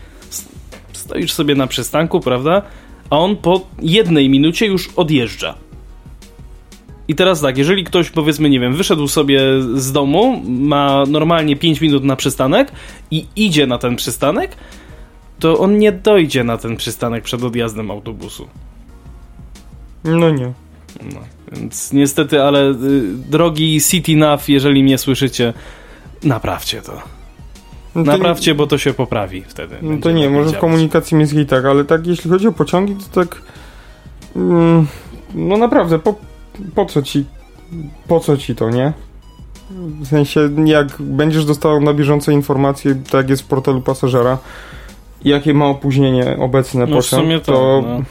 Stoisz 0.94 1.34
sobie 1.34 1.56
na 1.56 1.68
przystanku, 1.68 2.20
prawda? 2.20 2.62
A 3.10 3.20
on 3.20 3.36
po 3.36 3.62
jednej 3.82 4.30
minucie 4.30 4.66
już 4.66 4.90
odjeżdża. 4.96 5.56
I 7.08 7.16
teraz 7.16 7.42
tak, 7.42 7.58
jeżeli 7.58 7.84
ktoś 7.84 8.10
powiedzmy, 8.10 8.50
nie 8.50 8.60
wiem, 8.60 8.74
wyszedł 8.74 9.08
sobie 9.08 9.42
z 9.76 9.92
domu, 9.92 10.42
ma 10.46 11.04
normalnie 11.08 11.56
5 11.56 11.82
minut 11.82 12.04
na 12.04 12.16
przystanek 12.16 12.72
i 13.12 13.26
idzie 13.36 13.68
na 13.68 13.78
ten 13.78 13.96
przystanek, 13.96 14.56
to 15.40 15.60
on 15.60 15.78
nie 15.78 15.92
dojdzie 15.92 16.44
na 16.44 16.58
ten 16.58 16.78
przystanek 16.78 17.24
przed 17.24 17.44
odjazdem 17.44 17.92
autobusu. 17.92 18.48
No 20.04 20.30
nie. 20.30 20.54
No, 21.14 21.20
więc 21.52 21.94
niestety, 21.94 22.42
ale 22.42 22.70
y, 22.70 22.74
drogi 23.30 23.82
City 23.82 24.16
Nav, 24.16 24.50
jeżeli 24.50 24.84
mnie 24.84 24.98
słyszycie, 24.98 25.54
naprawcie 26.24 26.82
to. 26.82 26.94
No 27.96 28.04
to 28.04 28.12
Naprawcie, 28.12 28.56
bo 28.56 28.68
to 28.68 28.78
się 28.78 28.94
poprawi 28.94 29.44
wtedy. 29.48 29.76
No 29.82 29.98
to 29.98 30.12
nie, 30.12 30.30
może 30.30 30.50
w 30.56 30.60
komunikacji 30.60 31.18
miejskiej 31.18 31.46
tak, 31.46 31.66
ale 31.66 31.86
tak 31.86 32.08
jeśli 32.08 32.30
chodzi 32.30 32.48
o 32.48 32.52
pociągi, 32.52 32.96
to 32.96 33.26
tak. 33.26 33.42
Mm, 34.36 34.88
no 35.36 35.58
naprawdę, 35.58 36.00
po, 36.00 36.16
po 36.76 36.86
co 36.86 37.02
ci. 37.02 37.26
Po 38.08 38.20
co 38.20 38.38
ci 38.38 38.56
to, 38.56 38.70
nie? 38.70 38.94
W 40.02 40.08
sensie, 40.08 40.50
jak 40.66 40.88
będziesz 41.02 41.46
dostał 41.46 41.82
na 41.82 41.94
bieżąco 41.94 42.32
informacje, 42.32 42.96
tak 42.96 43.14
jak 43.14 43.30
jest 43.30 43.42
w 43.42 43.46
portalu 43.46 43.82
pasażera, 43.82 44.38
jakie 45.26 45.54
ma 45.54 45.66
opóźnienie 45.66 46.38
obecne 46.40 46.82
No 46.82 46.88
w 46.88 46.90
pociąg, 46.90 47.24
sumie 47.24 47.36
tak, 47.38 47.46
to. 47.46 47.84
no. 47.88 48.02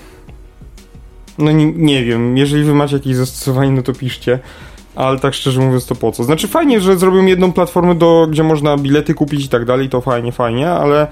No 1.39 1.53
nie, 1.53 1.73
nie 1.73 2.05
wiem, 2.05 2.37
jeżeli 2.37 2.65
wy 2.65 2.75
macie 2.75 2.97
jakieś 2.97 3.17
zastosowanie, 3.17 3.71
no 3.71 3.83
to 3.83 3.93
piszcie. 3.93 4.39
Ale 4.95 5.19
tak 5.19 5.35
szczerze 5.35 5.61
mówiąc, 5.61 5.87
to 5.87 5.95
po 5.95 6.13
co? 6.13 6.25
Znaczy 6.25 6.49
fajnie, 6.49 6.81
że 6.81 6.99
zrobią 6.99 7.27
jedną 7.27 7.53
platformę, 7.53 7.95
do, 7.95 8.27
gdzie 8.31 8.43
można 8.43 8.77
bilety 8.77 9.15
kupić 9.15 9.45
i 9.45 9.49
tak 9.49 9.65
dalej, 9.65 9.89
to 9.89 10.01
fajnie, 10.01 10.33
fajnie, 10.33 10.71
ale 10.71 11.07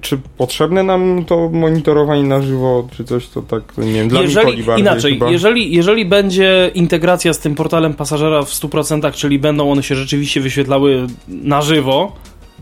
czy 0.00 0.18
potrzebne 0.36 0.82
nam 0.82 1.24
to 1.24 1.48
monitorowanie 1.52 2.22
na 2.22 2.42
żywo, 2.42 2.88
czy 2.96 3.04
coś, 3.04 3.28
to 3.28 3.42
tak, 3.42 3.62
nie 3.78 3.92
wiem, 3.92 4.08
dla 4.08 4.20
jeżeli, 4.20 4.62
bardziej 4.62 4.80
inaczej, 4.84 5.12
chyba. 5.12 5.30
jeżeli, 5.30 5.72
jeżeli 5.72 6.04
będzie 6.04 6.70
integracja 6.74 7.32
z 7.32 7.38
tym 7.38 7.54
portalem 7.54 7.94
pasażera 7.94 8.42
w 8.42 8.50
100%, 8.50 9.12
czyli 9.12 9.38
będą 9.38 9.70
one 9.72 9.82
się 9.82 9.94
rzeczywiście 9.94 10.40
wyświetlały 10.40 11.06
na 11.28 11.62
żywo, 11.62 12.12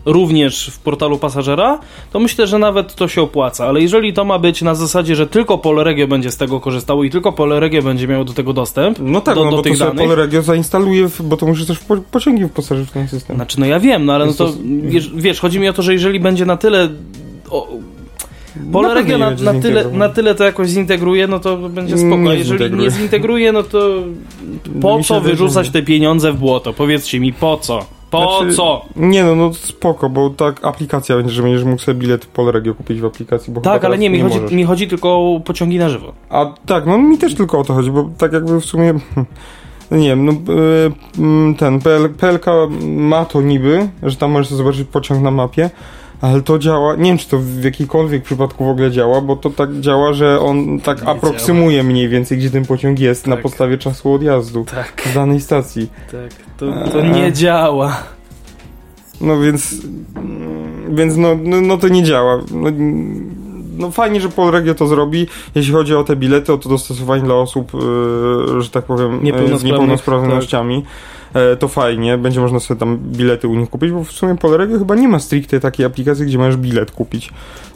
również 0.05 0.67
w 0.67 0.79
portalu 0.79 1.17
pasażera, 1.17 1.79
to 2.11 2.19
myślę, 2.19 2.47
że 2.47 2.59
nawet 2.59 2.95
to 2.95 3.07
się 3.07 3.21
opłaca. 3.21 3.65
Ale 3.65 3.81
jeżeli 3.81 4.13
to 4.13 4.25
ma 4.25 4.39
być 4.39 4.61
na 4.61 4.75
zasadzie, 4.75 5.15
że 5.15 5.27
tylko 5.27 5.57
Polregio 5.57 6.07
będzie 6.07 6.31
z 6.31 6.37
tego 6.37 6.59
korzystało 6.59 7.03
i 7.03 7.09
tylko 7.09 7.31
Polregio 7.31 7.81
będzie 7.81 8.07
miało 8.07 8.23
do 8.23 8.33
tego 8.33 8.53
dostęp, 8.53 8.99
No 9.01 9.21
tak, 9.21 9.35
do, 9.35 9.45
no 9.45 9.51
do 9.51 9.57
bo 9.57 9.63
to 9.63 9.69
tych 9.69 9.77
sobie 9.77 9.91
danych. 9.91 10.07
Polregio 10.07 10.41
zainstaluje, 10.41 11.09
w, 11.09 11.21
bo 11.21 11.37
to 11.37 11.45
musisz 11.45 11.65
też 11.65 11.77
w 11.77 11.85
po, 11.85 11.97
pociągi 11.97 12.43
wyposażyć 12.43 12.89
w 12.89 12.91
ten 12.91 13.07
system. 13.07 13.35
Znaczy, 13.35 13.59
no 13.59 13.65
ja 13.65 13.79
wiem, 13.79 14.05
no 14.05 14.13
ale 14.13 14.25
no 14.25 14.33
to, 14.33 14.45
to- 14.45 14.53
wiesz, 14.81 15.11
wiesz, 15.15 15.39
chodzi 15.39 15.59
mi 15.59 15.69
o 15.69 15.73
to, 15.73 15.81
że 15.81 15.93
jeżeli 15.93 16.19
będzie 16.19 16.45
na 16.45 16.57
tyle. 16.57 16.89
O, 17.49 17.67
Polregio 18.71 19.17
na, 19.17 19.31
na, 19.31 19.53
tyle, 19.61 19.91
na 19.91 20.09
tyle 20.09 20.35
to 20.35 20.43
jakoś 20.43 20.69
zintegruje, 20.69 21.27
no 21.27 21.39
to 21.39 21.57
będzie 21.57 21.97
spoko. 21.97 22.17
Nie 22.17 22.35
jeżeli 22.35 22.45
zintegruje. 22.49 22.83
nie 22.83 22.91
zintegruje, 22.91 23.51
no 23.51 23.63
to 23.63 23.79
po 24.81 25.03
co 25.03 25.21
wyrzucać 25.21 25.69
te 25.69 25.81
pieniądze 25.81 26.31
w 26.31 26.37
błoto? 26.37 26.73
Powiedzcie 26.73 27.19
mi, 27.19 27.33
po 27.33 27.57
co? 27.57 27.85
Po 28.15 28.37
Znaczy, 28.39 28.55
co? 28.55 28.85
Nie 28.95 29.23
no, 29.23 29.35
no 29.35 29.53
spoko, 29.53 30.09
bo 30.09 30.29
tak 30.29 30.65
aplikacja 30.65 31.15
będzie, 31.15 31.31
że 31.33 31.41
będziesz 31.43 31.63
mógł 31.63 31.81
sobie 31.81 31.99
bilet 31.99 32.25
Polregio 32.25 32.73
kupić 32.75 33.01
w 33.01 33.05
aplikacji, 33.05 33.53
bo 33.53 33.61
Tak, 33.61 33.85
ale 33.85 33.97
nie, 33.97 34.09
mi 34.09 34.21
chodzi, 34.21 34.35
możesz. 34.35 34.51
mi 34.51 34.63
chodzi 34.63 34.87
tylko 34.87 35.09
o 35.09 35.39
pociągi 35.45 35.79
na 35.79 35.89
żywo. 35.89 36.13
A 36.29 36.45
tak, 36.65 36.85
no 36.85 36.97
mi 36.97 37.17
też 37.17 37.35
tylko 37.35 37.59
o 37.59 37.63
to 37.63 37.73
chodzi, 37.73 37.91
bo 37.91 38.09
tak 38.17 38.33
jakby 38.33 38.61
w 38.61 38.65
sumie. 38.65 38.93
no 39.91 39.97
Nie 39.97 40.07
wiem, 40.07 40.25
no 40.25 40.31
e, 40.31 40.35
mm, 41.21 41.55
ten 41.55 41.79
PL, 41.81 42.09
PLK 42.09 42.45
ma 42.81 43.25
to 43.25 43.41
niby, 43.41 43.87
że 44.03 44.15
tam 44.15 44.31
możesz 44.31 44.49
zobaczyć 44.49 44.87
pociąg 44.87 45.21
na 45.23 45.31
mapie, 45.31 45.69
ale 46.21 46.41
to 46.41 46.59
działa. 46.59 46.95
Nie 46.95 47.03
wiem, 47.09 47.17
czy 47.17 47.29
to 47.29 47.37
w 47.37 47.63
jakikolwiek 47.63 48.23
przypadku 48.23 48.65
w 48.65 48.69
ogóle 48.69 48.91
działa, 48.91 49.21
bo 49.21 49.35
to 49.35 49.49
tak 49.49 49.79
działa, 49.79 50.13
że 50.13 50.39
on 50.39 50.79
tak 50.79 51.01
Nie 51.01 51.07
aproksymuje 51.09 51.83
mniej 51.83 52.09
więcej, 52.09 52.37
gdzie 52.37 52.49
ten 52.49 52.65
pociąg 52.65 52.99
jest 52.99 53.27
na 53.27 53.35
Tak. 53.35 53.43
podstawie 53.43 53.77
czasu 53.77 54.13
odjazdu 54.13 54.65
Tak, 54.65 55.07
z 55.11 55.13
danej 55.13 55.41
stacji. 55.41 55.89
tak. 56.11 56.44
To, 56.57 56.65
to 56.91 57.01
nie 57.01 57.33
działa. 57.33 58.03
No 59.21 59.39
więc. 59.39 59.75
Więc 60.89 61.17
no, 61.17 61.37
no, 61.43 61.61
no 61.61 61.77
to 61.77 61.87
nie 61.87 62.03
działa. 62.03 62.37
No, 62.51 62.69
no 63.77 63.91
fajnie, 63.91 64.21
że 64.21 64.29
Polregio 64.29 64.75
to 64.75 64.87
zrobi. 64.87 65.27
Jeśli 65.55 65.73
chodzi 65.73 65.95
o 65.95 66.03
te 66.03 66.15
bilety, 66.15 66.53
o 66.53 66.57
to 66.57 66.69
dostosowanie 66.69 67.23
dla 67.23 67.35
osób, 67.35 67.73
yy, 67.73 68.61
że 68.61 68.69
tak 68.69 68.85
powiem, 68.85 69.19
z 69.57 69.63
niepełnosprawnościami, 69.63 70.75
e, 70.77 71.14
to 71.59 71.67
fajnie. 71.67 72.17
Będzie 72.17 72.41
można 72.41 72.59
sobie 72.59 72.79
tam 72.79 72.97
bilety 72.97 73.47
u 73.47 73.55
nich 73.55 73.69
kupić, 73.69 73.91
bo 73.91 74.03
w 74.03 74.11
sumie 74.11 74.35
Polregio 74.35 74.79
chyba 74.79 74.95
nie 74.95 75.07
ma 75.07 75.19
stricte 75.19 75.59
takiej 75.59 75.85
aplikacji, 75.85 76.25
gdzie 76.25 76.37
możesz 76.37 76.57
bilet 76.57 76.91
kupić. 76.91 77.29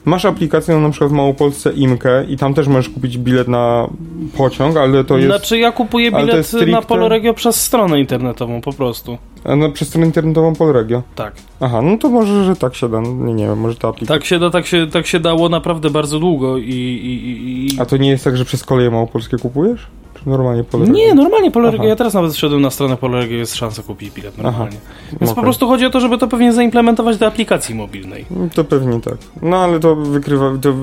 Masz 0.05 0.25
aplikację 0.25 0.73
no, 0.75 0.81
na 0.81 0.89
przykład 0.89 1.11
w 1.11 1.13
Małopolsce 1.13 1.73
Imkę 1.73 2.25
i 2.25 2.37
tam 2.37 2.53
też 2.53 2.67
możesz 2.67 2.89
kupić 2.89 3.17
bilet 3.17 3.47
na 3.47 3.89
pociąg, 4.37 4.77
ale 4.77 5.03
to 5.03 5.17
jest 5.17 5.27
Znaczy 5.29 5.57
ja 5.57 5.71
kupuję 5.71 6.11
bilet 6.11 6.35
jest 6.35 6.53
na 6.53 6.59
stricte- 6.59 6.85
Poloregio 6.85 7.33
przez 7.33 7.61
stronę 7.61 7.99
internetową 7.99 8.61
po 8.61 8.73
prostu. 8.73 9.17
a 9.43 9.55
no, 9.55 9.71
przez 9.71 9.87
stronę 9.87 10.05
internetową 10.07 10.55
Polregio. 10.55 11.03
Tak. 11.15 11.33
Aha, 11.59 11.81
no 11.81 11.97
to 11.97 12.09
może, 12.09 12.43
że 12.43 12.55
tak 12.55 12.75
się 12.75 12.89
da. 12.89 13.01
Nie, 13.01 13.33
nie 13.33 13.45
wiem, 13.45 13.59
może 13.59 13.75
ta 13.75 13.87
aplikacja. 13.87 14.15
Tak 14.15 14.25
się, 14.25 14.39
da, 14.39 14.49
tak, 14.49 14.65
się, 14.65 14.87
tak 14.87 15.07
się 15.07 15.19
dało 15.19 15.49
naprawdę 15.49 15.89
bardzo 15.89 16.19
długo 16.19 16.57
i... 16.57 16.63
i, 16.63 17.29
i, 17.29 17.75
i... 17.75 17.81
A 17.81 17.85
to 17.85 17.97
nie 17.97 18.09
jest 18.09 18.23
tak, 18.23 18.37
że 18.37 18.45
przez 18.45 18.63
koleje 18.63 18.91
małopolskie 18.91 19.37
kupujesz? 19.37 19.87
Czy 20.23 20.29
normalnie 20.29 20.63
Polregio? 20.63 20.93
Nie, 20.93 21.13
normalnie 21.13 21.51
Poloregio. 21.51 21.79
Aha. 21.83 21.89
Ja 21.89 21.95
teraz 21.95 22.13
nawet 22.13 22.33
wszedłem 22.33 22.61
na 22.61 22.69
stronę 22.69 22.97
Poloregio, 22.97 23.37
jest 23.37 23.55
szansa 23.55 23.83
kupić 23.83 24.11
bilet 24.13 24.37
normalnie. 24.37 24.77
Więc 25.11 25.19
po 25.25 25.31
Okej. 25.31 25.43
prostu 25.43 25.67
chodzi 25.67 25.85
o 25.85 25.89
to, 25.89 25.99
żeby 25.99 26.17
to 26.17 26.27
pewnie 26.27 26.53
zaimplementować 26.53 27.17
do 27.17 27.27
aplikacji 27.27 27.75
mobilnej. 27.75 28.25
Mm, 28.31 28.49
To 28.49 28.63
pewnie 28.63 29.01
tak. 29.01 29.17
No 29.41 29.57
ale 29.57 29.79
to 29.79 29.95
wykrywa, 29.95 30.51
to 30.61 30.73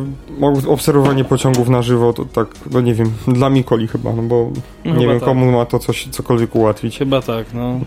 obserwowanie 0.72 1.24
pociągów 1.24 1.68
na 1.68 1.82
żywo, 1.82 2.12
to 2.12 2.24
tak, 2.24 2.46
no 2.70 2.80
nie 2.80 2.94
wiem, 2.94 3.12
dla 3.28 3.50
Mikoli 3.50 3.88
chyba, 3.88 4.12
no 4.12 4.22
bo 4.22 4.50
No 4.84 4.96
nie 4.96 5.06
wiem 5.06 5.20
tak. 5.20 5.28
komu 5.28 5.52
ma 5.52 5.64
to 5.64 5.78
coś, 5.78 6.08
cokolwiek 6.10 6.54
ułatwić. 6.56 6.98
Chyba 6.98 7.22
tak, 7.22 7.46
no. 7.54 7.80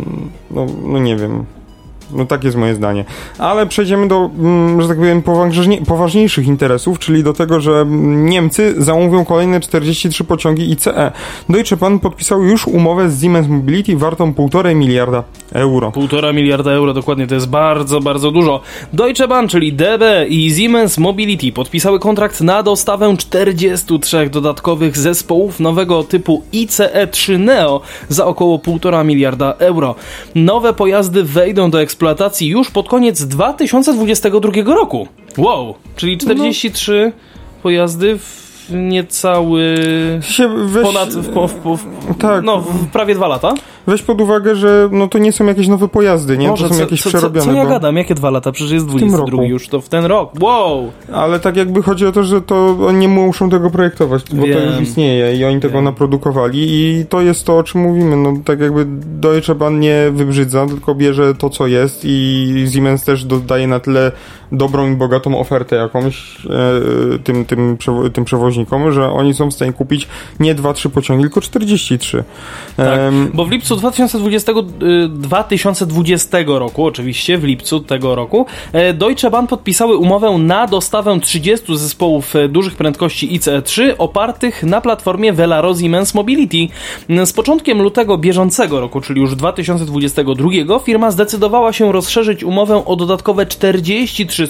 No, 0.51 0.65
no 0.83 0.99
nie 0.99 1.15
wiem. 1.15 1.45
No 2.12 2.26
tak 2.26 2.43
jest 2.43 2.58
moje 2.58 2.76
zdanie. 2.76 3.06
Ale 3.38 3.67
przejdziemy 3.67 4.08
do, 4.08 4.30
mm, 4.39 4.82
że 4.82 4.88
tak 4.88 4.98
powiem, 4.98 5.22
poważnie, 5.22 5.82
poważniejszych 5.82 6.48
interesów, 6.48 7.00
czyli 7.00 7.24
do 7.24 7.34
tego, 7.34 7.62
że 7.62 7.72
mm, 7.72 8.30
Niemcy 8.30 8.74
zamówią 8.78 9.26
kolejne 9.26 9.60
43 9.60 10.24
pociągi 10.24 10.72
ICE. 10.72 11.12
Deutsche 11.50 11.78
Bahn 11.78 12.00
podpisał 12.00 12.43
już 12.43 12.67
umowę 12.67 13.10
z 13.10 13.22
Siemens 13.22 13.48
Mobility 13.48 13.98
wartą 13.98 14.32
1,5 14.32 14.76
miliarda 14.76 15.24
euro. 15.52 15.91
Półtora 15.91 16.34
miliarda 16.34 16.72
euro 16.72 16.93
dokładnie, 16.93 17.28
to 17.28 17.36
jest 17.36 17.50
bardzo, 17.50 18.00
bardzo 18.00 18.32
dużo. 18.32 18.62
Deutsche 18.93 19.28
Bahn, 19.28 19.48
czyli 19.48 19.74
DB 19.74 20.26
i 20.30 20.52
Siemens 20.56 20.98
Mobility 20.98 21.52
podpisały 21.52 22.00
kontrakt 22.00 22.41
na 22.41 22.63
dostawę 22.63 23.17
43 23.17 24.30
dodatkowych 24.30 24.98
zespołów 24.98 25.60
nowego 25.60 26.04
typu 26.04 26.43
ICE-3 26.54 27.39
Neo 27.39 27.82
za 28.10 28.26
około 28.26 28.58
1,5 28.58 29.06
miliarda 29.06 29.54
euro. 29.60 29.95
Nowe 30.36 30.74
pojazdy 30.74 31.24
wejdą 31.24 31.72
do 31.72 31.82
eksploatacji 31.82 31.98
już 32.41 32.71
pod 32.71 32.89
koniec 32.89 33.25
2022 33.25 34.51
roku. 34.65 35.07
Wow, 35.38 35.75
czyli 35.95 36.17
43 36.17 37.12
pojazdy 37.63 38.17
w 38.17 38.49
niecały... 38.71 39.75
Się 40.21 40.49
weź, 40.67 40.83
Ponad... 40.83 41.09
W, 41.09 41.47
w, 41.47 41.77
w, 41.77 42.17
tak, 42.17 42.43
no, 42.43 42.63
prawie 42.93 43.15
dwa 43.15 43.27
lata. 43.27 43.53
Weź 43.87 44.01
pod 44.01 44.21
uwagę, 44.21 44.55
że 44.55 44.89
no 44.91 45.07
to 45.07 45.17
nie 45.17 45.31
są 45.31 45.45
jakieś 45.45 45.67
nowe 45.67 45.87
pojazdy, 45.87 46.37
nie? 46.37 46.47
Może, 46.47 46.63
to 46.63 46.69
są 46.69 46.75
co, 46.75 46.81
jakieś 46.81 47.03
co, 47.03 47.09
przerobione. 47.09 47.45
co, 47.45 47.51
co 47.51 47.57
ja 47.57 47.63
bo... 47.63 47.69
gadam? 47.69 47.97
Jakie 47.97 48.15
dwa 48.15 48.29
lata? 48.29 48.51
Przecież 48.51 48.71
jest 48.71 48.85
22 48.85 49.25
roku. 49.25 49.43
już, 49.43 49.67
to 49.67 49.81
w 49.81 49.89
ten 49.89 50.05
rok. 50.05 50.31
Wow! 50.41 50.91
Ale 51.13 51.39
tak 51.39 51.55
jakby 51.55 51.83
chodzi 51.83 52.05
o 52.05 52.11
to, 52.11 52.23
że 52.23 52.41
to 52.41 52.77
oni 52.87 52.99
nie 52.99 53.07
muszą 53.07 53.49
tego 53.49 53.69
projektować, 53.69 54.23
bo 54.33 54.41
to 54.41 54.47
Wiem. 54.47 54.69
już 54.71 54.81
istnieje 54.81 55.35
i 55.35 55.45
oni 55.45 55.59
tego 55.59 55.73
Wiem. 55.73 55.83
naprodukowali 55.83 56.59
i 56.59 57.05
to 57.09 57.21
jest 57.21 57.45
to, 57.45 57.57
o 57.57 57.63
czym 57.63 57.81
mówimy. 57.81 58.15
No 58.15 58.33
tak 58.45 58.59
jakby 58.59 58.85
Deutsche 59.05 59.55
Bahn 59.55 59.79
nie 59.79 60.11
wybrzydza, 60.11 60.67
tylko 60.67 60.95
bierze 60.95 61.35
to, 61.35 61.49
co 61.49 61.67
jest 61.67 62.01
i 62.03 62.65
Siemens 62.73 63.03
też 63.03 63.25
dodaje 63.25 63.67
na 63.67 63.79
tyle 63.79 64.11
dobrą 64.51 64.91
i 64.91 64.95
bogatą 64.95 65.39
ofertę 65.39 65.75
jakąś 65.75 66.45
e, 66.45 67.19
tym, 67.23 67.45
tym, 67.45 67.77
przewo- 67.77 68.09
tym 68.09 68.25
przewoźnikom, 68.25 68.91
że 68.91 69.09
oni 69.09 69.33
są 69.33 69.51
w 69.51 69.53
stanie 69.53 69.73
kupić 69.73 70.07
nie 70.39 70.55
2-3 70.55 70.89
pociągi, 70.89 71.23
tylko 71.23 71.41
43. 71.41 72.23
Tak, 72.77 72.99
bo 73.33 73.45
w 73.45 73.51
lipcu 73.51 73.68
2020, 73.75 74.51
y, 74.51 75.08
2020 75.10 76.60
roku, 76.60 76.86
oczywiście 76.86 77.38
w 77.38 77.43
lipcu 77.43 77.79
tego 77.79 78.15
roku, 78.15 78.45
e, 78.73 78.93
Deutsche 78.93 79.29
Bahn 79.29 79.47
podpisały 79.47 79.97
umowę 79.97 80.38
na 80.39 80.67
dostawę 80.67 81.19
30 81.19 81.77
zespołów 81.77 82.36
e, 82.36 82.47
dużych 82.47 82.75
prędkości 82.75 83.39
ICE-3 83.39 83.93
opartych 83.97 84.63
na 84.63 84.82
platformie 84.82 85.34
Velaro 85.34 85.75
Siemens 85.75 86.13
Mobility. 86.13 86.67
Z 87.25 87.34
początkiem 87.34 87.82
lutego 87.82 88.17
bieżącego 88.17 88.79
roku, 88.79 89.01
czyli 89.01 89.21
już 89.21 89.36
2022, 89.36 90.79
firma 90.79 91.12
zdecydowała 91.12 91.73
się 91.73 91.91
rozszerzyć 91.91 92.43
umowę 92.43 92.86
o 92.86 92.95
dodatkowe 92.95 93.45
43 93.45 94.47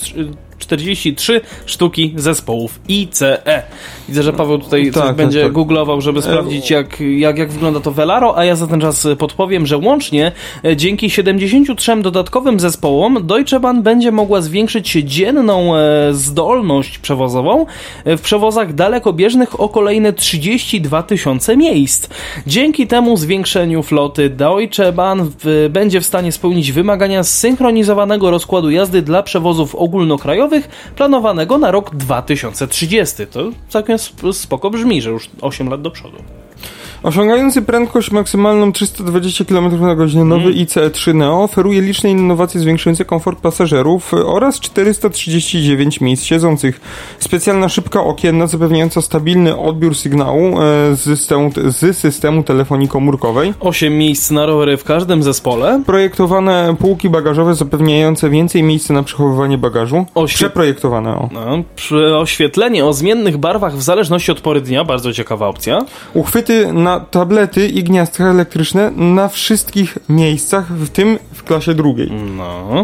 43 0.60 1.41
sztuki 1.65 2.13
zespołów 2.15 2.80
ICE. 2.88 3.63
Widzę, 4.10 4.24
że 4.24 4.34
Paweł 4.34 4.58
tutaj 4.58 4.91
Tak, 4.91 5.04
tak, 5.04 5.15
będzie 5.15 5.43
tak. 5.43 5.52
googlował, 5.52 6.02
żeby 6.02 6.22
sprawdzić 6.22 6.69
jak, 6.69 7.00
jak, 7.00 7.38
jak 7.38 7.52
wygląda 7.52 7.80
to 7.80 7.91
Velaro, 7.91 8.38
a 8.38 8.45
ja 8.45 8.56
za 8.56 8.67
ten 8.67 8.82
czas 8.82 9.08
podpowiem, 9.17 9.65
że 9.65 9.78
łącznie 9.78 10.32
e, 10.65 10.76
dzięki 10.76 11.10
73 11.10 12.02
dodatkowym 12.02 12.60
zespołom 12.60 13.28
Deutsche 13.28 13.60
Bahn 13.60 13.82
będzie 13.82 14.12
mogła 14.12 14.41
zwiększyć 14.41 14.91
dzienną 14.91 15.76
e, 15.76 16.13
zdolność 16.13 16.98
przewozową 16.98 17.65
e, 18.06 18.17
w 18.17 18.22
przewozach 18.22 18.74
dalekobieżnych 18.74 19.60
o 19.60 19.69
kolejne 19.69 20.13
32 20.13 21.04
tysiące 21.04 21.58
miejsc. 21.58 22.10
Dzięki 22.48 22.88
temu 22.88 23.17
zwiększeniu 23.17 23.84
floty 23.84 24.30
Deutsche 24.30 24.91
Bahn 24.91 25.22
w, 25.43 25.69
będzie 25.69 26.02
w 26.02 26.06
stanie 26.06 26.32
spełnić 26.32 26.72
wymagania 26.72 27.24
zsynchronizowanego 27.24 28.32
rozkładu 28.32 28.69
jazdy 28.69 29.02
dla 29.02 29.24
przewozów 29.24 29.76
ogólnokrajowych 29.76 30.48
planowanego 30.95 31.57
na 31.57 31.71
rok 31.71 31.95
2030. 31.95 33.27
To 33.27 33.43
całkiem 33.69 33.95
sp- 34.05 34.33
spoko 34.33 34.69
brzmi, 34.69 35.01
że 35.01 35.09
już 35.09 35.29
8 35.41 35.69
lat 35.69 35.81
do 35.81 35.91
przodu. 35.91 36.17
Osiągający 37.03 37.62
prędkość 37.62 38.12
maksymalną 38.12 38.71
320 38.71 39.45
km 39.45 39.81
na 39.81 39.95
godzinę 39.95 40.25
nowy 40.25 40.47
Mhm. 40.49 40.65
ICE-3 40.65 41.15
Neo 41.15 41.43
oferuje 41.43 41.81
liczne 41.81 42.09
innowacje 42.12 42.62
zwiększające 42.62 43.05
komfort 43.05 43.39
pasażerów 43.39 44.13
y, 44.13 44.25
oraz 44.25 44.59
439 44.59 46.01
miejsc 46.01 46.23
siedzących. 46.23 46.81
Specjalna 47.19 47.69
szybka 47.69 48.03
okienna 48.03 48.47
zapewniająca 48.47 49.01
stabilny 49.01 49.57
odbiór 49.57 49.95
sygnału 49.95 50.47
e, 50.47 50.51
z 50.95 50.99
systemu, 50.99 51.51
z 51.67 51.97
systemu 51.97 52.43
telefonii 52.43 52.88
komórkowej. 52.88 53.53
8 53.59 53.97
miejsc 53.97 54.31
na 54.31 54.45
rowery 54.45 54.77
w 54.77 54.83
każdym 54.83 55.23
zespole. 55.23 55.81
Projektowane 55.85 56.75
półki 56.79 57.09
bagażowe 57.09 57.55
zapewniające 57.55 58.29
więcej 58.29 58.63
miejsca 58.63 58.93
na 58.93 59.03
przechowywanie 59.03 59.57
bagażu. 59.57 60.05
Oświe- 60.15 60.35
Przeprojektowane, 60.35 61.09
o. 61.15 61.29
No, 61.31 61.63
przy 61.75 62.15
oświetlenie 62.17 62.85
o 62.85 62.93
zmiennych 62.93 63.38
barwach 63.38 63.75
w 63.75 63.81
zależności 63.81 64.31
od 64.31 64.41
pory 64.41 64.62
dnia, 64.62 64.83
bardzo 64.83 65.13
ciekawa 65.13 65.47
opcja. 65.47 65.79
Uchwyty 66.13 66.73
na 66.73 66.88
tablety 67.12 67.67
i 67.67 67.84
gniazdka 67.84 68.23
elektryczne 68.23 68.91
na 68.91 69.28
wszystkich 69.28 69.97
miejscach, 70.10 70.73
w 70.73 70.89
tym 70.89 71.19
w 71.34 71.43
klasie 71.43 71.73
drugiej. 71.73 72.12
No. 72.12 72.84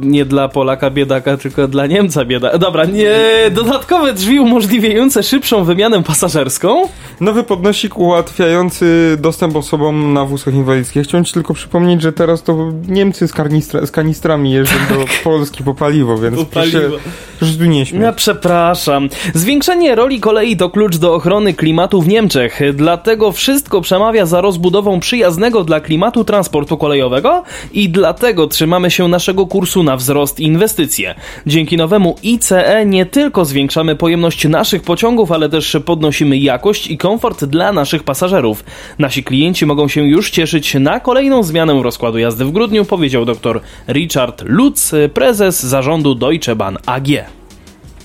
Nie 0.00 0.24
dla 0.24 0.48
Polaka 0.48 0.90
biedaka, 0.90 1.36
tylko 1.36 1.68
dla 1.68 1.86
Niemca 1.86 2.24
biedaka. 2.24 2.58
Dobra, 2.58 2.84
nie. 2.84 3.16
Dodatkowe 3.50 4.12
drzwi 4.12 4.40
umożliwiające 4.40 5.22
szybszą 5.22 5.64
wymianę 5.64 6.02
pasażerską. 6.02 6.88
Nowy 7.20 7.44
podnosik 7.44 7.98
ułatwiający 7.98 9.16
dostęp 9.20 9.56
osobom 9.56 10.12
na 10.12 10.24
wózkach 10.24 10.54
inwalidzkich. 10.54 11.02
Chciałem 11.02 11.24
ci 11.24 11.32
tylko 11.32 11.54
przypomnieć, 11.54 12.02
że 12.02 12.12
teraz 12.12 12.42
to 12.42 12.72
Niemcy 12.88 13.28
z, 13.28 13.32
karnistra, 13.32 13.86
z 13.86 13.90
kanistrami 13.90 14.52
jeżdżą 14.52 14.76
do 14.88 15.04
Polski 15.24 15.64
po 15.64 15.74
paliwo, 15.74 16.18
więc 16.18 16.36
Po 16.36 16.44
paliwo. 16.44 16.78
proszę, 16.80 16.98
proszę 17.38 17.54
tu 17.54 17.64
nie 17.64 17.86
śmiać. 17.86 18.02
Ja 18.02 18.12
przepraszam. 18.12 19.08
Zwiększenie 19.34 19.94
roli 19.94 20.20
kolei 20.20 20.56
to 20.56 20.70
klucz 20.70 20.96
do 20.96 21.14
ochrony 21.14 21.54
klimatu 21.54 22.02
w 22.02 22.08
Niemczech. 22.08 22.60
Dlatego 22.74 23.32
wszystko 23.32 23.80
przemawia 23.80 24.26
za 24.26 24.40
rozbudową 24.40 25.00
przyjaznego 25.00 25.64
dla 25.64 25.80
klimatu 25.80 26.24
transportu 26.24 26.76
kolejowego 26.76 27.42
i 27.72 27.88
dlatego 27.88 28.46
trzymamy 28.46 28.90
się 28.90 29.08
naszego 29.08 29.46
kursu 29.46 29.82
na 29.88 29.96
wzrost 29.96 30.40
i 30.40 30.44
inwestycje. 30.44 31.14
Dzięki 31.46 31.76
nowemu 31.76 32.16
ICE 32.22 32.86
nie 32.86 33.06
tylko 33.06 33.44
zwiększamy 33.44 33.96
pojemność 33.96 34.48
naszych 34.48 34.82
pociągów, 34.82 35.32
ale 35.32 35.48
też 35.48 35.76
podnosimy 35.84 36.38
jakość 36.38 36.90
i 36.90 36.98
komfort 36.98 37.44
dla 37.44 37.72
naszych 37.72 38.02
pasażerów. 38.02 38.64
Nasi 38.98 39.24
klienci 39.24 39.66
mogą 39.66 39.88
się 39.88 40.06
już 40.06 40.30
cieszyć 40.30 40.74
na 40.74 41.00
kolejną 41.00 41.42
zmianę 41.42 41.82
rozkładu 41.82 42.18
jazdy 42.18 42.44
w 42.44 42.52
grudniu, 42.52 42.84
powiedział 42.84 43.24
dr 43.24 43.60
Richard 43.88 44.42
Lutz, 44.46 44.90
prezes 45.14 45.62
zarządu 45.62 46.14
Deutsche 46.14 46.56
Bahn 46.56 46.76
AG. 46.86 47.37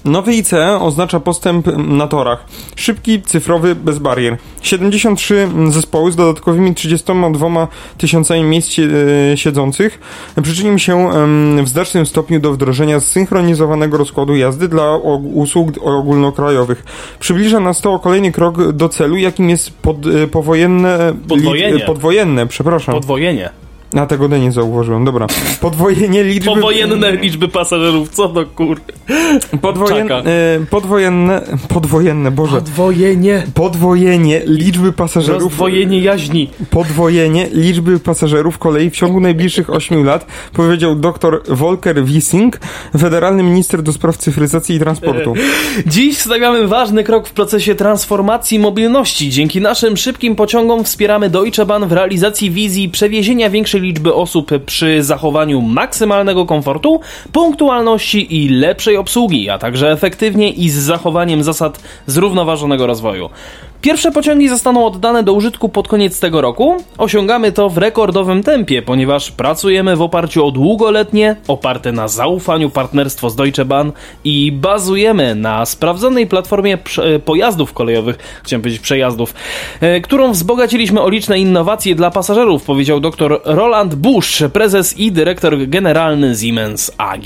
Nowy 0.05 0.33
ICE 0.33 0.79
oznacza 0.79 1.19
postęp 1.19 1.67
na 1.77 2.07
torach. 2.07 2.45
Szybki, 2.75 3.21
cyfrowy, 3.21 3.75
bez 3.75 3.99
barier. 3.99 4.37
73 4.61 5.47
zespoły 5.69 6.11
z 6.11 6.15
dodatkowymi 6.15 6.75
32 6.75 7.67
tysiącami 7.97 8.43
miejsc 8.43 8.79
e, 8.79 9.37
siedzących 9.37 9.99
przyczynił 10.43 10.79
się 10.79 11.09
w 11.63 11.67
znacznym 11.69 12.05
stopniu 12.05 12.39
do 12.39 12.53
wdrożenia 12.53 12.99
zsynchronizowanego 12.99 13.97
rozkładu 13.97 14.35
jazdy 14.35 14.67
dla 14.67 14.97
usług 15.33 15.69
ogólnokrajowych. 15.81 16.83
Przybliża 17.19 17.59
nas 17.59 17.81
to 17.81 17.93
o 17.93 17.99
kolejny 17.99 18.31
krok 18.31 18.71
do 18.71 18.89
celu, 18.89 19.17
jakim 19.17 19.49
jest 19.49 19.71
pod, 19.71 19.97
e, 20.07 20.27
powojenne... 20.27 21.13
Podwojenie. 21.29 21.75
licz- 21.77 21.85
Podwojenne, 21.85 22.47
przepraszam. 22.47 22.95
Podwojenie. 22.95 23.49
A 23.95 24.05
tego 24.05 24.27
nie 24.27 24.51
zauważyłem, 24.51 25.05
dobra. 25.05 25.27
Podwojenie 25.61 26.23
liczby... 26.23 26.45
Powojenne 26.45 27.11
liczby 27.11 27.47
pasażerów, 27.47 28.09
co 28.09 28.27
do 28.27 28.45
kur... 28.45 28.81
Podwojen, 29.61 30.11
e, 30.11 30.23
podwojenne... 30.69 31.41
Podwojenne, 31.67 32.31
Boże. 32.31 32.55
Podwojenie. 32.55 33.43
Podwojenie 33.53 34.41
liczby 34.45 34.93
pasażerów. 34.93 35.43
Rozdwojenie 35.43 35.99
jaźni. 35.99 36.49
Podwojenie 36.69 37.47
liczby 37.51 37.99
pasażerów 37.99 38.57
kolei 38.57 38.89
w 38.89 38.95
ciągu 38.95 39.19
najbliższych 39.19 39.69
8 39.69 40.03
lat, 40.03 40.25
powiedział 40.53 40.95
dr 40.95 41.41
Volker 41.47 42.05
Wissing, 42.05 42.59
federalny 42.97 43.43
minister 43.43 43.83
do 43.83 43.93
spraw 43.93 44.17
cyfryzacji 44.17 44.75
i 44.75 44.79
transportu. 44.79 45.33
Dziś 45.85 46.17
stawiamy 46.17 46.67
ważny 46.67 47.03
krok 47.03 47.27
w 47.27 47.33
procesie 47.33 47.75
transformacji 47.75 48.59
mobilności. 48.59 49.29
Dzięki 49.29 49.61
naszym 49.61 49.97
szybkim 49.97 50.35
pociągom 50.35 50.83
wspieramy 50.83 51.29
Deutsche 51.29 51.65
Bahn 51.65 51.85
w 51.85 51.91
realizacji 51.91 52.51
wizji 52.51 52.89
przewiezienia 52.89 53.49
większej 53.49 53.82
liczby 53.83 54.13
osób 54.13 54.51
przy 54.65 55.03
zachowaniu 55.03 55.61
maksymalnego 55.61 56.45
komfortu, 56.45 56.99
punktualności 57.31 58.43
i 58.43 58.49
lepszej 58.49 58.97
obsługi, 58.97 59.49
a 59.49 59.57
także 59.57 59.91
efektywnie 59.91 60.49
i 60.49 60.69
z 60.69 60.75
zachowaniem 60.75 61.43
zasad 61.43 61.83
zrównoważonego 62.07 62.87
rozwoju. 62.87 63.29
Pierwsze 63.83 64.11
pociągi 64.11 64.49
zostaną 64.49 64.85
oddane 64.85 65.23
do 65.23 65.33
użytku 65.33 65.69
pod 65.69 65.87
koniec 65.87 66.19
tego 66.19 66.41
roku. 66.41 66.77
Osiągamy 66.97 67.51
to 67.51 67.69
w 67.69 67.77
rekordowym 67.77 68.43
tempie, 68.43 68.81
ponieważ 68.81 69.31
pracujemy 69.31 69.95
w 69.95 70.01
oparciu 70.01 70.45
o 70.45 70.51
długoletnie, 70.51 71.35
oparte 71.47 71.91
na 71.91 72.07
zaufaniu 72.07 72.69
partnerstwo 72.69 73.29
z 73.29 73.35
Deutsche 73.35 73.65
Bahn 73.65 73.89
i 74.23 74.51
bazujemy 74.51 75.35
na 75.35 75.65
sprawdzonej 75.65 76.27
platformie 76.27 76.77
prze- 76.77 77.19
pojazdów 77.19 77.73
kolejowych, 77.73 78.17
chciałem 78.43 78.61
powiedzieć 78.61 78.81
przejazdów, 78.81 79.33
e, 79.81 80.01
którą 80.01 80.31
wzbogaciliśmy 80.31 81.01
o 81.01 81.09
liczne 81.09 81.39
innowacje 81.39 81.95
dla 81.95 82.11
pasażerów, 82.11 82.63
powiedział 82.63 82.99
dr 82.99 83.41
Roland 83.45 83.95
Busch, 83.95 84.43
prezes 84.53 84.97
i 84.97 85.11
dyrektor 85.11 85.67
generalny 85.67 86.35
Siemens 86.35 86.91
AG. 86.97 87.25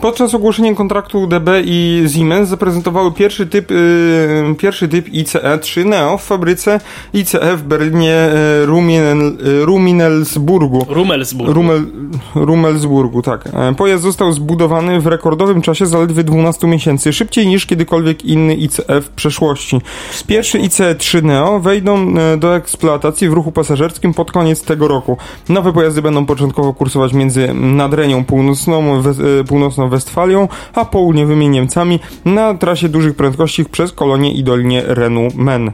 Podczas 0.00 0.34
ogłoszenia 0.34 0.74
kontraktu 0.74 1.26
DB 1.26 1.48
i 1.64 2.04
Siemens 2.14 2.48
zaprezentowały 2.48 3.12
pierwszy 3.12 3.46
typ, 3.46 3.70
y, 3.70 4.54
pierwszy 4.58 4.88
typ 4.88 5.08
ICE 5.08 5.58
3 5.58 5.84
Neo 5.84 6.18
w 6.18 6.22
fabryce 6.24 6.80
ICE 7.12 7.56
w 7.56 7.62
Berlinie 7.62 8.28
y, 8.62 8.66
Rumien, 8.66 9.38
y, 9.46 9.64
Ruminelsburgu. 9.64 10.86
Rummelsburg. 10.88 11.54
Rummel, 11.54 11.86
Rummelsburgu, 12.34 13.22
tak. 13.22 13.46
E, 13.46 13.74
Pojazd 13.74 14.02
został 14.02 14.32
zbudowany 14.32 15.00
w 15.00 15.06
rekordowym 15.06 15.62
czasie 15.62 15.86
zaledwie 15.86 16.24
12 16.24 16.66
miesięcy, 16.66 17.12
szybciej 17.12 17.46
niż 17.46 17.66
kiedykolwiek 17.66 18.24
inny 18.24 18.54
ICE 18.54 19.00
w 19.00 19.08
przeszłości. 19.08 19.80
Pierwszy 20.26 20.58
ICE 20.58 20.94
3 20.94 21.22
Neo 21.22 21.60
wejdą 21.60 22.14
e, 22.18 22.36
do 22.36 22.56
eksploatacji 22.56 23.28
w 23.28 23.32
ruchu 23.32 23.52
pasażerskim 23.52 24.14
pod 24.14 24.32
koniec 24.32 24.62
tego 24.62 24.88
roku. 24.88 25.16
Nowe 25.48 25.72
pojazdy 25.72 26.02
będą 26.02 26.26
początkowo 26.26 26.74
kursować 26.74 27.12
między 27.12 27.54
Nadrenią 27.54 28.24
Północną, 28.24 29.02
Wes- 29.02 29.40
e, 29.40 29.44
Północną 29.64 29.88
Westfalią, 29.88 30.48
a 30.74 30.84
południowymi 30.84 31.48
Niemcami 31.48 32.00
na 32.24 32.54
trasie 32.54 32.88
dużych 32.88 33.16
prędkości 33.16 33.64
przez 33.64 33.92
Kolonię 33.92 34.32
i 34.32 34.44
Dolinie 34.44 34.82
Renu-Men. 34.82 35.68
Y, 35.68 35.72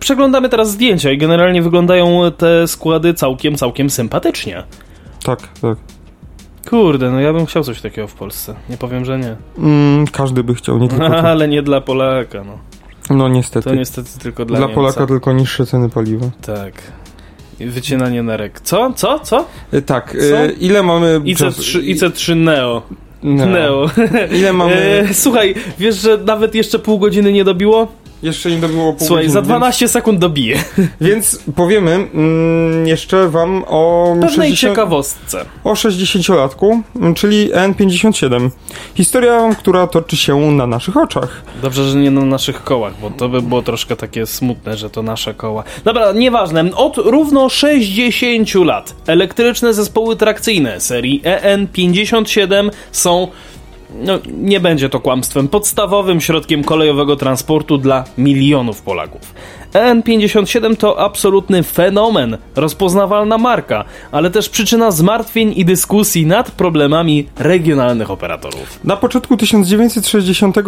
Przeglądamy 0.00 0.48
teraz 0.48 0.70
zdjęcia 0.70 1.10
i 1.10 1.18
generalnie 1.18 1.62
wyglądają 1.62 2.20
te 2.38 2.68
składy 2.68 3.14
całkiem, 3.14 3.56
całkiem 3.56 3.90
sympatycznie. 3.90 4.62
Tak, 5.24 5.38
tak. 5.62 5.78
Kurde, 6.70 7.10
no 7.10 7.20
ja 7.20 7.32
bym 7.32 7.46
chciał 7.46 7.62
coś 7.64 7.80
takiego 7.80 8.08
w 8.08 8.14
Polsce. 8.14 8.54
Nie 8.70 8.76
powiem, 8.76 9.04
że 9.04 9.18
nie. 9.18 9.36
Mm, 9.58 10.06
każdy 10.06 10.44
by 10.44 10.54
chciał, 10.54 10.78
nie 10.78 10.88
tylko 10.88 11.08
ty. 11.08 11.16
Ale 11.32 11.48
nie 11.48 11.62
dla 11.62 11.80
Polaka, 11.80 12.44
no. 12.44 12.58
No 13.16 13.28
niestety. 13.28 13.68
To 13.68 13.74
niestety 13.74 14.18
tylko 14.18 14.44
dla, 14.44 14.58
Dla 14.58 14.66
Niemca. 14.66 14.80
Polaka 14.80 15.06
tylko 15.06 15.32
niższe 15.32 15.66
ceny 15.66 15.88
paliwa. 15.88 16.26
Tak. 16.42 16.74
Wycinanie 17.60 18.22
nerek. 18.22 18.60
Co? 18.60 18.92
Co? 18.96 19.18
Co? 19.18 19.46
E, 19.72 19.82
Tak, 19.82 20.16
Co? 20.30 20.36
e, 20.36 20.50
ile 20.50 20.82
mamy... 20.82 21.20
IC3, 21.24 21.80
IC3 21.94 22.36
Neo. 22.36 22.82
No. 23.22 23.46
Neo. 23.46 23.90
Ile 24.32 24.52
mamy... 24.62 24.74
E, 25.10 25.14
słuchaj, 25.14 25.54
wiesz, 25.78 25.96
że 25.96 26.18
nawet 26.26 26.54
jeszcze 26.54 26.78
pół 26.78 26.98
godziny 26.98 27.32
nie 27.32 27.44
dobiło? 27.44 27.88
Jeszcze 28.22 28.50
nie 28.50 28.56
dobiło 28.56 28.92
pół 28.92 29.06
Słuchaj, 29.06 29.24
godziny, 29.24 29.32
za 29.32 29.42
12 29.42 29.88
sekund 29.88 30.18
dobije. 30.18 30.56
Więc, 30.56 30.90
więc 31.00 31.42
powiemy 31.56 31.92
mm, 31.92 32.86
jeszcze 32.86 33.28
wam 33.28 33.64
o... 33.66 34.08
Pewnej 34.20 34.30
60 34.30 34.58
ciekawostce. 34.60 35.44
o 35.64 35.72
60-latku, 35.72 36.80
mm, 36.96 37.14
czyli 37.14 37.50
N57. 37.52 38.50
Historia, 38.94 39.54
która 39.58 39.86
toczy 39.86 40.16
się 40.16 40.50
na 40.50 40.66
naszych 40.66 40.96
oczach. 40.96 41.42
Dobrze, 41.62 41.88
że 41.88 41.98
nie 41.98 42.10
na 42.10 42.24
naszych 42.24 42.64
kołach, 42.64 42.92
bo 43.00 43.10
to 43.10 43.28
by 43.28 43.42
było 43.42 43.62
troszkę 43.62 43.96
takie 43.96 44.26
smutne, 44.26 44.76
że 44.76 44.90
to 44.90 45.02
nasze 45.02 45.34
koła. 45.34 45.64
Dobra, 45.84 46.12
nieważne. 46.12 46.64
Od 46.74 46.96
równo 46.96 47.48
60 47.48 48.54
lat 48.54 48.94
elektryczne 49.06 49.74
zespoły 49.74 50.16
trakcyjne 50.16 50.80
serii 50.80 51.22
EN57 51.22 52.70
są 52.92 53.28
no, 53.94 54.18
nie 54.26 54.60
będzie 54.60 54.88
to 54.88 55.00
kłamstwem, 55.00 55.48
podstawowym 55.48 56.20
środkiem 56.20 56.64
kolejowego 56.64 57.16
transportu 57.16 57.78
dla 57.78 58.04
milionów 58.18 58.82
Polaków. 58.82 59.34
EN57 59.72 60.76
to 60.76 61.00
absolutny 61.00 61.62
fenomen, 61.62 62.38
rozpoznawalna 62.56 63.38
marka, 63.38 63.84
ale 64.12 64.30
też 64.30 64.48
przyczyna 64.48 64.90
zmartwień 64.90 65.52
i 65.56 65.64
dyskusji 65.64 66.26
nad 66.26 66.50
problemami 66.50 67.28
regionalnych 67.38 68.10
operatorów. 68.10 68.80
Na 68.84 68.96
początku 68.96 69.36
1960, 69.36 70.58
e, 70.58 70.62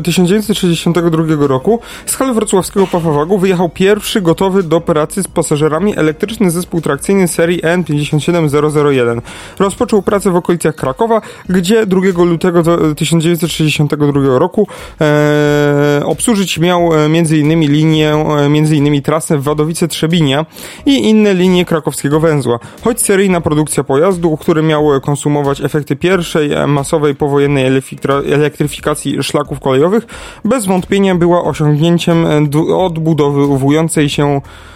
1962 0.00 1.46
roku 1.46 1.80
z 2.06 2.14
hal 2.14 2.34
wrocławskiego 2.34 2.86
Pafawagu 2.86 3.38
wyjechał 3.38 3.68
pierwszy 3.68 4.20
gotowy 4.20 4.62
do 4.62 4.76
operacji 4.76 5.22
z 5.22 5.28
pasażerami 5.28 5.98
elektryczny 5.98 6.50
zespół 6.50 6.80
trakcyjny 6.80 7.28
serii 7.28 7.62
N57001. 7.62 9.20
Rozpoczął 9.58 10.02
pracę 10.02 10.30
w 10.30 10.36
okolicach 10.36 10.74
Krakowa, 10.74 11.20
gdzie 11.48 11.86
2 11.86 12.24
lutego 12.24 12.62
do- 12.62 12.94
1962 12.94 14.38
roku 14.38 14.68
e, 15.00 16.02
obsłużyć 16.04 16.58
miał 16.58 16.94
e, 16.94 17.04
m.in. 17.04 17.60
linię, 17.72 18.10
e, 18.12 18.31
m.in. 18.38 19.02
trasę 19.02 19.38
Wadowice-Trzebinia 19.38 20.46
i 20.86 21.08
inne 21.08 21.34
linie 21.34 21.64
krakowskiego 21.64 22.20
węzła. 22.20 22.58
Choć 22.84 23.00
seryjna 23.00 23.40
produkcja 23.40 23.84
pojazdu, 23.84 24.36
który 24.36 24.62
miał 24.62 25.00
konsumować 25.00 25.60
efekty 25.60 25.96
pierwszej 25.96 26.52
e, 26.52 26.66
masowej 26.66 27.14
powojennej 27.14 27.64
elektryfika- 27.64 28.32
elektryfikacji 28.32 29.22
szlaków 29.22 29.60
kolejowych, 29.60 30.06
bez 30.44 30.66
wątpienia 30.66 31.14
była 31.14 31.44
osiągnięciem 31.44 32.26
e, 32.26 32.76
odbudowującej 32.76 34.08
się 34.08 34.26
e, 34.36 34.71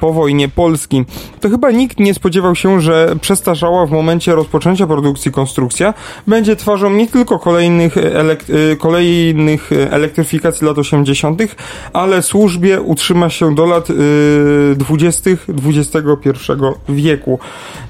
po 0.00 0.12
wojnie 0.12 0.48
Polski. 0.48 1.04
To 1.40 1.48
chyba 1.48 1.70
nikt 1.70 1.98
nie 1.98 2.14
spodziewał 2.14 2.54
się, 2.54 2.80
że 2.80 3.16
przestarzała 3.20 3.86
w 3.86 3.90
momencie 3.90 4.34
rozpoczęcia 4.34 4.86
produkcji 4.86 5.32
konstrukcja 5.32 5.94
będzie 6.26 6.56
twarzą 6.56 6.90
nie 6.90 7.08
tylko 7.08 7.38
kolejnych, 7.38 7.96
elek- 7.96 8.72
e, 8.72 8.76
kolejnych 8.76 9.70
elektryfikacji 9.90 10.66
lat 10.66 10.78
80., 10.78 11.56
ale 11.92 12.22
służbie 12.22 12.80
utrzyma 12.80 13.30
się 13.30 13.54
do 13.54 13.66
lat 13.66 13.88
e, 13.90 13.94
20. 14.76 15.30
XXI 15.66 16.38
wieku. 16.88 17.38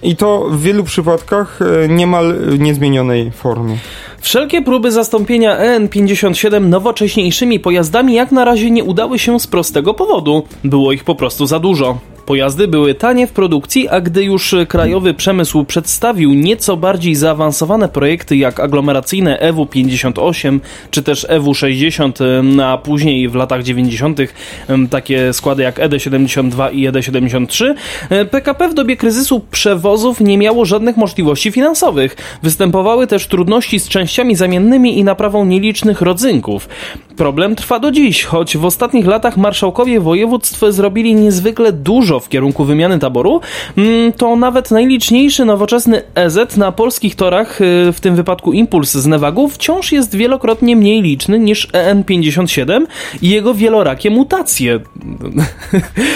I 0.03 0.17
to 0.17 0.47
w 0.51 0.63
wielu 0.63 0.85
przypadkach 0.85 1.59
e, 1.85 1.89
niemal 1.89 2.35
niezmienionej 2.59 3.31
formie. 3.31 3.79
Wszelkie 4.23 4.63
próby 4.63 4.93
zastąpienia 4.93 5.59
EN57 5.59 6.69
nowocześniejszymi 6.69 7.61
pojazdami 7.61 8.15
jak 8.15 8.33
na 8.33 8.45
razie 8.45 8.71
nie 8.71 8.85
udały 8.85 9.19
się 9.19 9.41
z 9.41 9.47
prostego 9.47 9.95
powodu. 9.95 10.43
Było 10.65 10.93
ich 10.93 11.05
po 11.05 11.15
prostu 11.15 11.47
za 11.47 11.59
dużo. 11.59 11.99
Pojazdy 12.27 12.69
były 12.69 12.95
tanie 12.95 13.27
w 13.27 13.33
produkcji, 13.33 13.89
a 13.89 14.01
gdy 14.01 14.25
już 14.25 14.55
krajowy 14.69 15.15
przemysł 15.15 15.65
przedstawił 15.65 16.35
nieco 16.35 16.77
bardziej 16.77 17.15
zaawansowane 17.15 17.89
projekty 17.89 18.37
jak 18.37 18.61
aglomeracyjne 18.61 19.39
EW58 19.53 20.61
czy 20.91 21.03
też 21.03 21.27
EW60, 21.29 22.39
em, 22.39 22.61
a 22.61 22.79
później 22.79 23.29
w 23.29 23.35
latach 23.35 23.63
90. 23.63 24.35
em, 24.69 24.89
takie 24.89 25.33
składy 25.33 25.63
jak 25.63 25.79
ED72 25.79 26.73
i 26.73 26.89
ED73, 26.89 27.75
e, 28.11 28.25
PKP 28.25 28.69
w 28.69 28.75
dobie 28.75 28.97
kryzysu 28.97 29.41
przewozów 29.51 30.21
nie 30.21 30.39
miało 30.39 30.65
żadnych 30.65 30.97
możliwości 30.97 31.53
finansowych. 31.53 32.17
Występowały 32.43 33.07
też 33.07 33.27
trudności 33.27 33.81
z 33.81 33.89
częściami 33.89 34.37
zamiennymi 34.37 34.99
i 34.99 35.05
naprawą 35.05 35.45
nielicznych 35.45 36.01
rodzynków. 36.03 36.69
Problem 37.17 37.57
trwa 37.57 37.79
do 37.79 37.91
dziś, 37.91 38.25
choć 38.25 38.57
w 38.57 38.65
ostatnich 38.65 39.07
latach 39.07 39.37
marszałkowie 39.37 40.01
województw 40.01 40.61
zrobili 40.69 41.15
niezwykle 41.15 41.73
dużo 41.73 42.12
w 42.21 42.29
kierunku 42.29 42.65
wymiany 42.65 42.99
taboru, 42.99 43.41
mm, 43.77 44.13
to 44.13 44.37
nawet 44.37 44.71
najliczniejszy 44.71 45.45
nowoczesny 45.45 46.03
EZ 46.15 46.57
na 46.57 46.73
polskich 46.73 47.15
torach, 47.15 47.61
y, 47.61 47.93
w 47.93 48.01
tym 48.01 48.17
wypadku 48.17 48.53
Impuls 48.53 48.93
z 48.93 49.07
Nevagu, 49.07 49.49
wciąż 49.49 49.93
jest 49.93 50.15
wielokrotnie 50.15 50.77
mniej 50.77 51.03
liczny 51.03 51.39
niż 51.39 51.69
EN57 51.69 52.87
i 53.23 53.29
jego 53.29 53.55
wielorakie 53.55 54.11
mutacje. 54.11 54.81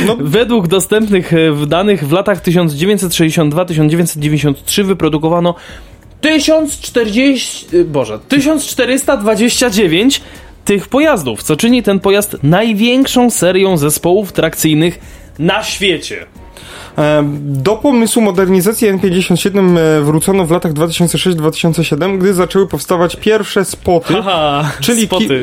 No. 0.07 0.17
Według 0.21 0.69
dostępnych 0.69 1.33
w 1.53 1.67
danych 1.67 2.09
w 2.09 2.13
latach 2.13 2.43
1962-1993 2.43 4.85
wyprodukowano 4.85 5.55
1040, 6.21 7.77
y, 7.77 7.85
Boże, 7.85 8.19
1429 8.29 10.21
tych 10.65 10.89
pojazdów, 10.89 11.43
co 11.43 11.57
czyni 11.57 11.83
ten 11.83 12.01
pojazd 12.01 12.37
największą 12.43 13.31
serią 13.31 13.77
zespołów 13.77 14.33
trakcyjnych 14.33 14.99
na 15.39 15.63
świecie. 15.63 16.27
E, 16.99 17.23
Do 17.43 17.77
pomysłu 17.77 18.23
modernizacji 18.23 18.89
N57 18.93 19.79
e, 19.79 20.01
wrócono 20.03 20.47
w 20.47 20.51
latach 20.51 20.73
2006-2007, 20.73 22.19
gdy 22.19 22.35
zaczęły 22.35 22.67
powstawać 22.67 23.17
pierwsze 23.17 23.65
spoty. 23.65 24.15
Haha, 24.15 24.71
Czyli, 24.81 25.01
ki, 25.01 25.07
spoty. 25.07 25.35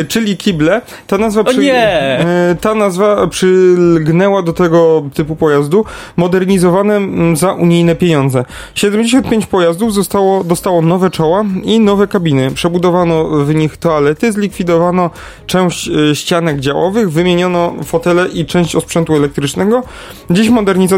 y, 0.00 0.04
czyli 0.08 0.36
kible. 0.36 0.80
Ta 1.06 1.18
nazwa, 1.18 1.42
O 1.46 1.52
nie! 1.52 2.20
y, 2.52 2.56
ta 2.60 2.74
nazwa 2.74 3.26
przylgnęła 3.26 4.42
do 4.42 4.52
tego 4.52 5.02
typu 5.14 5.36
pojazdu, 5.36 5.84
modernizowane 6.16 7.00
za 7.36 7.52
unijne 7.52 7.94
pieniądze. 7.94 8.44
75 8.74 9.46
pojazdów 9.46 9.94
zostało, 9.94 10.44
dostało 10.44 10.82
nowe 10.82 11.10
czoła 11.10 11.44
i 11.64 11.80
nowe 11.80 12.06
kabiny. 12.06 12.50
Przebudowano 12.50 13.24
w 13.44 13.54
nich 13.54 13.76
toalety, 13.76 14.32
zlikwidowano 14.32 15.10
część 15.46 15.90
ścianek 16.14 16.60
działowych, 16.60 17.12
wymieniono 17.12 17.74
fotele 17.84 18.28
i 18.28 18.46
część 18.46 18.76
osprzętu 18.76 19.16
elektrycznego. 19.16 19.82
Dziś 20.30 20.48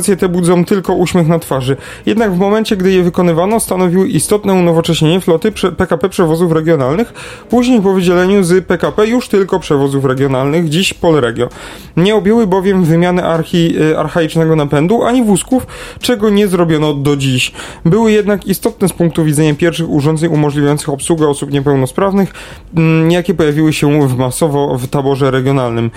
modernizacje 0.03 0.17
te 0.17 0.29
budzą 0.29 0.65
tylko 0.65 0.95
uśmiech 0.95 1.29
na 1.29 1.39
twarzy. 1.39 1.77
Jednak 2.07 2.33
w 2.33 2.39
momencie, 2.39 2.77
gdy 2.77 2.93
je 2.93 3.03
wykonywano, 3.03 3.61
stanowiły 3.61 4.09
istotne 4.09 4.53
unowocześnienie 4.53 5.21
floty 5.21 5.53
PKP 5.77 6.09
przewozów 6.09 6.53
regionalnych, 6.53 7.13
później 7.49 7.81
po 7.81 7.93
wydzieleniu 7.93 8.45
z 8.45 8.67
PKP 8.67 9.07
już 9.07 9.29
tylko 9.29 9.61
przewozów 9.61 10.05
regionalnych, 10.05 10.69
dziś 10.69 10.95
Polregio. 10.95 11.49
Nie 11.97 12.15
objęły 12.15 12.47
bowiem 12.47 12.85
wymiany 12.85 13.25
archi, 13.25 13.77
y, 13.81 13.99
archaicznego 13.99 14.57
napędu 14.57 15.03
ani 15.03 15.25
wózków, 15.25 15.67
czego 16.01 16.31
nie 16.31 16.49
zrobiono 16.49 16.95
do 16.95 17.17
dziś. 17.17 17.53
Były 17.85 18.13
jednak 18.13 18.47
istotne 18.47 18.89
z 18.89 18.93
punktu 18.93 19.25
widzenia 19.25 19.55
pierwszych 19.55 19.91
urządzeń 19.91 20.33
umożliwiających 20.33 20.89
obsługę 20.89 21.29
osób 21.29 21.51
niepełnosprawnych, 21.51 22.33
mm, 22.77 23.11
jakie 23.11 23.35
pojawiły 23.35 23.73
się 23.73 24.09
w 24.09 24.17
masowo 24.17 24.79
w 24.79 24.87
taborze 24.87 25.31
regionalnym. 25.31 25.91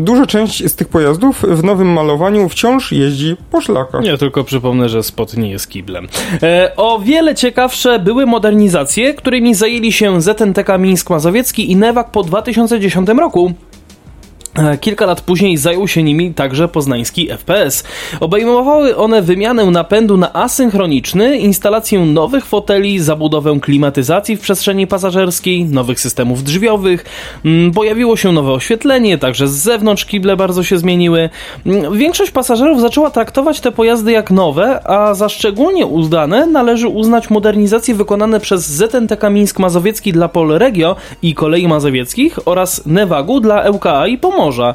Duża 0.00 0.26
część 0.26 0.70
z 0.70 0.74
tych 0.74 0.88
pojazdów 0.88 1.42
w 1.42 1.64
nowym 1.64 1.92
malowaniu 1.92 2.13
wciąż 2.48 2.92
jeździ 2.92 3.36
po 3.50 3.60
szlakach. 3.60 4.02
Nie, 4.02 4.18
tylko 4.18 4.44
przypomnę, 4.44 4.88
że 4.88 5.02
spot 5.02 5.36
nie 5.36 5.50
jest 5.50 5.68
kiblem. 5.68 6.08
E, 6.42 6.72
o 6.76 6.98
wiele 6.98 7.34
ciekawsze 7.34 7.98
były 7.98 8.26
modernizacje, 8.26 9.14
którymi 9.14 9.54
zajęli 9.54 9.92
się 9.92 10.22
ZNTK 10.22 10.78
Mińsk 10.78 11.10
Mazowiecki 11.10 11.72
i 11.72 11.76
Newak 11.76 12.10
po 12.10 12.22
2010 12.22 13.08
roku. 13.08 13.52
E, 14.58 14.78
kilka 14.78 15.06
lat 15.06 15.20
później 15.20 15.56
zajął 15.56 15.88
się 15.88 16.02
nimi 16.02 16.34
także 16.34 16.68
poznański 16.68 17.28
FPS. 17.28 17.84
Obejmowały 18.20 18.96
one 18.96 19.22
wymianę 19.22 19.64
napędu 19.64 20.16
na 20.16 20.32
asynchroniczny, 20.32 21.38
instalację 21.38 22.00
nowych 22.00 22.46
foteli, 22.46 22.98
zabudowę 22.98 23.58
klimatyzacji 23.60 24.36
w 24.36 24.40
przestrzeni 24.40 24.86
pasażerskiej, 24.86 25.64
nowych 25.64 26.00
systemów 26.00 26.44
drzwiowych, 26.44 27.04
mm, 27.44 27.72
pojawiło 27.72 28.16
się 28.16 28.32
nowe 28.32 28.52
oświetlenie, 28.52 29.18
także 29.18 29.48
z 29.48 29.52
zewnątrz 29.52 30.04
kible 30.04 30.36
bardzo 30.36 30.62
się 30.62 30.78
zmieniły. 30.78 31.30
Mm, 31.66 31.98
większość 31.98 32.30
pasażerów 32.30 32.80
zaczęła 32.80 33.10
traktować 33.10 33.60
te 33.60 33.72
pojazdy 33.72 34.12
jak 34.12 34.30
nowe, 34.30 34.88
a 34.88 35.14
za 35.14 35.28
szczególnie 35.28 35.86
udane 35.86 36.46
należy 36.46 36.88
uznać 36.88 37.30
modernizacje 37.30 37.94
wykonane 37.94 38.40
przez 38.40 38.66
ZNTK 38.66 39.30
Mińsk 39.30 39.58
Mazowiecki 39.58 40.12
dla 40.12 40.28
Polregio 40.28 40.96
i 41.22 41.34
Kolei 41.34 41.68
Mazowieckich 41.68 42.38
oraz 42.44 42.86
Newagu 42.86 43.40
dla 43.40 43.70
ŁKA 43.70 44.06
i 44.06 44.18
Pomorza. 44.18 44.43
Pomorza. 44.44 44.74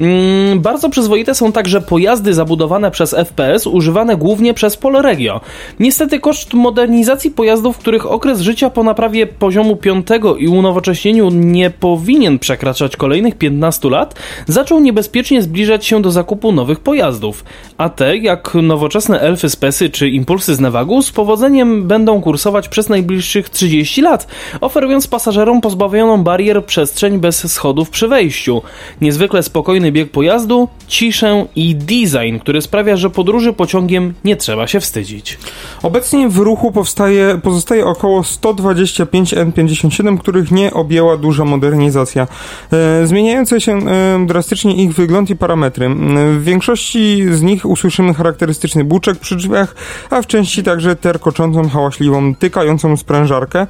Mm, 0.00 0.60
bardzo 0.60 0.90
przyzwoite 0.90 1.34
są 1.34 1.52
także 1.52 1.80
pojazdy 1.80 2.34
zabudowane 2.34 2.90
przez 2.90 3.14
FPS, 3.14 3.66
używane 3.66 4.16
głównie 4.16 4.54
przez 4.54 4.76
Polregio. 4.76 5.40
Niestety 5.80 6.20
koszt 6.20 6.54
modernizacji 6.54 7.30
pojazdów, 7.30 7.78
których 7.78 8.06
okres 8.06 8.40
życia 8.40 8.70
po 8.70 8.82
naprawie 8.82 9.26
poziomu 9.26 9.76
5 9.76 10.06
i 10.38 10.48
unowocześnieniu 10.48 11.30
nie 11.30 11.70
powinien 11.70 12.38
przekraczać 12.38 12.96
kolejnych 12.96 13.38
15 13.38 13.90
lat, 13.90 14.14
zaczął 14.46 14.80
niebezpiecznie 14.80 15.42
zbliżać 15.42 15.86
się 15.86 16.02
do 16.02 16.10
zakupu 16.10 16.52
nowych 16.52 16.80
pojazdów. 16.80 17.44
A 17.78 17.88
te, 17.88 18.16
jak 18.16 18.54
nowoczesne 18.62 19.20
Elfy 19.20 19.50
Spesy 19.50 19.90
czy 19.90 20.08
Impulsy 20.08 20.54
z 20.54 20.60
Nevagu, 20.60 21.02
z 21.02 21.10
powodzeniem 21.10 21.86
będą 21.88 22.20
kursować 22.20 22.68
przez 22.68 22.88
najbliższych 22.88 23.50
30 23.50 24.02
lat, 24.02 24.26
oferując 24.60 25.06
pasażerom 25.06 25.60
pozbawioną 25.60 26.24
barier 26.24 26.64
przestrzeń 26.64 27.18
bez 27.18 27.52
schodów 27.52 27.90
przy 27.90 28.08
wejściu 28.08 28.62
niezwykle 29.08 29.42
spokojny 29.42 29.92
bieg 29.92 30.10
pojazdu, 30.10 30.68
ciszę 30.86 31.46
i 31.56 31.76
design, 31.76 32.38
który 32.40 32.62
sprawia, 32.62 32.96
że 32.96 33.10
podróży 33.10 33.52
pociągiem 33.52 34.14
nie 34.24 34.36
trzeba 34.36 34.66
się 34.66 34.80
wstydzić. 34.80 35.38
Obecnie 35.82 36.28
w 36.28 36.36
ruchu 36.36 36.72
powstaje, 36.72 37.40
pozostaje 37.42 37.86
około 37.86 38.24
125 38.24 39.34
N57, 39.34 40.18
których 40.18 40.50
nie 40.50 40.74
objęła 40.74 41.16
duża 41.16 41.44
modernizacja. 41.44 42.26
E, 42.72 43.06
zmieniające 43.06 43.60
się 43.60 43.72
e, 43.72 44.26
drastycznie 44.26 44.74
ich 44.84 44.94
wygląd 44.94 45.30
i 45.30 45.36
parametry. 45.36 45.86
E, 45.86 45.90
w 46.32 46.44
większości 46.44 47.26
z 47.30 47.42
nich 47.42 47.66
usłyszymy 47.66 48.14
charakterystyczny 48.14 48.84
buczek 48.84 49.18
przy 49.18 49.36
drzwiach, 49.36 49.74
a 50.10 50.22
w 50.22 50.26
części 50.26 50.62
także 50.62 50.96
terkoczącą, 50.96 51.68
hałaśliwą, 51.68 52.34
tykającą 52.34 52.96
sprężarkę. 52.96 53.66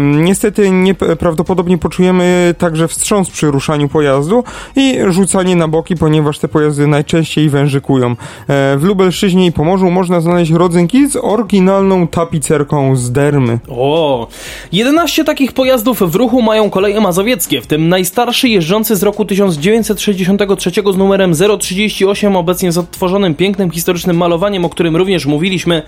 Niestety 0.00 0.70
nieprawdopodobnie 0.70 1.78
poczujemy 1.78 2.54
także 2.58 2.88
wstrząs 2.88 3.30
przy 3.30 3.50
ruszaniu 3.50 3.88
pojazdu, 3.88 4.44
i 4.76 4.98
rzucanie 5.08 5.56
na 5.56 5.68
boki, 5.68 5.96
ponieważ 5.96 6.38
te 6.38 6.48
pojazdy 6.48 6.86
najczęściej 6.86 7.48
wężykują. 7.48 8.10
E, 8.10 8.76
w 8.76 8.82
Lubelszczyźnie 8.82 9.46
i 9.46 9.52
Pomorzu 9.52 9.90
można 9.90 10.20
znaleźć 10.20 10.52
rodzynki 10.52 11.08
z 11.08 11.16
oryginalną 11.16 12.06
tapicerką 12.06 12.96
z 12.96 13.12
dermy. 13.12 13.58
O, 13.68 14.28
11 14.72 15.24
takich 15.24 15.52
pojazdów 15.52 16.02
w 16.10 16.14
ruchu 16.14 16.42
mają 16.42 16.70
koleje 16.70 17.00
mazowieckie, 17.00 17.60
w 17.60 17.66
tym 17.66 17.88
najstarszy 17.88 18.48
jeżdżący 18.48 18.96
z 18.96 19.02
roku 19.02 19.24
1963 19.24 20.70
z 20.92 20.96
numerem 20.96 21.32
038, 21.58 22.36
obecnie 22.36 22.72
z 22.72 22.78
odtworzonym 22.78 23.34
pięknym 23.34 23.70
historycznym 23.70 24.16
malowaniem, 24.16 24.64
o 24.64 24.68
którym 24.68 24.96
również 24.96 25.26
mówiliśmy 25.26 25.82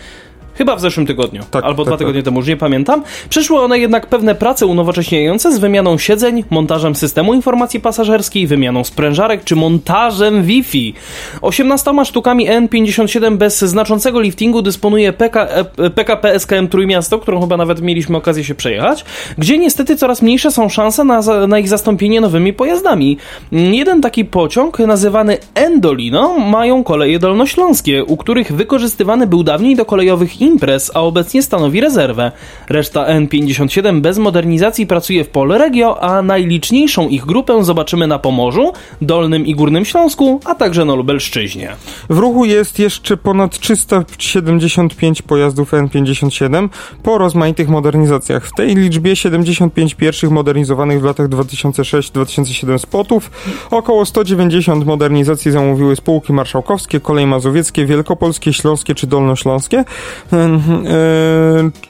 Chyba 0.58 0.76
w 0.76 0.80
zeszłym 0.80 1.06
tygodniu, 1.06 1.42
tak, 1.50 1.64
albo 1.64 1.84
tak, 1.84 1.88
dwa 1.88 1.96
tygodnie 1.96 2.20
tak. 2.20 2.24
temu, 2.24 2.38
już 2.38 2.48
nie 2.48 2.56
pamiętam. 2.56 3.02
Przyszły 3.28 3.60
one 3.60 3.78
jednak 3.78 4.06
pewne 4.06 4.34
prace 4.34 4.66
unowocześniające 4.66 5.52
z 5.52 5.58
wymianą 5.58 5.98
siedzeń, 5.98 6.44
montażem 6.50 6.94
systemu 6.94 7.34
informacji 7.34 7.80
pasażerskiej, 7.80 8.46
wymianą 8.46 8.84
sprężarek 8.84 9.44
czy 9.44 9.56
montażem 9.56 10.42
Wi-Fi. 10.42 10.94
18 11.42 11.92
sztukami 12.04 12.48
N57 12.48 13.36
bez 13.36 13.58
znaczącego 13.58 14.20
liftingu 14.20 14.62
dysponuje 14.62 15.12
PK, 15.12 15.48
PKP 15.94 16.38
SKM 16.38 16.68
Trójmiasto, 16.68 17.18
którą 17.18 17.40
chyba 17.40 17.56
nawet 17.56 17.82
mieliśmy 17.82 18.16
okazję 18.16 18.44
się 18.44 18.54
przejechać, 18.54 19.04
gdzie 19.38 19.58
niestety 19.58 19.96
coraz 19.96 20.22
mniejsze 20.22 20.50
są 20.50 20.68
szanse 20.68 21.04
na, 21.04 21.20
na 21.48 21.58
ich 21.58 21.68
zastąpienie 21.68 22.20
nowymi 22.20 22.52
pojazdami. 22.52 23.18
Jeden 23.52 24.00
taki 24.00 24.24
pociąg, 24.24 24.78
nazywany 24.78 25.38
Endolino, 25.54 26.38
mają 26.38 26.84
koleje 26.84 27.18
dolnośląskie, 27.18 28.04
u 28.04 28.16
których 28.16 28.52
wykorzystywany 28.52 29.26
był 29.26 29.42
dawniej 29.42 29.76
do 29.76 29.84
kolejowych 29.84 30.40
imprez, 30.46 30.90
a 30.94 31.00
obecnie 31.00 31.42
stanowi 31.42 31.80
rezerwę. 31.80 32.32
Reszta 32.68 33.06
N57 33.06 34.00
bez 34.00 34.18
modernizacji 34.18 34.86
pracuje 34.86 35.24
w 35.24 35.28
Polregio, 35.28 36.02
a 36.02 36.22
najliczniejszą 36.22 37.08
ich 37.08 37.24
grupę 37.24 37.64
zobaczymy 37.64 38.06
na 38.06 38.18
Pomorzu, 38.18 38.72
Dolnym 39.02 39.46
i 39.46 39.54
Górnym 39.54 39.84
Śląsku, 39.84 40.40
a 40.44 40.54
także 40.54 40.84
na 40.84 40.94
Lubelszczyźnie. 40.94 41.76
W 42.10 42.18
ruchu 42.18 42.44
jest 42.44 42.78
jeszcze 42.78 43.16
ponad 43.16 43.58
375 43.58 45.22
pojazdów 45.22 45.72
N57 45.72 46.68
po 47.02 47.18
rozmaitych 47.18 47.68
modernizacjach. 47.68 48.46
W 48.46 48.52
tej 48.52 48.74
liczbie 48.74 49.16
75 49.16 49.94
pierwszych 49.94 50.30
modernizowanych 50.30 51.00
w 51.00 51.04
latach 51.04 51.28
2006-2007 51.28 52.78
spotów, 52.78 53.30
około 53.70 54.06
190 54.06 54.86
modernizacji 54.86 55.50
zamówiły 55.50 55.96
spółki 55.96 56.32
marszałkowskie, 56.32 57.00
Kolej 57.00 57.26
Mazowieckie, 57.26 57.86
Wielkopolskie, 57.86 58.52
Śląskie 58.52 58.94
czy 58.94 59.06
Dolnośląskie, 59.06 59.84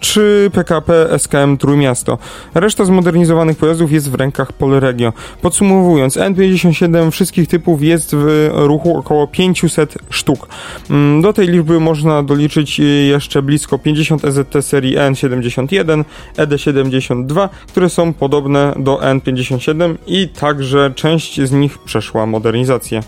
czy 0.01 0.51
PKP 0.53 1.18
SKM 1.18 1.57
Trójmiasto. 1.57 2.18
Reszta 2.55 2.84
zmodernizowanych 2.84 3.57
pojazdów 3.57 3.92
jest 3.92 4.11
w 4.11 4.14
rękach 4.14 4.53
Polregio. 4.53 5.12
Podsumowując, 5.42 6.16
N57 6.16 7.11
wszystkich 7.11 7.49
typów 7.49 7.82
jest 7.82 8.14
w 8.14 8.51
ruchu 8.55 8.97
około 8.99 9.26
500 9.26 9.94
sztuk. 10.11 10.49
Mm, 10.90 11.22
do 11.22 11.32
tej 11.32 11.49
liczby 11.49 11.80
można 11.80 12.22
doliczyć 12.22 12.78
jeszcze 13.09 13.42
blisko 13.42 13.78
50 13.78 14.24
EZT 14.24 14.55
serii 14.61 14.97
N71, 14.97 16.05
ED72, 16.36 17.49
które 17.68 17.88
są 17.88 18.12
podobne 18.12 18.72
do 18.76 18.97
N57 18.97 19.94
i 20.07 20.28
także 20.28 20.92
część 20.94 21.40
z 21.40 21.53
nich 21.53 21.78
przeszła 21.78 22.26
modernizację. 22.26 23.03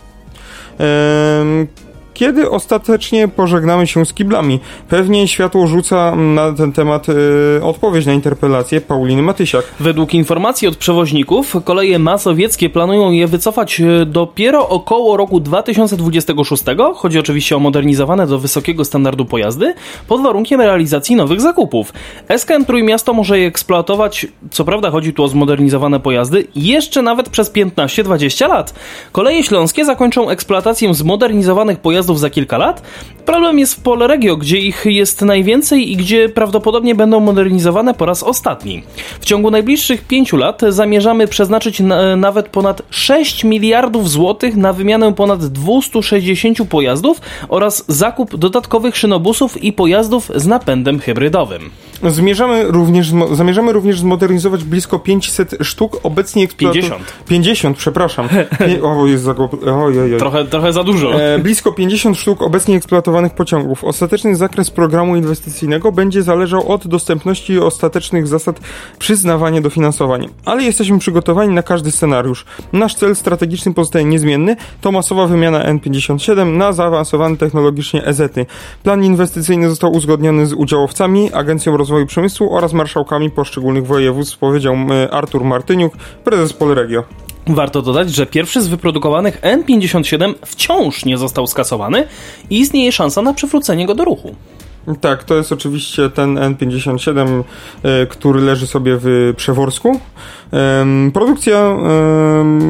Kiedy 2.18 2.50
ostatecznie 2.50 3.28
pożegnamy 3.28 3.86
się 3.86 4.06
z 4.06 4.12
kiblami? 4.12 4.60
Pewnie 4.88 5.28
światło 5.28 5.66
rzuca 5.66 6.16
na 6.16 6.52
ten 6.52 6.72
temat 6.72 7.06
y, 7.08 7.14
odpowiedź 7.62 8.06
na 8.06 8.12
interpelację 8.12 8.80
Pauliny 8.80 9.22
Matysiak. 9.22 9.64
Według 9.80 10.14
informacji 10.14 10.68
od 10.68 10.76
przewoźników, 10.76 11.56
koleje 11.64 11.98
masowieckie 11.98 12.70
planują 12.70 13.10
je 13.10 13.26
wycofać 13.26 13.80
y, 13.80 14.06
dopiero 14.06 14.68
około 14.68 15.16
roku 15.16 15.40
2026. 15.40 16.64
Chodzi 16.94 17.18
oczywiście 17.18 17.56
o 17.56 17.58
modernizowane 17.58 18.26
do 18.26 18.38
wysokiego 18.38 18.84
standardu 18.84 19.24
pojazdy, 19.24 19.74
pod 20.08 20.22
warunkiem 20.22 20.60
realizacji 20.60 21.16
nowych 21.16 21.40
zakupów. 21.40 21.92
SKM 22.36 22.64
Trójmiasto 22.64 23.12
może 23.12 23.38
je 23.38 23.46
eksploatować, 23.46 24.26
co 24.50 24.64
prawda 24.64 24.90
chodzi 24.90 25.12
tu 25.12 25.24
o 25.24 25.28
zmodernizowane 25.28 26.00
pojazdy, 26.00 26.46
jeszcze 26.56 27.02
nawet 27.02 27.28
przez 27.28 27.52
15-20 27.52 28.48
lat. 28.48 28.74
Koleje 29.12 29.42
śląskie 29.42 29.84
zakończą 29.84 30.30
eksploatację 30.30 30.94
zmodernizowanych 30.94 31.78
pojazdów 31.80 32.07
za 32.16 32.30
kilka 32.30 32.58
lat. 32.58 32.82
Problem 33.26 33.58
jest 33.58 33.74
w 33.74 33.80
Polregio, 33.80 34.36
gdzie 34.36 34.58
ich 34.58 34.84
jest 34.84 35.22
najwięcej 35.22 35.92
i 35.92 35.96
gdzie 35.96 36.28
prawdopodobnie 36.28 36.94
będą 36.94 37.20
modernizowane 37.20 37.94
po 37.94 38.06
raz 38.06 38.22
ostatni. 38.22 38.82
W 39.20 39.24
ciągu 39.24 39.50
najbliższych 39.50 40.04
pięciu 40.04 40.36
lat 40.36 40.62
zamierzamy 40.68 41.26
przeznaczyć 41.26 41.80
na, 41.80 42.16
nawet 42.16 42.48
ponad 42.48 42.82
6 42.90 43.44
miliardów 43.44 44.10
złotych 44.10 44.56
na 44.56 44.72
wymianę 44.72 45.14
ponad 45.14 45.46
260 45.46 46.58
pojazdów 46.68 47.20
oraz 47.48 47.84
zakup 47.88 48.36
dodatkowych 48.36 48.96
szynobusów 48.96 49.62
i 49.62 49.72
pojazdów 49.72 50.30
z 50.34 50.46
napędem 50.46 50.98
hybrydowym. 51.00 51.70
Zmierzamy 52.06 52.64
również, 52.64 53.12
zamierzamy 53.32 53.72
również 53.72 54.00
zmodernizować 54.00 54.64
blisko 54.64 54.98
500 54.98 55.54
sztuk 55.62 56.00
obecnie 56.02 56.44
eksploatowanych. 56.44 56.90
50. 56.90 57.26
50, 57.28 57.76
przepraszam. 57.76 58.28
o, 58.82 59.06
jest 59.06 59.22
za... 59.22 59.34
Trochę, 60.18 60.44
trochę 60.44 60.72
za 60.72 60.84
dużo. 60.84 61.22
E, 61.22 61.38
blisko 61.38 61.72
50 61.72 62.18
sztuk 62.18 62.42
obecnie 62.42 62.76
eksploatowanych 62.76 63.34
pociągów. 63.34 63.84
Ostateczny 63.84 64.36
zakres 64.36 64.70
programu 64.70 65.16
inwestycyjnego 65.16 65.92
będzie 65.92 66.22
zależał 66.22 66.72
od 66.72 66.86
dostępności 66.86 67.52
i 67.52 67.58
ostatecznych 67.58 68.26
zasad 68.26 68.60
przyznawania 68.98 69.60
dofinansowań. 69.60 70.28
Ale 70.44 70.62
jesteśmy 70.62 70.98
przygotowani 70.98 71.54
na 71.54 71.62
każdy 71.62 71.90
scenariusz. 71.90 72.44
Nasz 72.72 72.94
cel 72.94 73.16
strategiczny 73.16 73.74
pozostaje 73.74 74.04
niezmienny. 74.04 74.56
To 74.80 74.92
masowa 74.92 75.26
wymiana 75.26 75.74
N57 75.74 76.56
na 76.56 76.72
zaawansowane 76.72 77.36
technologicznie 77.36 78.04
EZ-y. 78.04 78.46
Plan 78.82 79.04
inwestycyjny 79.04 79.68
został 79.68 79.92
uzgodniony 79.92 80.46
z 80.46 80.52
udziałowcami, 80.52 81.32
Agencją 81.32 81.76
Rozwoju 81.76 81.87
Przemysłu 82.06 82.54
oraz 82.54 82.72
marszałkami 82.72 83.30
poszczególnych 83.30 83.86
województw, 83.86 84.38
powiedział 84.38 84.76
Artur 85.10 85.44
Martyniuk, 85.44 85.96
prezes 86.24 86.52
Polregio. 86.52 87.04
Warto 87.46 87.82
dodać, 87.82 88.10
że 88.10 88.26
pierwszy 88.26 88.62
z 88.62 88.68
wyprodukowanych 88.68 89.40
N57 89.40 90.34
wciąż 90.46 91.04
nie 91.04 91.18
został 91.18 91.46
skasowany 91.46 92.06
i 92.50 92.58
istnieje 92.58 92.92
szansa 92.92 93.22
na 93.22 93.34
przywrócenie 93.34 93.86
go 93.86 93.94
do 93.94 94.04
ruchu. 94.04 94.34
Tak, 95.00 95.24
to 95.24 95.34
jest 95.34 95.52
oczywiście 95.52 96.10
ten 96.10 96.34
N57, 96.34 97.44
e, 97.82 98.06
który 98.06 98.40
leży 98.40 98.66
sobie 98.66 98.98
w 99.00 99.32
Przeworsku. 99.36 100.00
Produkcja 101.12 101.76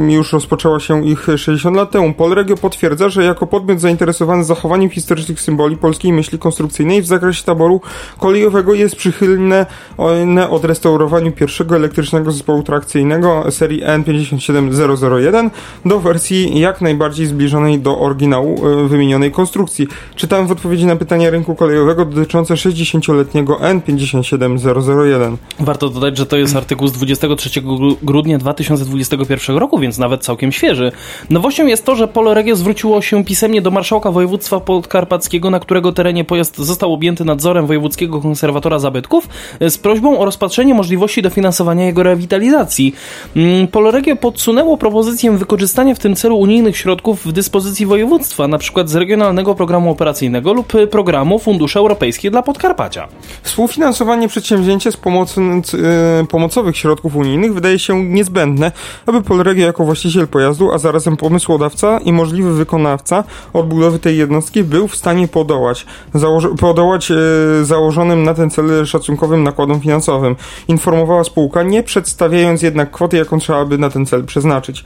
już 0.08 0.32
rozpoczęła 0.32 0.80
się 0.80 1.06
ich 1.06 1.26
60 1.36 1.76
lat 1.76 1.90
temu. 1.90 2.14
Polregio 2.14 2.56
potwierdza, 2.56 3.08
że 3.08 3.24
jako 3.24 3.46
podmiot 3.46 3.80
zainteresowany 3.80 4.44
zachowaniem 4.44 4.90
historycznych 4.90 5.40
symboli 5.40 5.76
polskiej 5.76 6.12
myśli 6.12 6.38
konstrukcyjnej 6.38 7.02
w 7.02 7.06
zakresie 7.06 7.44
taboru 7.44 7.80
kolejowego 8.18 8.74
jest 8.74 8.96
przychylne 8.96 9.66
odrestaurowaniu 10.50 11.32
pierwszego 11.32 11.76
elektrycznego 11.76 12.32
zespołu 12.32 12.62
trakcyjnego 12.62 13.44
serii 13.50 13.82
N57001 13.82 15.50
do 15.84 16.00
wersji 16.00 16.60
jak 16.60 16.80
najbardziej 16.80 17.26
zbliżonej 17.26 17.78
do 17.78 17.98
oryginału 17.98 18.66
e, 18.66 18.88
wymienionej 18.88 19.30
konstrukcji. 19.30 19.88
Czytałem 20.16 20.46
w 20.46 20.50
odpowiedzi 20.50 20.86
na 20.86 20.96
pytanie 20.96 21.30
rynku 21.30 21.54
kolejowego 21.54 22.04
dotyczące 22.04 22.54
60-letniego 22.54 23.54
N57001. 23.54 25.36
Warto 25.60 25.88
dodać, 25.88 26.18
że 26.18 26.26
to 26.26 26.36
jest 26.36 26.56
artykuł 26.56 26.88
z 26.88 26.92
23 26.92 27.62
grudnia 28.02 28.38
2021 28.38 29.56
roku, 29.56 29.78
więc 29.78 29.98
nawet 29.98 30.22
całkiem 30.22 30.52
świeży. 30.52 30.92
Nowością 31.30 31.66
jest 31.66 31.84
to, 31.84 31.96
że 31.96 32.08
Poloregio 32.08 32.56
zwróciło 32.56 33.02
się 33.02 33.24
pisemnie 33.24 33.62
do 33.62 33.70
marszałka 33.70 34.10
województwa 34.10 34.60
podkarpackiego, 34.60 35.50
na 35.50 35.60
którego 35.60 35.92
terenie 35.92 36.24
pojazd 36.24 36.56
został 36.56 36.92
objęty 36.92 37.24
nadzorem 37.24 37.66
wojewódzkiego 37.66 38.20
konserwatora 38.20 38.78
zabytków, 38.78 39.28
z 39.60 39.78
prośbą 39.78 40.18
o 40.18 40.24
rozpatrzenie 40.24 40.74
możliwości 40.74 41.22
dofinansowania 41.22 41.86
jego 41.86 42.02
rewitalizacji. 42.02 42.94
Mm, 43.36 43.68
Poloregio 43.68 44.16
podsunęło 44.16 44.76
propozycję 44.76 45.30
wykorzystania 45.30 45.94
w 45.94 45.98
tym 45.98 46.16
celu 46.16 46.38
unijnych 46.38 46.76
środków 46.76 47.26
w 47.26 47.32
dyspozycji 47.32 47.86
województwa, 47.86 48.44
np. 48.44 48.82
z 48.86 48.94
Regionalnego 48.94 49.54
Programu 49.54 49.90
Operacyjnego 49.90 50.52
lub 50.52 50.72
programu 50.90 51.38
Fundusze 51.38 51.78
Europejskie 51.78 52.30
dla 52.30 52.42
Podkarpacia. 52.42 53.08
Współfinansowanie 53.42 54.28
przedsięwzięcia 54.28 54.90
z 54.90 54.96
pomocy, 54.96 55.40
e, 55.40 56.26
pomocowych 56.26 56.76
środków 56.76 57.16
unijnych 57.16 57.54
wydaje 57.58 57.78
się 57.78 58.04
niezbędne, 58.04 58.72
aby 59.06 59.22
Polregio 59.22 59.66
jako 59.66 59.84
właściciel 59.84 60.28
pojazdu, 60.28 60.72
a 60.72 60.78
zarazem 60.78 61.16
pomysłodawca 61.16 61.98
i 61.98 62.12
możliwy 62.12 62.54
wykonawca 62.54 63.24
odbudowy 63.52 63.98
tej 63.98 64.16
jednostki 64.18 64.64
był 64.64 64.88
w 64.88 64.96
stanie 64.96 65.28
podołać, 65.28 65.86
założ- 66.14 66.56
podołać 66.56 67.10
e, 67.10 67.14
założonym 67.62 68.22
na 68.22 68.34
ten 68.34 68.50
cel 68.50 68.86
szacunkowym 68.86 69.42
nakładom 69.42 69.80
finansowym. 69.80 70.36
Informowała 70.68 71.24
spółka, 71.24 71.62
nie 71.62 71.82
przedstawiając 71.82 72.62
jednak 72.62 72.90
kwoty, 72.90 73.16
jaką 73.16 73.38
trzeba 73.38 73.64
by 73.64 73.78
na 73.78 73.90
ten 73.90 74.06
cel 74.06 74.24
przeznaczyć. 74.24 74.84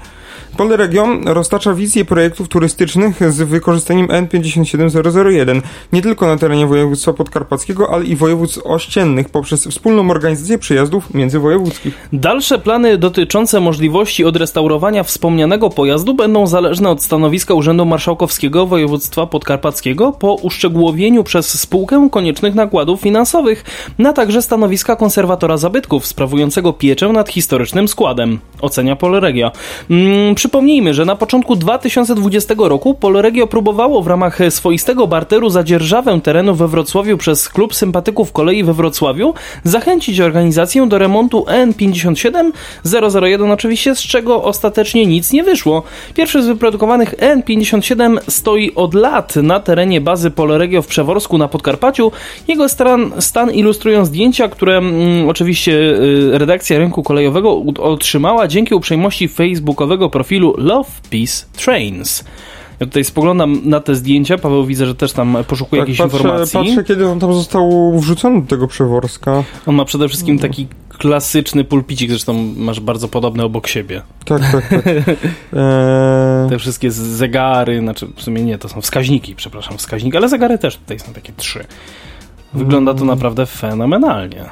Polregion 0.57 1.29
roztacza 1.29 1.75
wizję 1.75 2.05
projektów 2.05 2.49
turystycznych 2.49 3.33
z 3.33 3.43
wykorzystaniem 3.43 4.07
N57001 4.09 5.63
nie 5.93 6.03
tylko 6.03 6.27
na 6.27 6.37
terenie 6.37 6.67
województwa 6.67 7.13
podkarpackiego, 7.13 7.91
ale 7.95 8.05
i 8.05 8.17
województw 8.17 8.59
ościennych 8.65 9.29
poprzez 9.29 9.67
wspólną 9.67 10.11
organizację 10.11 10.59
przyjazdów 10.59 11.15
międzywojewódzkich. 11.15 12.09
Dalsze 12.13 12.59
plany 12.63 12.99
dotyczące 12.99 13.61
możliwości 13.61 14.25
odrestaurowania 14.25 15.03
wspomnianego 15.03 15.71
pojazdu 15.71 16.15
będą 16.15 16.47
zależne 16.47 16.91
od 16.91 17.03
stanowiska 17.03 17.55
Urzędu 17.55 17.85
Marszałkowskiego 17.85 18.67
Województwa 18.67 19.27
Podkarpackiego 19.27 20.13
po 20.13 20.35
uszczegółowieniu 20.35 21.25
przez 21.25 21.61
spółkę 21.61 22.09
koniecznych 22.11 22.55
nakładów 22.55 23.01
finansowych, 23.01 23.65
na 23.99 24.13
także 24.13 24.43
stanowiska 24.43 24.97
konserwatora 24.97 25.57
zabytków 25.57 26.07
sprawującego 26.07 26.73
pieczę 26.73 27.09
nad 27.09 27.29
historycznym 27.29 27.89
składem, 27.89 28.39
ocenia 28.61 28.97
Polregia. 28.97 29.51
Hmm, 29.89 30.35
przypomnijmy, 30.35 30.95
że 30.95 31.05
na 31.05 31.17
początku 31.17 31.57
2020 31.57 32.55
roku 32.59 32.95
Polregio 32.95 33.47
próbowało 33.47 34.03
w 34.03 34.07
ramach 34.07 34.39
swoistego 34.51 35.07
barteru 35.07 35.51
za 35.51 35.63
dzierżawę 35.63 36.21
terenu 36.23 36.55
we 36.55 36.69
Wrocławiu 36.69 37.17
przez 37.19 37.49
Klub 37.49 37.75
Sympatyków 37.75 38.33
Kolei 38.33 38.65
we 38.65 38.73
Wrocławiu 38.73 39.35
zachęcić 39.65 40.21
organizację 40.21 40.87
do 40.87 40.99
remontu 40.99 41.45
N57 42.85 43.23
001 43.23 43.51
oczywiście, 43.51 43.95
z 43.95 44.01
czego 44.01 44.45
ostatecznie 44.45 45.07
nic 45.07 45.33
nie 45.33 45.45
wyszło. 45.45 45.83
Pierwszy 46.15 46.43
z 46.43 46.47
wyprodukowanych 46.47 47.15
N57 47.15 48.19
stoi 48.29 48.75
od 48.75 48.95
lat 48.95 49.37
na 49.37 49.61
terenie 49.61 50.01
bazy 50.01 50.31
Polregio 50.31 50.83
w 50.83 50.87
Przeworsku 50.87 51.39
na 51.39 51.49
Podkarpaciu. 51.49 52.13
Jego 52.49 52.69
stan, 52.69 53.13
stan 53.19 53.51
ilustrują 53.51 54.05
zdjęcia, 54.05 54.49
które 54.49 54.77
mm, 54.77 55.29
oczywiście 55.29 55.73
y, 55.73 56.39
redakcja 56.39 56.79
rynku 56.79 57.03
kolejowego 57.03 57.63
otrzymała 57.79 58.49
dzięki 58.49 58.75
uprzejmości 58.75 59.29
facebookowego 59.29 60.11
profilu 60.11 60.55
Love 60.59 60.91
Peace 61.11 61.47
Trains. 61.65 62.25
Ja 62.83 62.87
tutaj 62.87 63.05
spoglądam 63.05 63.61
na 63.65 63.81
te 63.81 63.95
zdjęcia, 63.95 64.39
Paweł 64.39 64.65
widzę, 64.65 64.87
że 64.87 64.95
też 64.95 65.13
tam 65.13 65.37
poszukuje 65.49 65.83
tak, 65.83 65.89
jakichś 65.89 65.99
patrzę, 65.99 66.17
informacji. 66.17 66.59
Patrzę, 66.59 66.85
kiedy 66.85 67.09
on 67.09 67.21
tam 67.21 67.35
został 67.35 67.93
wrzucony 68.01 68.41
do 68.41 68.47
tego 68.47 68.67
przeworska. 68.69 69.45
On 69.67 69.75
ma 69.75 69.85
przede 69.85 70.09
wszystkim 70.09 70.39
taki 70.39 70.69
klasyczny 70.89 71.65
pulpicik, 71.65 72.11
zresztą 72.11 72.55
masz 72.57 72.81
bardzo 72.81 73.09
podobny 73.09 73.45
obok 73.45 73.67
siebie. 73.67 74.03
Tak, 74.25 74.43
tak, 74.53 74.69
tak. 74.69 74.87
eee... 74.87 76.49
Te 76.51 76.59
wszystkie 76.59 76.91
zegary, 76.91 77.81
znaczy 77.81 78.07
w 78.17 78.23
sumie 78.23 78.45
nie, 78.45 78.59
to 78.59 78.69
są 78.69 78.81
wskaźniki, 78.81 79.35
przepraszam, 79.35 79.79
wskaźniki, 79.79 80.17
ale 80.17 80.29
zegary 80.29 80.59
też 80.59 80.77
tutaj 80.77 80.99
są 80.99 81.13
takie 81.13 81.33
trzy. 81.37 81.65
Wygląda 82.55 82.95
to 82.95 83.03
mm. 83.03 83.09
naprawdę 83.09 83.47
fenomenalnie. 83.47 84.45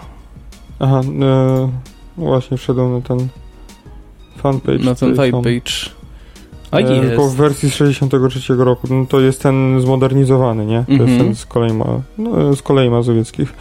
Aha, 0.79 1.01
e, 1.23 1.71
właśnie 2.17 2.57
wszedłem 2.57 2.93
na 2.93 3.01
ten 3.01 3.29
fanpage. 4.37 4.79
Na 4.79 4.95
ten 4.95 5.17
fanpage. 5.17 6.00
A 6.71 6.79
e, 6.79 6.83
jest. 6.83 7.17
Po 7.17 7.31
wersji 7.31 7.71
z 7.71 7.75
63 7.75 8.55
roku. 8.57 8.87
No, 8.91 9.07
to 9.07 9.21
jest 9.21 9.43
ten 9.43 9.81
zmodernizowany, 9.81 10.67
nie? 10.67 10.85
To 10.87 10.93
mm 10.93 10.99
-hmm. 10.99 11.09
jest 11.09 11.13
mhm. 11.13 11.29
ten 11.29 11.35
z 11.35 11.47
kolei, 11.47 11.73
ma, 11.73 11.87
no, 12.19 12.57
z 12.57 12.63
kolei 12.63 12.91
mazowieckich. 12.91 13.53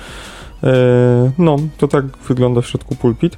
E, 0.63 1.31
no, 1.37 1.55
to 1.77 1.87
tak 1.87 2.05
wygląda 2.27 2.61
w 2.61 2.67
środku 2.67 2.95
pulpit. 2.95 3.37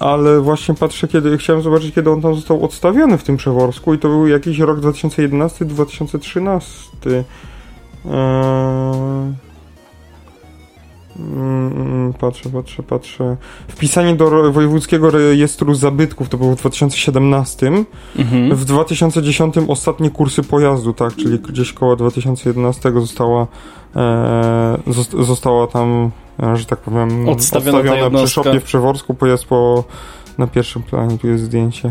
ale 0.00 0.40
właśnie 0.40 0.74
patrzę, 0.74 1.08
kiedy 1.08 1.38
chciałem 1.38 1.62
zobaczyć, 1.62 1.94
kiedy 1.94 2.10
on 2.10 2.22
tam 2.22 2.34
został 2.34 2.64
odstawiony 2.64 3.18
w 3.18 3.22
tym 3.22 3.36
przeworsku 3.36 3.94
i 3.94 3.98
to 3.98 4.08
był 4.08 4.26
jakiś 4.26 4.58
rok 4.58 4.78
2011-2013. 4.78 6.60
Mm, 8.04 9.34
patrzę, 12.20 12.50
patrzę, 12.50 12.82
patrzę. 12.82 13.36
Wpisanie 13.68 14.14
do 14.14 14.52
Wojewódzkiego 14.52 15.10
Rejestru 15.10 15.74
Zabytków 15.74 16.28
to 16.28 16.38
było 16.38 16.52
w 16.56 16.58
2017. 16.58 17.72
Mhm. 18.18 18.56
W 18.56 18.64
2010 18.64 19.54
ostatnie 19.68 20.10
kursy 20.10 20.42
pojazdu, 20.42 20.92
tak, 20.92 21.16
czyli 21.16 21.38
gdzieś 21.38 21.72
koło 21.72 21.96
2011 21.96 22.92
została, 23.00 23.46
e, 23.96 24.78
została 25.20 25.66
tam, 25.66 26.10
e, 26.42 26.56
że 26.56 26.64
tak 26.64 26.78
powiem, 26.78 27.28
odstawiona, 27.28 27.78
odstawiona 27.78 28.18
przy 28.18 28.28
szopie 28.28 28.60
w 28.60 28.64
Przeworsku. 28.64 29.14
Pojazd 29.14 29.44
po, 29.44 29.84
na 30.38 30.46
pierwszym 30.46 30.82
planie, 30.82 31.18
tu 31.18 31.28
jest 31.28 31.44
zdjęcie. 31.44 31.90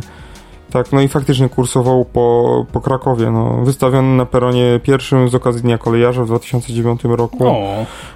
Tak, 0.74 0.92
no 0.92 1.02
i 1.02 1.08
faktycznie 1.08 1.50
kursował 1.50 2.06
po, 2.06 2.66
po 2.72 2.82
Krakowie. 2.82 3.32
No, 3.32 3.58
wystawiony 3.64 4.18
na 4.18 4.26
peronie 4.26 4.80
pierwszym 4.84 5.30
z 5.30 5.36
okazji 5.36 5.62
Dnia 5.62 5.78
Kolejarza 5.78 6.24
w 6.24 6.28
2009 6.28 7.04
roku. 7.04 7.46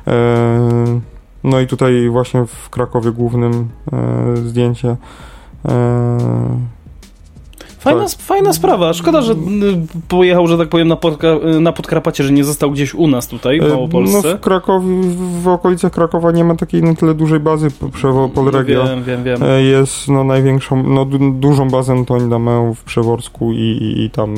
E, 0.08 1.00
no 1.44 1.60
i 1.60 1.68
tutaj 1.68 2.10
właśnie 2.10 2.46
w 2.46 2.70
Krakowie 2.70 3.12
głównym 3.12 3.70
e, 3.94 4.38
zdjęcie. 4.38 4.96
E, 5.68 6.77
Fajna, 7.88 8.10
tak. 8.10 8.20
fajna 8.20 8.54
sprawa. 8.54 8.94
Szkoda, 8.94 9.22
że 9.22 9.34
y, 9.34 9.36
pojechał, 10.08 10.48
że 10.48 10.58
tak 10.58 10.70
powiem, 10.70 10.88
na, 10.88 10.96
podka, 10.96 11.28
y, 11.28 11.60
na 11.60 11.72
Podkarpacie, 11.72 12.24
że 12.24 12.32
nie 12.32 12.44
został 12.44 12.72
gdzieś 12.72 12.94
u 12.94 13.08
nas 13.08 13.28
tutaj, 13.28 13.60
w 13.60 13.64
e, 13.64 13.70
Małopolsce. 13.70 14.30
No 14.32 14.38
w 14.38 14.40
Krakowie, 14.40 14.88
w 15.42 15.48
okolicach 15.48 15.92
Krakowa 15.92 16.32
nie 16.32 16.44
ma 16.44 16.56
takiej 16.56 16.84
na 16.84 16.96
tyle 16.96 17.14
dużej 17.14 17.40
bazy 17.40 17.68
Polregio. 18.34 18.84
No, 18.84 18.90
wiem, 18.90 19.04
wiem, 19.04 19.24
wiem. 19.24 19.44
E, 19.44 19.64
jest 19.64 20.08
no 20.08 20.24
największą, 20.24 20.84
no 20.84 21.06
dużą 21.32 21.70
bazę 21.70 22.06
to 22.06 22.14
oni 22.14 22.30
tam 22.30 22.44
mają 22.44 22.74
w 22.74 22.84
Przeworsku 22.84 23.54
i, 23.54 23.58
i, 23.58 24.04
i 24.04 24.10
tam 24.10 24.36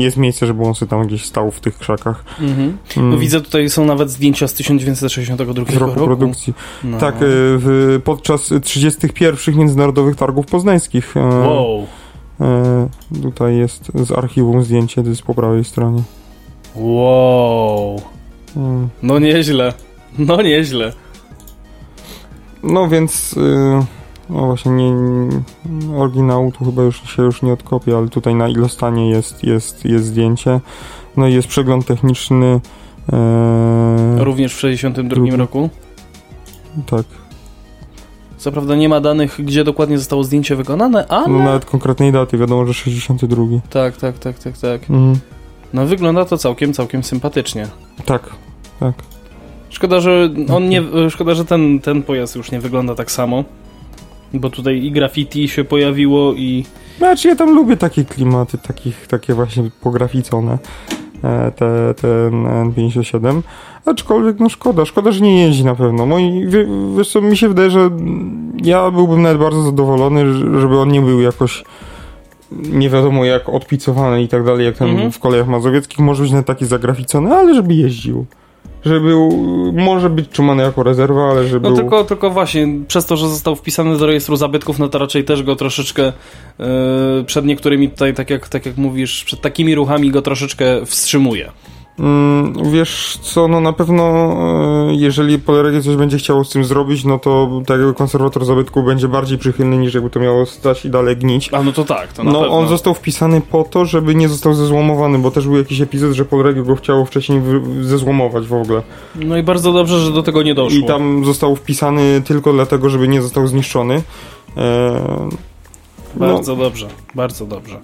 jest 0.00 0.16
miejsce, 0.16 0.46
żeby 0.46 0.64
on 0.64 0.74
sobie 0.74 0.90
tam 0.90 1.06
gdzieś 1.06 1.24
stał 1.24 1.50
w 1.50 1.60
tych 1.60 1.78
krzakach. 1.78 2.24
Mhm. 2.40 2.78
Mm. 2.96 3.10
No 3.10 3.18
widzę 3.18 3.40
tutaj 3.40 3.70
są 3.70 3.84
nawet 3.84 4.10
zdjęcia 4.10 4.48
z 4.48 4.54
1962 4.54 5.54
z 5.54 5.58
roku. 5.58 5.76
roku. 5.78 6.04
produkcji. 6.04 6.54
No. 6.84 6.98
Tak, 6.98 7.14
e, 7.14 7.18
w, 7.22 8.00
podczas 8.04 8.52
31 8.62 9.56
międzynarodowych 9.56 10.16
targów 10.16 10.46
poznańskich. 10.46 11.14
Wow. 11.16 11.86
E, 12.42 12.88
tutaj 13.22 13.56
jest 13.56 13.92
z 13.94 14.12
archiwum 14.12 14.64
zdjęcie, 14.64 15.02
to 15.02 15.08
jest 15.08 15.22
po 15.22 15.34
prawej 15.34 15.64
stronie. 15.64 16.02
Wow. 16.74 18.00
Hmm. 18.54 18.88
No 19.02 19.18
nieźle. 19.18 19.72
No 20.18 20.42
nieźle. 20.42 20.92
No 22.62 22.88
więc... 22.88 23.32
Y, 23.36 23.84
no 24.30 24.46
właśnie, 24.46 24.72
nie, 24.72 24.92
oryginału 25.96 26.52
tu 26.52 26.64
chyba 26.64 26.82
już 26.82 27.10
się 27.10 27.22
już 27.22 27.42
nie 27.42 27.52
odkopię, 27.52 27.96
ale 27.96 28.08
tutaj 28.08 28.34
na 28.34 28.48
ilostanie 28.48 29.10
jest, 29.10 29.44
jest, 29.44 29.84
jest 29.84 30.04
zdjęcie. 30.04 30.60
No 31.16 31.28
i 31.28 31.34
jest 31.34 31.48
przegląd 31.48 31.86
techniczny. 31.86 32.60
E... 33.12 34.24
Również 34.24 34.54
w 34.54 34.58
62 34.58 35.36
roku? 35.36 35.70
Tak. 36.86 37.21
Co 38.42 38.52
prawda 38.52 38.76
nie 38.76 38.88
ma 38.88 39.00
danych, 39.00 39.36
gdzie 39.38 39.64
dokładnie 39.64 39.98
zostało 39.98 40.24
zdjęcie 40.24 40.56
wykonane, 40.56 41.06
ale... 41.08 41.28
No 41.28 41.38
nawet 41.38 41.64
konkretnej 41.64 42.12
daty, 42.12 42.38
wiadomo, 42.38 42.66
że 42.66 42.74
62. 42.74 43.36
Tak, 43.70 43.96
tak, 43.96 44.18
tak, 44.18 44.38
tak, 44.38 44.58
tak. 44.58 44.80
Mhm. 44.90 45.18
No 45.72 45.86
wygląda 45.86 46.24
to 46.24 46.38
całkiem, 46.38 46.72
całkiem 46.72 47.02
sympatycznie. 47.02 47.68
Tak. 48.04 48.30
Tak. 48.80 48.94
Szkoda, 49.68 50.00
że 50.00 50.30
on 50.54 50.68
nie, 50.68 50.82
szkoda, 51.10 51.34
że 51.34 51.44
ten, 51.44 51.80
ten 51.80 52.02
pojazd 52.02 52.36
już 52.36 52.50
nie 52.50 52.60
wygląda 52.60 52.94
tak 52.94 53.10
samo. 53.10 53.44
Bo 54.34 54.50
tutaj 54.50 54.84
i 54.84 54.92
graffiti 54.92 55.48
się 55.48 55.64
pojawiło 55.64 56.34
i... 56.34 56.64
Znaczy 56.98 57.28
ja 57.28 57.36
tam 57.36 57.54
lubię 57.54 57.76
takie 57.76 58.04
klimaty, 58.04 58.58
takich, 58.58 59.06
takie 59.06 59.34
właśnie 59.34 59.70
pograficone. 59.80 60.58
E, 61.24 61.50
Te, 61.56 61.94
ten 62.00 62.44
N57. 62.72 63.40
Aczkolwiek 63.86 64.40
no 64.40 64.48
szkoda, 64.48 64.84
szkoda, 64.84 65.12
że 65.12 65.20
nie 65.20 65.42
jeździ 65.46 65.64
na 65.64 65.74
pewno. 65.74 66.06
Moi, 66.06 66.46
wie- 66.46 66.66
wiesz 66.96 67.12
co, 67.12 67.20
mi 67.20 67.36
się 67.36 67.48
wydaje, 67.48 67.70
że 67.70 67.90
ja 68.64 68.90
byłbym 68.90 69.22
nawet 69.22 69.38
bardzo 69.38 69.62
zadowolony, 69.62 70.34
żeby 70.60 70.78
on 70.78 70.88
nie 70.88 71.00
był 71.00 71.20
jakoś 71.20 71.64
nie 72.72 72.90
wiadomo 72.90 73.24
jak 73.24 73.48
odpicowany 73.48 74.22
i 74.22 74.28
tak 74.28 74.44
dalej, 74.44 74.66
jak 74.66 74.76
ten 74.76 74.88
Mhm. 74.88 75.12
w 75.12 75.18
kolejach 75.18 75.48
mazowieckich, 75.48 75.98
może 75.98 76.22
być 76.22 76.32
nawet 76.32 76.46
taki 76.46 76.66
zagraficony, 76.66 77.34
ale 77.34 77.54
żeby 77.54 77.74
jeździł. 77.74 78.26
Żeby 78.84 79.00
był, 79.00 79.32
może 79.72 80.10
być 80.10 80.28
trzymany 80.28 80.62
jako 80.62 80.82
rezerwa, 80.82 81.30
ale 81.30 81.48
żeby 81.48 81.68
No 81.68 81.74
był... 81.74 81.76
tylko, 81.76 82.04
tylko 82.04 82.30
właśnie, 82.30 82.68
przez 82.88 83.06
to, 83.06 83.16
że 83.16 83.28
został 83.28 83.56
wpisany 83.56 83.98
do 83.98 84.06
rejestru 84.06 84.36
zabytków, 84.36 84.78
no 84.78 84.88
to 84.88 84.98
raczej 84.98 85.24
też 85.24 85.42
go 85.42 85.56
troszeczkę 85.56 86.12
yy, 86.58 86.64
przed 87.26 87.44
niektórymi 87.44 87.90
tutaj, 87.90 88.14
tak 88.14 88.30
jak, 88.30 88.48
tak 88.48 88.66
jak 88.66 88.76
mówisz, 88.76 89.24
przed 89.24 89.40
takimi 89.40 89.74
ruchami 89.74 90.10
go 90.10 90.22
troszeczkę 90.22 90.86
wstrzymuje. 90.86 91.52
Mm, 92.02 92.52
wiesz 92.72 93.18
co, 93.22 93.48
no 93.48 93.60
na 93.60 93.72
pewno 93.72 94.02
e, 94.90 94.94
jeżeli 94.94 95.38
Poleregie 95.38 95.82
coś 95.82 95.96
będzie 95.96 96.18
chciało 96.18 96.44
z 96.44 96.50
tym 96.50 96.64
zrobić, 96.64 97.04
no 97.04 97.18
to 97.18 97.50
tak 97.66 97.78
jakby 97.78 97.94
konserwator 97.94 98.44
zabytku 98.44 98.82
będzie 98.82 99.08
bardziej 99.08 99.38
przychylny 99.38 99.76
niż 99.78 99.94
jakby 99.94 100.10
to 100.10 100.20
miało 100.20 100.46
stać 100.46 100.84
i 100.84 100.90
dalej 100.90 101.16
gnić. 101.16 101.50
A 101.54 101.62
no 101.62 101.72
to 101.72 101.84
tak, 101.84 102.12
to 102.12 102.24
na 102.24 102.32
No 102.32 102.40
pewno. 102.40 102.56
on 102.58 102.68
został 102.68 102.94
wpisany 102.94 103.40
po 103.40 103.64
to, 103.64 103.84
żeby 103.84 104.14
nie 104.14 104.28
został 104.28 104.54
zezłomowany, 104.54 105.18
bo 105.18 105.30
też 105.30 105.46
był 105.46 105.56
jakiś 105.56 105.80
epizod, 105.80 106.12
że 106.12 106.24
Polregio 106.24 106.62
go 106.62 106.76
chciało 106.76 107.04
wcześniej 107.04 107.42
zezłomować 107.80 108.46
w 108.46 108.54
ogóle. 108.54 108.82
No 109.16 109.36
i 109.36 109.42
bardzo 109.42 109.72
dobrze, 109.72 110.00
że 110.00 110.10
do 110.12 110.22
tego 110.22 110.42
nie 110.42 110.54
doszło. 110.54 110.78
I 110.80 110.84
tam 110.84 111.24
został 111.24 111.56
wpisany 111.56 112.22
tylko 112.24 112.52
dlatego, 112.52 112.90
żeby 112.90 113.08
nie 113.08 113.22
został 113.22 113.46
zniszczony. 113.46 114.02
E, 114.56 115.02
no, 116.16 116.26
Bardzo 116.26 116.56
dobrze, 116.56 116.88
bardzo 117.14 117.46
dobrze. 117.46 117.80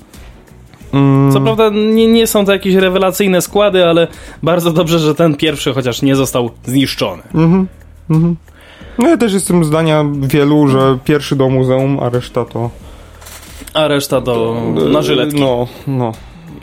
Mm, 0.92 1.32
Co 1.32 1.40
prawda 1.40 1.70
nie, 1.70 2.06
nie 2.06 2.26
są 2.26 2.44
to 2.44 2.52
jakieś 2.52 2.74
rewelacyjne 2.74 3.42
składy, 3.42 3.86
ale 3.86 4.08
bardzo 4.42 4.72
dobrze, 4.72 4.98
że 4.98 5.14
ten 5.14 5.36
pierwszy 5.36 5.72
chociaż 5.72 6.02
nie 6.02 6.16
został 6.16 6.50
zniszczony. 6.64 7.22
Mhm, 7.34 7.66
mhm. 8.10 8.36
No 8.98 9.08
ja 9.08 9.16
też 9.16 9.32
jestem 9.32 9.64
zdania 9.64 10.04
wielu, 10.20 10.68
że 10.68 10.98
pierwszy 11.04 11.36
do 11.36 11.48
muzeum, 11.48 11.98
a 12.02 12.08
reszta 12.08 12.44
to... 12.44 12.70
A 13.74 13.88
reszta 13.88 14.20
do, 14.20 14.62
na 14.92 15.02
żyletki. 15.02 15.40
No, 15.40 15.66
no, 15.86 16.12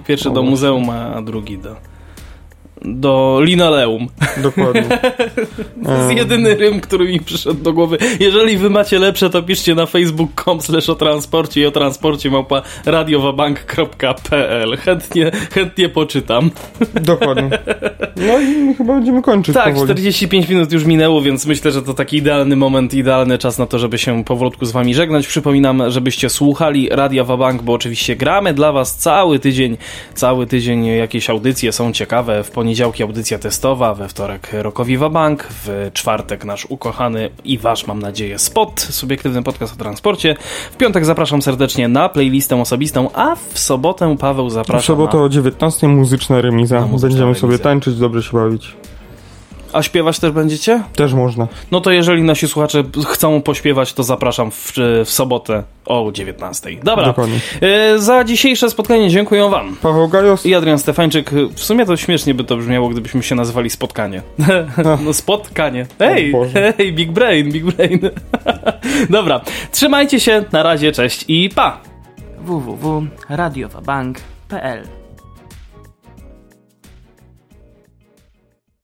Pierwszy 0.07 0.27
no 0.27 0.35
do 0.35 0.43
muzeum, 0.43 0.89
a 0.89 1.21
drugi 1.21 1.57
do, 1.57 1.75
do 2.85 3.39
linoleum. 3.43 4.07
dokładnie. 4.37 4.83
To 5.85 5.97
jest 5.97 6.11
jedyny 6.17 6.55
rym, 6.55 6.81
który 6.81 7.07
mi 7.07 7.19
przyszedł 7.19 7.63
do 7.63 7.73
głowy. 7.73 7.97
Jeżeli 8.19 8.57
wy 8.57 8.69
macie 8.69 8.99
lepsze, 8.99 9.29
to 9.29 9.43
piszcie 9.43 9.75
na 9.75 9.85
facebook.com 9.85 10.61
slash 10.61 10.89
o 10.89 10.95
transporcie 10.95 11.61
i 11.61 11.65
o 11.65 11.71
transporcie 11.71 12.31
małpa 12.31 12.61
radiowabank.pl. 12.85 14.77
Chętnie, 14.77 15.31
chętnie 15.53 15.89
poczytam. 15.89 16.51
Dokładnie. 17.01 17.49
No 18.15 18.39
i 18.39 18.75
chyba 18.75 18.93
będziemy 18.93 19.21
kończyć 19.21 19.55
Tak, 19.55 19.73
powoli. 19.73 19.87
45 19.87 20.49
minut 20.49 20.71
już 20.71 20.85
minęło, 20.85 21.21
więc 21.21 21.45
myślę, 21.45 21.71
że 21.71 21.81
to 21.81 21.93
taki 21.93 22.17
idealny 22.17 22.55
moment, 22.55 22.93
idealny 22.93 23.37
czas 23.37 23.57
na 23.57 23.65
to, 23.65 23.79
żeby 23.79 23.97
się 23.97 24.23
powolutku 24.23 24.65
z 24.65 24.71
wami 24.71 24.95
żegnać. 24.95 25.27
Przypominam, 25.27 25.91
żebyście 25.91 26.29
słuchali 26.29 26.89
Radia 26.91 27.23
Wabank, 27.23 27.61
bo 27.61 27.73
oczywiście 27.73 28.15
gramy 28.15 28.53
dla 28.53 28.71
was 28.71 28.95
cały 28.95 29.39
tydzień. 29.39 29.77
Cały 30.13 30.47
tydzień 30.47 30.85
jakieś 30.85 31.29
audycje 31.29 31.71
są 31.71 31.93
ciekawe. 31.93 32.43
W 32.43 32.51
poniedziałki 32.75 33.03
audycja 33.03 33.39
testowa, 33.39 33.93
we 33.93 34.07
wtorek 34.07 34.49
Rokowi 34.53 34.97
Wabank, 34.97 35.47
w 35.49 35.89
czwartek 35.93 36.45
nasz 36.45 36.65
ukochany 36.69 37.29
i 37.43 37.57
wasz, 37.57 37.87
mam 37.87 37.99
nadzieję, 37.99 38.39
spot, 38.39 38.79
subiektywny 38.79 39.43
podcast 39.43 39.73
o 39.73 39.77
transporcie. 39.77 40.35
W 40.71 40.77
piątek 40.77 41.05
zapraszam 41.05 41.41
serdecznie 41.41 41.87
na 41.87 42.09
playlistę 42.09 42.61
osobistą, 42.61 43.09
a 43.13 43.35
w 43.35 43.59
sobotę 43.59 44.15
Paweł 44.19 44.49
W 44.49 44.53
zaprasza 44.53 44.87
sobotę 44.87 45.17
na... 45.17 45.23
o 45.23 45.29
19 45.29 45.87
muzyczna 45.87 46.41
remiza. 46.41 46.87
Będziemy 47.01 47.35
sobie 47.35 47.51
remizę. 47.51 47.63
tańczyć, 47.63 47.95
dobrze 47.95 48.23
się 48.23 48.37
bawić. 48.37 48.75
A 49.75 49.83
śpiewać 49.83 50.19
też 50.19 50.31
będziecie? 50.31 50.83
Też 50.95 51.13
można. 51.13 51.47
No 51.71 51.81
to 51.81 51.91
jeżeli 51.91 52.23
nasi 52.23 52.47
słuchacze 52.47 52.83
chcą 53.07 53.41
pośpiewać, 53.41 53.93
to 53.93 54.03
zapraszam 54.03 54.51
w, 54.51 54.73
w 55.05 55.09
sobotę 55.09 55.63
o 55.85 56.11
19. 56.11 56.69
Dobra. 56.83 57.05
Dokładnie. 57.05 57.39
E, 57.61 57.99
za 57.99 58.23
dzisiejsze 58.23 58.69
spotkanie 58.69 59.09
dziękuję 59.09 59.49
wam. 59.49 59.75
Paweł 59.81 60.07
Gajos. 60.07 60.45
I 60.45 60.55
Adrian 60.55 60.79
Stefańczyk. 60.79 61.31
W 61.55 61.63
sumie 61.63 61.85
to 61.85 61.97
śmiesznie 61.97 62.33
by 62.33 62.43
to 62.43 62.57
brzmiało, 62.57 62.89
gdybyśmy 62.89 63.23
się 63.23 63.35
nazywali 63.35 63.69
spotkanie. 63.69 64.21
no 65.05 65.13
spotkanie. 65.13 65.85
Hej, 65.99 66.33
hej, 66.77 66.93
big 66.93 67.11
brain, 67.11 67.51
big 67.51 67.65
brain. 67.65 67.99
Dobra. 69.09 69.41
Trzymajcie 69.71 70.19
się, 70.19 70.43
na 70.51 70.63
razie, 70.63 70.91
cześć 70.91 71.25
i 71.27 71.49
pa! 71.55 71.81
www.radiowabank.pl 72.39 75.04